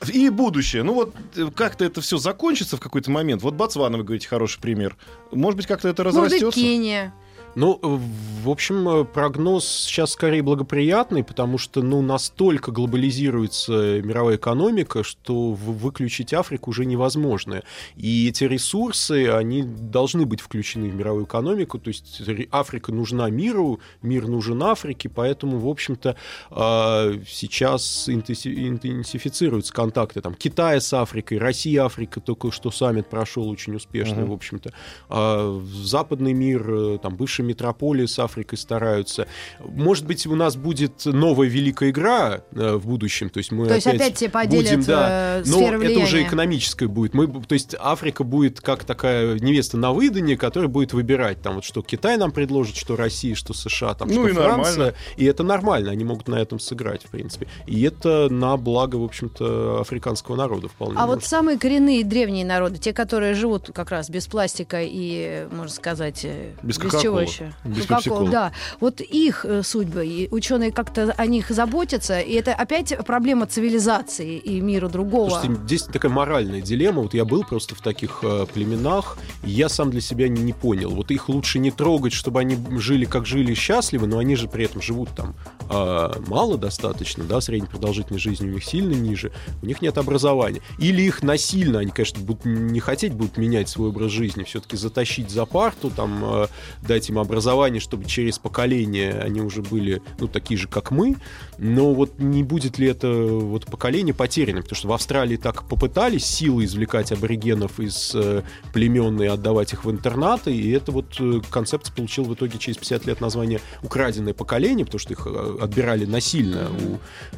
И 0.09 0.29
будущее. 0.29 0.83
Ну 0.83 0.93
вот 0.93 1.15
э, 1.35 1.49
как-то 1.55 1.85
это 1.85 2.01
все 2.01 2.17
закончится 2.17 2.77
в 2.77 2.79
какой-то 2.79 3.11
момент. 3.11 3.41
Вот 3.41 3.53
Ботсвана, 3.53 3.97
вы 3.97 4.03
говорите, 4.03 4.27
хороший 4.27 4.59
пример. 4.59 4.95
Может 5.31 5.57
быть, 5.57 5.67
как-то 5.67 5.87
это 5.87 6.03
разрастется? 6.03 6.45
Может, 6.45 6.59
Кения. 6.59 7.13
Ну, 7.55 7.79
в 7.81 8.49
общем, 8.49 8.89
э, 8.89 9.03
прогноз 9.05 9.65
сейчас 9.65 10.11
скорее 10.11 10.41
благоприятный, 10.41 11.23
потому 11.23 11.57
что, 11.57 11.81
ну, 11.83 12.01
настолько 12.01 12.71
глобализируется 12.71 14.01
мировая 14.01 14.37
экономика, 14.37 15.03
что 15.03 15.51
выключить 15.51 16.33
Африку 16.33 16.71
уже 16.71 16.85
невозможно. 16.85 17.61
И 17.95 18.27
эти 18.27 18.45
ресурсы, 18.45 19.29
они 19.29 19.63
должны 19.63 20.25
быть 20.25 20.41
включены 20.41 20.89
в 20.89 20.95
мировую 20.95 21.25
экономику, 21.25 21.77
то 21.77 21.89
есть 21.89 22.21
Африка 22.51 22.91
нужна 22.91 23.29
миру, 23.29 23.79
мир 24.01 24.27
нужен 24.27 24.61
Африке, 24.63 25.09
поэтому, 25.09 25.59
в 25.59 25.67
общем-то, 25.67 26.15
а, 26.49 27.13
сейчас 27.27 28.09
интенсифицируются 28.09 29.73
контакты 29.73 30.21
там 30.21 30.33
Китая 30.33 30.79
с 30.79 30.91
Африкой, 30.93 31.37
Россия, 31.37 31.85
Африка, 31.85 32.19
только 32.19 32.51
что 32.51 32.71
саммит 32.71 33.07
прошел 33.07 33.47
очень 33.47 33.75
успешно, 33.75 34.21
uh-huh. 34.21 34.29
в 34.29 34.33
общем-то. 34.33 34.73
А 35.09 35.61
западный 35.83 36.33
мир, 36.33 36.69
э, 36.69 36.97
там, 37.01 37.15
бывший 37.15 37.42
наши 37.43 37.53
метрополии 37.53 38.05
с 38.05 38.19
Африкой 38.19 38.57
стараются. 38.57 39.27
Может 39.59 40.05
быть, 40.05 40.25
у 40.27 40.35
нас 40.35 40.55
будет 40.55 41.05
новая 41.05 41.47
великая 41.47 41.89
игра 41.89 42.41
э, 42.51 42.75
в 42.75 42.87
будущем, 42.87 43.29
то 43.29 43.39
есть 43.39 43.51
мы 43.51 43.67
то 43.67 43.75
опять, 43.75 43.85
есть 43.85 43.95
опять 43.95 44.15
все 44.15 44.29
поделят 44.29 44.65
будем, 44.65 44.83
да, 44.83 45.39
э, 45.39 45.43
но 45.45 45.83
это 45.83 45.99
уже 45.99 46.23
экономическое 46.23 46.87
будет. 46.87 47.13
Мы, 47.13 47.27
то 47.27 47.53
есть 47.53 47.75
Африка 47.79 48.23
будет 48.23 48.61
как 48.61 48.83
такая 48.83 49.39
невеста 49.39 49.77
на 49.77 49.91
выданье, 49.91 50.37
которая 50.37 50.69
будет 50.69 50.93
выбирать 50.93 51.41
там 51.41 51.55
вот 51.55 51.63
что 51.63 51.81
Китай 51.81 52.17
нам 52.17 52.31
предложит, 52.31 52.75
что 52.75 52.95
Россия, 52.95 53.35
что 53.35 53.53
США, 53.53 53.93
там, 53.93 54.07
ну, 54.07 54.13
что 54.13 54.27
и 54.29 54.33
Франция, 54.33 54.77
нормально. 54.77 54.95
и 55.17 55.25
это 55.25 55.43
нормально, 55.43 55.91
они 55.91 56.03
могут 56.03 56.27
на 56.27 56.35
этом 56.35 56.59
сыграть 56.59 57.03
в 57.03 57.09
принципе, 57.09 57.47
и 57.67 57.81
это 57.83 58.29
на 58.29 58.57
благо 58.57 58.95
в 58.95 59.03
общем-то 59.03 59.81
африканского 59.81 60.35
народа 60.35 60.67
вполне. 60.67 60.97
А 60.97 61.05
может. 61.05 61.15
вот 61.15 61.25
самые 61.25 61.57
коренные 61.57 62.03
древние 62.03 62.45
народы, 62.45 62.77
те, 62.77 62.93
которые 62.93 63.33
живут 63.33 63.71
как 63.73 63.91
раз 63.91 64.09
без 64.09 64.27
пластика 64.27 64.79
и, 64.81 65.47
можно 65.51 65.73
сказать, 65.73 66.21
э, 66.23 66.53
без, 66.61 66.77
без 66.77 67.01
чего 67.01 67.19
помощи. 67.39 67.53
Без 67.63 68.05
ну, 68.05 68.27
да. 68.27 68.51
Вот 68.79 69.01
их 69.01 69.45
э, 69.45 69.63
судьбы, 69.63 70.05
и 70.05 70.27
ученые 70.31 70.71
как-то 70.71 71.13
о 71.17 71.25
них 71.25 71.49
заботятся, 71.49 72.19
и 72.19 72.33
это 72.33 72.53
опять 72.53 72.95
проблема 73.05 73.45
цивилизации 73.45 74.37
и 74.37 74.59
мира 74.61 74.87
другого. 74.87 75.29
Слушайте, 75.29 75.61
здесь 75.63 75.83
такая 75.83 76.11
моральная 76.11 76.61
дилемма. 76.61 77.01
Вот 77.01 77.13
я 77.13 77.25
был 77.25 77.43
просто 77.43 77.75
в 77.75 77.81
таких 77.81 78.19
э, 78.23 78.45
племенах, 78.53 79.17
и 79.43 79.49
я 79.49 79.69
сам 79.69 79.91
для 79.91 80.01
себя 80.01 80.27
не, 80.27 80.41
не 80.41 80.53
понял. 80.53 80.91
Вот 80.91 81.11
их 81.11 81.29
лучше 81.29 81.59
не 81.59 81.71
трогать, 81.71 82.13
чтобы 82.13 82.39
они 82.39 82.57
жили 82.79 83.05
как 83.05 83.25
жили 83.25 83.53
счастливы, 83.53 84.07
но 84.07 84.17
они 84.19 84.35
же 84.35 84.47
при 84.47 84.65
этом 84.65 84.81
живут 84.81 85.09
там 85.15 85.35
э, 85.69 86.11
мало 86.27 86.57
достаточно, 86.57 87.23
да, 87.23 87.41
средняя 87.41 87.69
продолжительность 87.69 88.23
жизни 88.23 88.49
у 88.49 88.53
них 88.53 88.63
сильно 88.63 88.93
ниже, 88.93 89.31
у 89.61 89.65
них 89.65 89.81
нет 89.81 89.97
образования. 89.97 90.61
Или 90.77 91.01
их 91.01 91.23
насильно, 91.23 91.79
они, 91.79 91.91
конечно, 91.91 92.19
будут 92.19 92.45
не 92.45 92.79
хотеть 92.79 93.13
будут 93.13 93.37
менять 93.37 93.69
свой 93.69 93.89
образ 93.89 94.11
жизни, 94.11 94.43
все-таки 94.43 94.77
затащить 94.77 95.29
за 95.29 95.45
парту, 95.45 95.89
там, 95.89 96.23
э, 96.23 96.47
дать 96.81 97.09
им 97.09 97.19
образование, 97.23 97.81
чтобы 97.81 98.05
через 98.05 98.39
поколение 98.39 99.13
они 99.13 99.41
уже 99.41 99.61
были, 99.61 100.01
ну, 100.19 100.27
такие 100.27 100.57
же, 100.57 100.67
как 100.67 100.91
мы, 100.91 101.15
но 101.57 101.93
вот 101.93 102.19
не 102.19 102.43
будет 102.43 102.77
ли 102.77 102.87
это 102.87 103.07
вот 103.09 103.65
поколение 103.65 104.13
потеряно, 104.13 104.61
потому 104.61 104.75
что 104.75 104.87
в 104.87 104.93
Австралии 104.93 105.37
так 105.37 105.67
попытались 105.67 106.25
силы 106.25 106.65
извлекать 106.65 107.11
аборигенов 107.11 107.79
из 107.79 108.13
э, 108.15 108.43
племен 108.73 109.21
и 109.21 109.25
отдавать 109.25 109.73
их 109.73 109.85
в 109.85 109.91
интернаты, 109.91 110.55
и 110.55 110.71
это 110.71 110.91
вот 110.91 111.15
э, 111.19 111.41
концепция 111.49 111.93
получила 111.95 112.25
в 112.25 112.33
итоге 112.33 112.57
через 112.59 112.77
50 112.77 113.05
лет 113.05 113.21
название 113.21 113.59
«украденное 113.81 114.33
поколение», 114.33 114.85
потому 114.85 114.99
что 114.99 115.13
их 115.13 115.25
э, 115.25 115.57
отбирали 115.61 116.05
насильно 116.05 116.69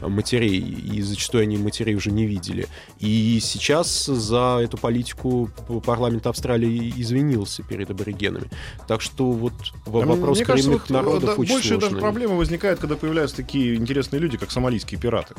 у 0.01 0.09
матерей, 0.09 0.59
и 0.59 1.01
зачастую 1.01 1.43
они 1.43 1.57
матерей 1.57 1.95
уже 1.95 2.11
не 2.11 2.25
видели. 2.25 2.67
И 2.99 3.39
сейчас 3.41 4.05
за 4.05 4.59
эту 4.61 4.77
политику 4.77 5.49
парламент 5.85 6.27
Австралии 6.27 6.93
извинился 6.97 7.63
перед 7.63 7.89
аборигенами. 7.89 8.49
Так 8.87 9.01
что 9.01 9.31
вот 9.31 9.53
вопрос 9.85 10.37
Мне 10.37 10.45
коренных 10.45 10.71
кажется, 10.71 10.93
народов 10.93 11.29
вот, 11.29 11.39
очень 11.39 11.53
Больше 11.53 11.67
сложный. 11.69 11.89
даже 11.89 12.01
проблема 12.01 12.35
возникает, 12.35 12.79
когда 12.79 12.95
появляются 12.95 13.35
такие 13.37 13.75
интересные 13.75 14.19
люди, 14.19 14.37
как 14.37 14.51
сомалийские 14.51 14.99
пираты. 14.99 15.35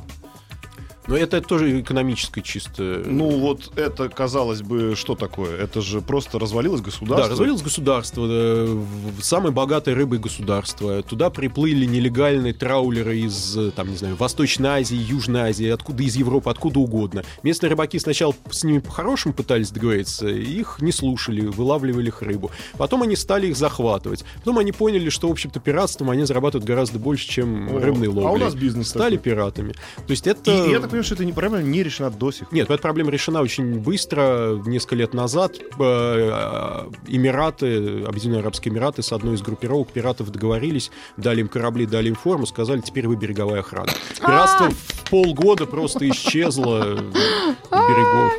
Но 1.07 1.17
это 1.17 1.41
тоже 1.41 1.81
экономическое 1.81 2.43
чисто. 2.43 3.03
Ну 3.07 3.39
вот 3.39 3.73
это, 3.77 4.09
казалось 4.09 4.63
бы, 4.63 4.95
что 4.97 5.15
такое? 5.15 5.57
Это 5.57 5.81
же 5.81 6.01
просто 6.01 6.39
развалилось 6.39 6.81
государство. 6.81 7.25
Да, 7.25 7.31
развалилось 7.31 7.63
государство. 7.63 8.27
Да, 8.29 9.23
самое 9.23 9.53
богатое 9.53 9.95
рыбой 9.95 10.19
государство. 10.19 11.03
Туда 11.03 11.31
приплыли 11.31 11.85
нелегальные 11.87 12.55
траулеры 12.55 13.19
из, 13.19 13.57
там, 13.75 13.91
не 13.91 13.97
знаю, 13.97 14.17
Восточной 14.17 14.81
Азии, 14.81 14.97
Южной 14.97 15.51
Азии, 15.51 15.69
откуда 15.69 16.03
из 16.03 16.17
Европы, 16.17 16.51
откуда 16.51 16.81
угодно. 16.81 17.25
Местные 17.43 17.71
рыбаки 17.71 17.99
сначала 17.99 18.35
с 18.51 18.65
ними 18.65 18.79
по-хорошему 18.79 19.35
пытались 19.35 19.71
договориться, 19.71 20.27
их 20.29 20.79
не 20.81 20.93
слушали, 20.93 21.43
вылавливали 21.43 22.09
их 22.09 22.23
рыбу. 22.23 22.51
Потом 22.79 23.03
они 23.03 23.17
стали 23.17 23.49
их 23.49 23.57
захватывать. 23.57 24.25
Потом 24.39 24.59
они 24.59 24.73
поняли, 24.73 25.09
что, 25.11 25.29
в 25.29 25.33
общем-то, 25.33 25.61
пиратством 25.61 26.11
они 26.11 26.25
зарабатывают 26.25 26.67
гораздо 26.67 26.99
больше, 26.99 27.29
чем 27.29 27.77
О, 27.77 27.81
рыбный 27.81 28.09
ловлей. 28.09 28.27
А 28.27 28.31
у 28.33 28.37
нас 28.37 28.55
бизнес 28.55 28.89
Стали 28.89 29.17
такой. 29.17 29.33
пиратами. 29.33 29.73
То 29.73 30.11
есть 30.11 30.27
это... 30.27 30.51
И, 30.51 30.71
я 30.71 30.81
так 30.81 30.93
понимаю, 30.97 31.05
что 31.05 31.15
эта 31.15 31.25
не- 31.25 31.33
проблема 31.33 31.63
не 31.63 31.83
решена 31.83 32.11
до 32.11 32.31
сих 32.33 32.49
пор. 32.49 32.55
Нет, 32.55 32.71
эта 32.71 32.83
проблема 32.83 33.11
решена 33.11 33.41
очень 33.43 33.79
быстро. 33.79 34.61
Несколько 34.67 34.95
лет 34.97 35.15
назад 35.15 35.57
э, 35.79 36.89
Эмираты, 37.07 38.05
Объединенные 38.05 38.41
Арабские 38.41 38.73
Эмираты 38.73 39.03
с 39.03 39.13
одной 39.13 39.35
из 39.35 39.43
группировок 39.43 39.93
пиратов 39.93 40.31
договорились, 40.31 40.91
дали 41.17 41.41
им 41.41 41.49
корабли, 41.49 41.87
дали 41.87 42.09
им 42.09 42.15
форму, 42.15 42.47
сказали, 42.47 42.81
теперь 42.81 43.07
вы 43.09 43.17
береговая 43.17 43.61
охрана. 43.61 43.89
Пиратство 44.21 44.71
в 44.71 45.11
полгода 45.11 45.67
просто 45.67 46.09
исчезло 46.09 46.95
берегов. 47.71 48.33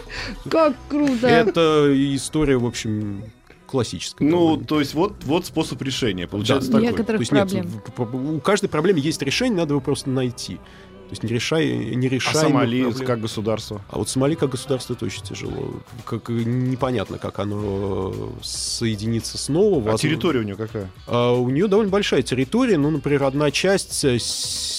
Как 0.49 0.75
круто. 0.89 1.27
Это 1.27 1.91
история, 2.15 2.57
в 2.57 2.65
общем, 2.65 3.23
классическая. 3.67 4.23
Ну, 4.25 4.39
довольно. 4.39 4.65
то 4.65 4.79
есть 4.79 4.93
вот, 4.93 5.13
вот 5.25 5.45
способ 5.45 5.81
решения. 5.81 6.27
Получается 6.27 6.71
Да. 6.71 6.77
такой. 6.79 6.91
Некоторых 6.91 7.19
То 7.27 7.35
есть 7.35 7.53
нет, 7.53 7.67
проблем. 7.95 8.35
у 8.35 8.39
каждой 8.39 8.67
проблемы 8.69 8.99
есть 8.99 9.21
решение, 9.21 9.57
надо 9.57 9.73
его 9.73 9.81
просто 9.81 10.09
найти. 10.09 10.59
То 11.07 11.11
есть 11.11 11.23
не 11.23 11.29
решай, 11.29 11.69
не 11.95 12.07
А 12.07 12.09
решай. 12.09 12.33
Сомали 12.33 12.91
как 12.91 13.21
государство? 13.21 13.81
А 13.89 13.97
вот 13.97 14.09
Сомали 14.09 14.35
как 14.35 14.49
государство 14.49 14.93
это 14.93 15.05
очень 15.05 15.23
тяжело. 15.23 15.75
Как, 16.03 16.27
непонятно, 16.27 17.17
как 17.17 17.39
оно 17.39 18.33
соединится 18.41 19.37
снова. 19.37 19.75
А 19.77 19.79
Возможно- 19.79 19.97
территория 19.99 20.39
у 20.41 20.43
нее 20.43 20.57
какая? 20.57 20.91
А 21.07 21.31
у 21.31 21.49
нее 21.49 21.67
довольно 21.69 21.89
большая 21.91 22.23
территория. 22.23 22.77
Ну, 22.77 22.89
например, 22.89 23.23
одна 23.23 23.51
часть, 23.51 24.03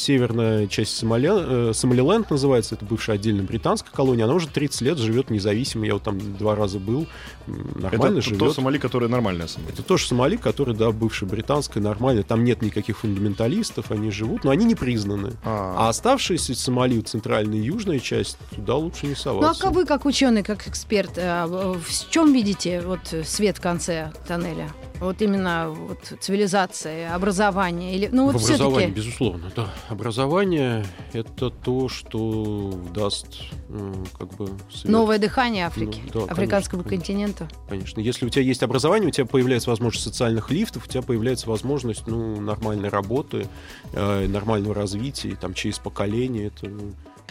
северная 0.09 0.67
часть 0.69 0.97
Сомали, 0.97 1.29
э, 1.31 1.73
Сомалиленд 1.75 2.31
называется, 2.31 2.77
это 2.77 2.85
бывшая 2.87 3.17
отдельная 3.17 3.45
британская 3.45 3.91
колония, 3.91 4.25
она 4.25 4.33
уже 4.33 4.49
30 4.49 4.81
лет 4.81 4.97
живет 4.97 5.29
независимо. 5.29 5.85
Я 5.85 5.95
вот 5.95 6.03
там 6.03 6.19
два 6.39 6.57
раза 6.57 6.79
был. 6.79 7.07
Нормально 7.47 8.19
это 8.19 8.29
живет. 8.29 8.39
то 8.39 8.53
Сомали, 8.55 8.79
которое 8.79 9.09
нормальное 9.09 9.47
Сомали. 9.49 9.75
Это 9.75 9.83
тоже 9.83 10.07
Сомали, 10.07 10.37
который, 10.37 10.75
да, 10.75 10.91
бывшая 10.93 11.27
британская, 11.27 11.81
нормально. 11.81 12.23
Там 12.23 12.43
нет 12.43 12.63
никаких 12.63 12.99
фундаменталистов, 12.99 13.91
они 13.91 14.11
живут, 14.11 14.45
но 14.45 14.51
они 14.51 14.65
не 14.65 14.75
признаны. 14.75 15.33
А 15.45 15.75
А, 15.77 15.89
оставшиеся 15.91 16.55
Сомали, 16.55 17.01
центральная 17.03 17.59
и 17.59 17.63
южная 17.63 17.99
часть, 17.99 18.39
туда 18.57 18.77
лучше 18.77 19.07
не 19.07 19.13
Ну, 19.13 19.15
а 19.15 19.23
соваться. 19.23 19.63
как 19.63 19.73
вы, 19.75 19.85
как 19.85 20.07
ученый, 20.07 20.43
как 20.43 20.67
эксперт, 20.69 21.13
э, 21.17 21.45
в 21.47 22.11
чем 22.11 22.33
видите 22.33 22.81
вот 22.81 23.15
свет 23.27 23.59
в 23.59 23.61
конце 23.61 24.11
тоннеля? 24.27 24.71
Вот 25.01 25.23
именно 25.23 25.71
вот 25.71 26.13
цивилизация, 26.21 27.15
образование 27.15 27.95
или 27.95 28.09
ну 28.11 28.31
вот 28.31 28.41
все-таки 28.41 28.87
безусловно, 28.87 29.51
да. 29.55 29.69
Образование— 29.89 30.85
это 31.13 31.51
то, 31.51 31.89
что 31.89 32.73
даст 32.95 33.43
э, 33.69 33.95
как 34.19 34.35
бы 34.35 34.49
свет. 34.71 34.91
новое 34.91 35.19
дыхание 35.19 35.67
Африки, 35.67 36.03
Ну, 36.13 36.27
да, 36.27 36.33
африканского 36.33 36.83
конечно, 36.83 37.07
континента. 37.07 37.49
Конечно. 37.69 38.01
Если 38.01 38.27
у 38.27 38.29
тебя 38.29 38.43
есть 38.43 38.63
образование, 38.63 39.09
у 39.09 39.13
тебя 39.13 39.27
появляется 39.27 39.71
возможность 39.71 40.05
социальных 40.05 40.51
лифтов, 40.51 40.87
у 40.87 40.89
тебя 40.89 41.03
появляется 41.03 41.49
возможность 41.49 42.07
ну, 42.07 42.41
нормальной 42.41 42.89
работы, 42.89 43.47
э, 43.93 44.27
нормального 44.27 44.75
развития, 44.75 45.37
там 45.41 45.55
через 45.55 45.79
поколение 45.79 46.49
это 46.49 46.71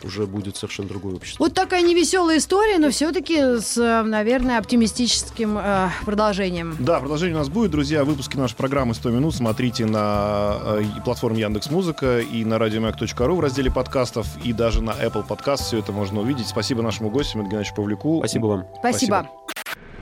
уже 0.03 0.25
будет 0.25 0.57
совершенно 0.57 0.87
другое 0.89 1.15
общество. 1.15 1.43
Вот 1.43 1.53
такая 1.53 1.81
невеселая 1.81 2.37
история, 2.37 2.77
но 2.77 2.89
все-таки 2.89 3.59
с, 3.59 3.77
э, 3.77 4.03
наверное, 4.03 4.59
оптимистическим 4.59 5.57
э, 5.57 5.89
продолжением. 6.05 6.75
Да, 6.79 6.99
продолжение 6.99 7.35
у 7.35 7.39
нас 7.39 7.49
будет, 7.49 7.71
друзья. 7.71 8.03
Выпуски 8.03 8.37
нашей 8.37 8.55
программы 8.55 8.93
«100 8.93 9.11
минут» 9.11 9.35
смотрите 9.35 9.85
на 9.85 10.57
э, 10.61 10.83
платформе 11.03 11.41
Яндекс 11.41 11.69
Музыка 11.69 12.19
и 12.19 12.45
на 12.45 12.57
радиомаяк.ру 12.57 13.35
в 13.35 13.39
разделе 13.39 13.71
подкастов 13.71 14.27
и 14.43 14.53
даже 14.53 14.81
на 14.81 14.91
Apple 14.91 15.27
Podcast. 15.27 15.63
Все 15.63 15.79
это 15.79 15.91
можно 15.91 16.21
увидеть. 16.21 16.47
Спасибо 16.47 16.81
нашему 16.81 17.09
гостю, 17.09 17.37
Мэтью 17.37 17.51
Геннадьевичу 17.51 17.75
Павлюку. 17.75 18.19
Спасибо 18.19 18.45
вам. 18.45 18.67
Спасибо. 18.79 19.27
Спасибо. 19.27 19.47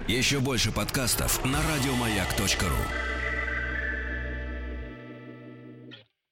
Еще 0.08 0.40
больше 0.40 0.72
подкастов 0.72 1.44
на 1.46 1.58
радиомаяк.ру. 1.58 3.15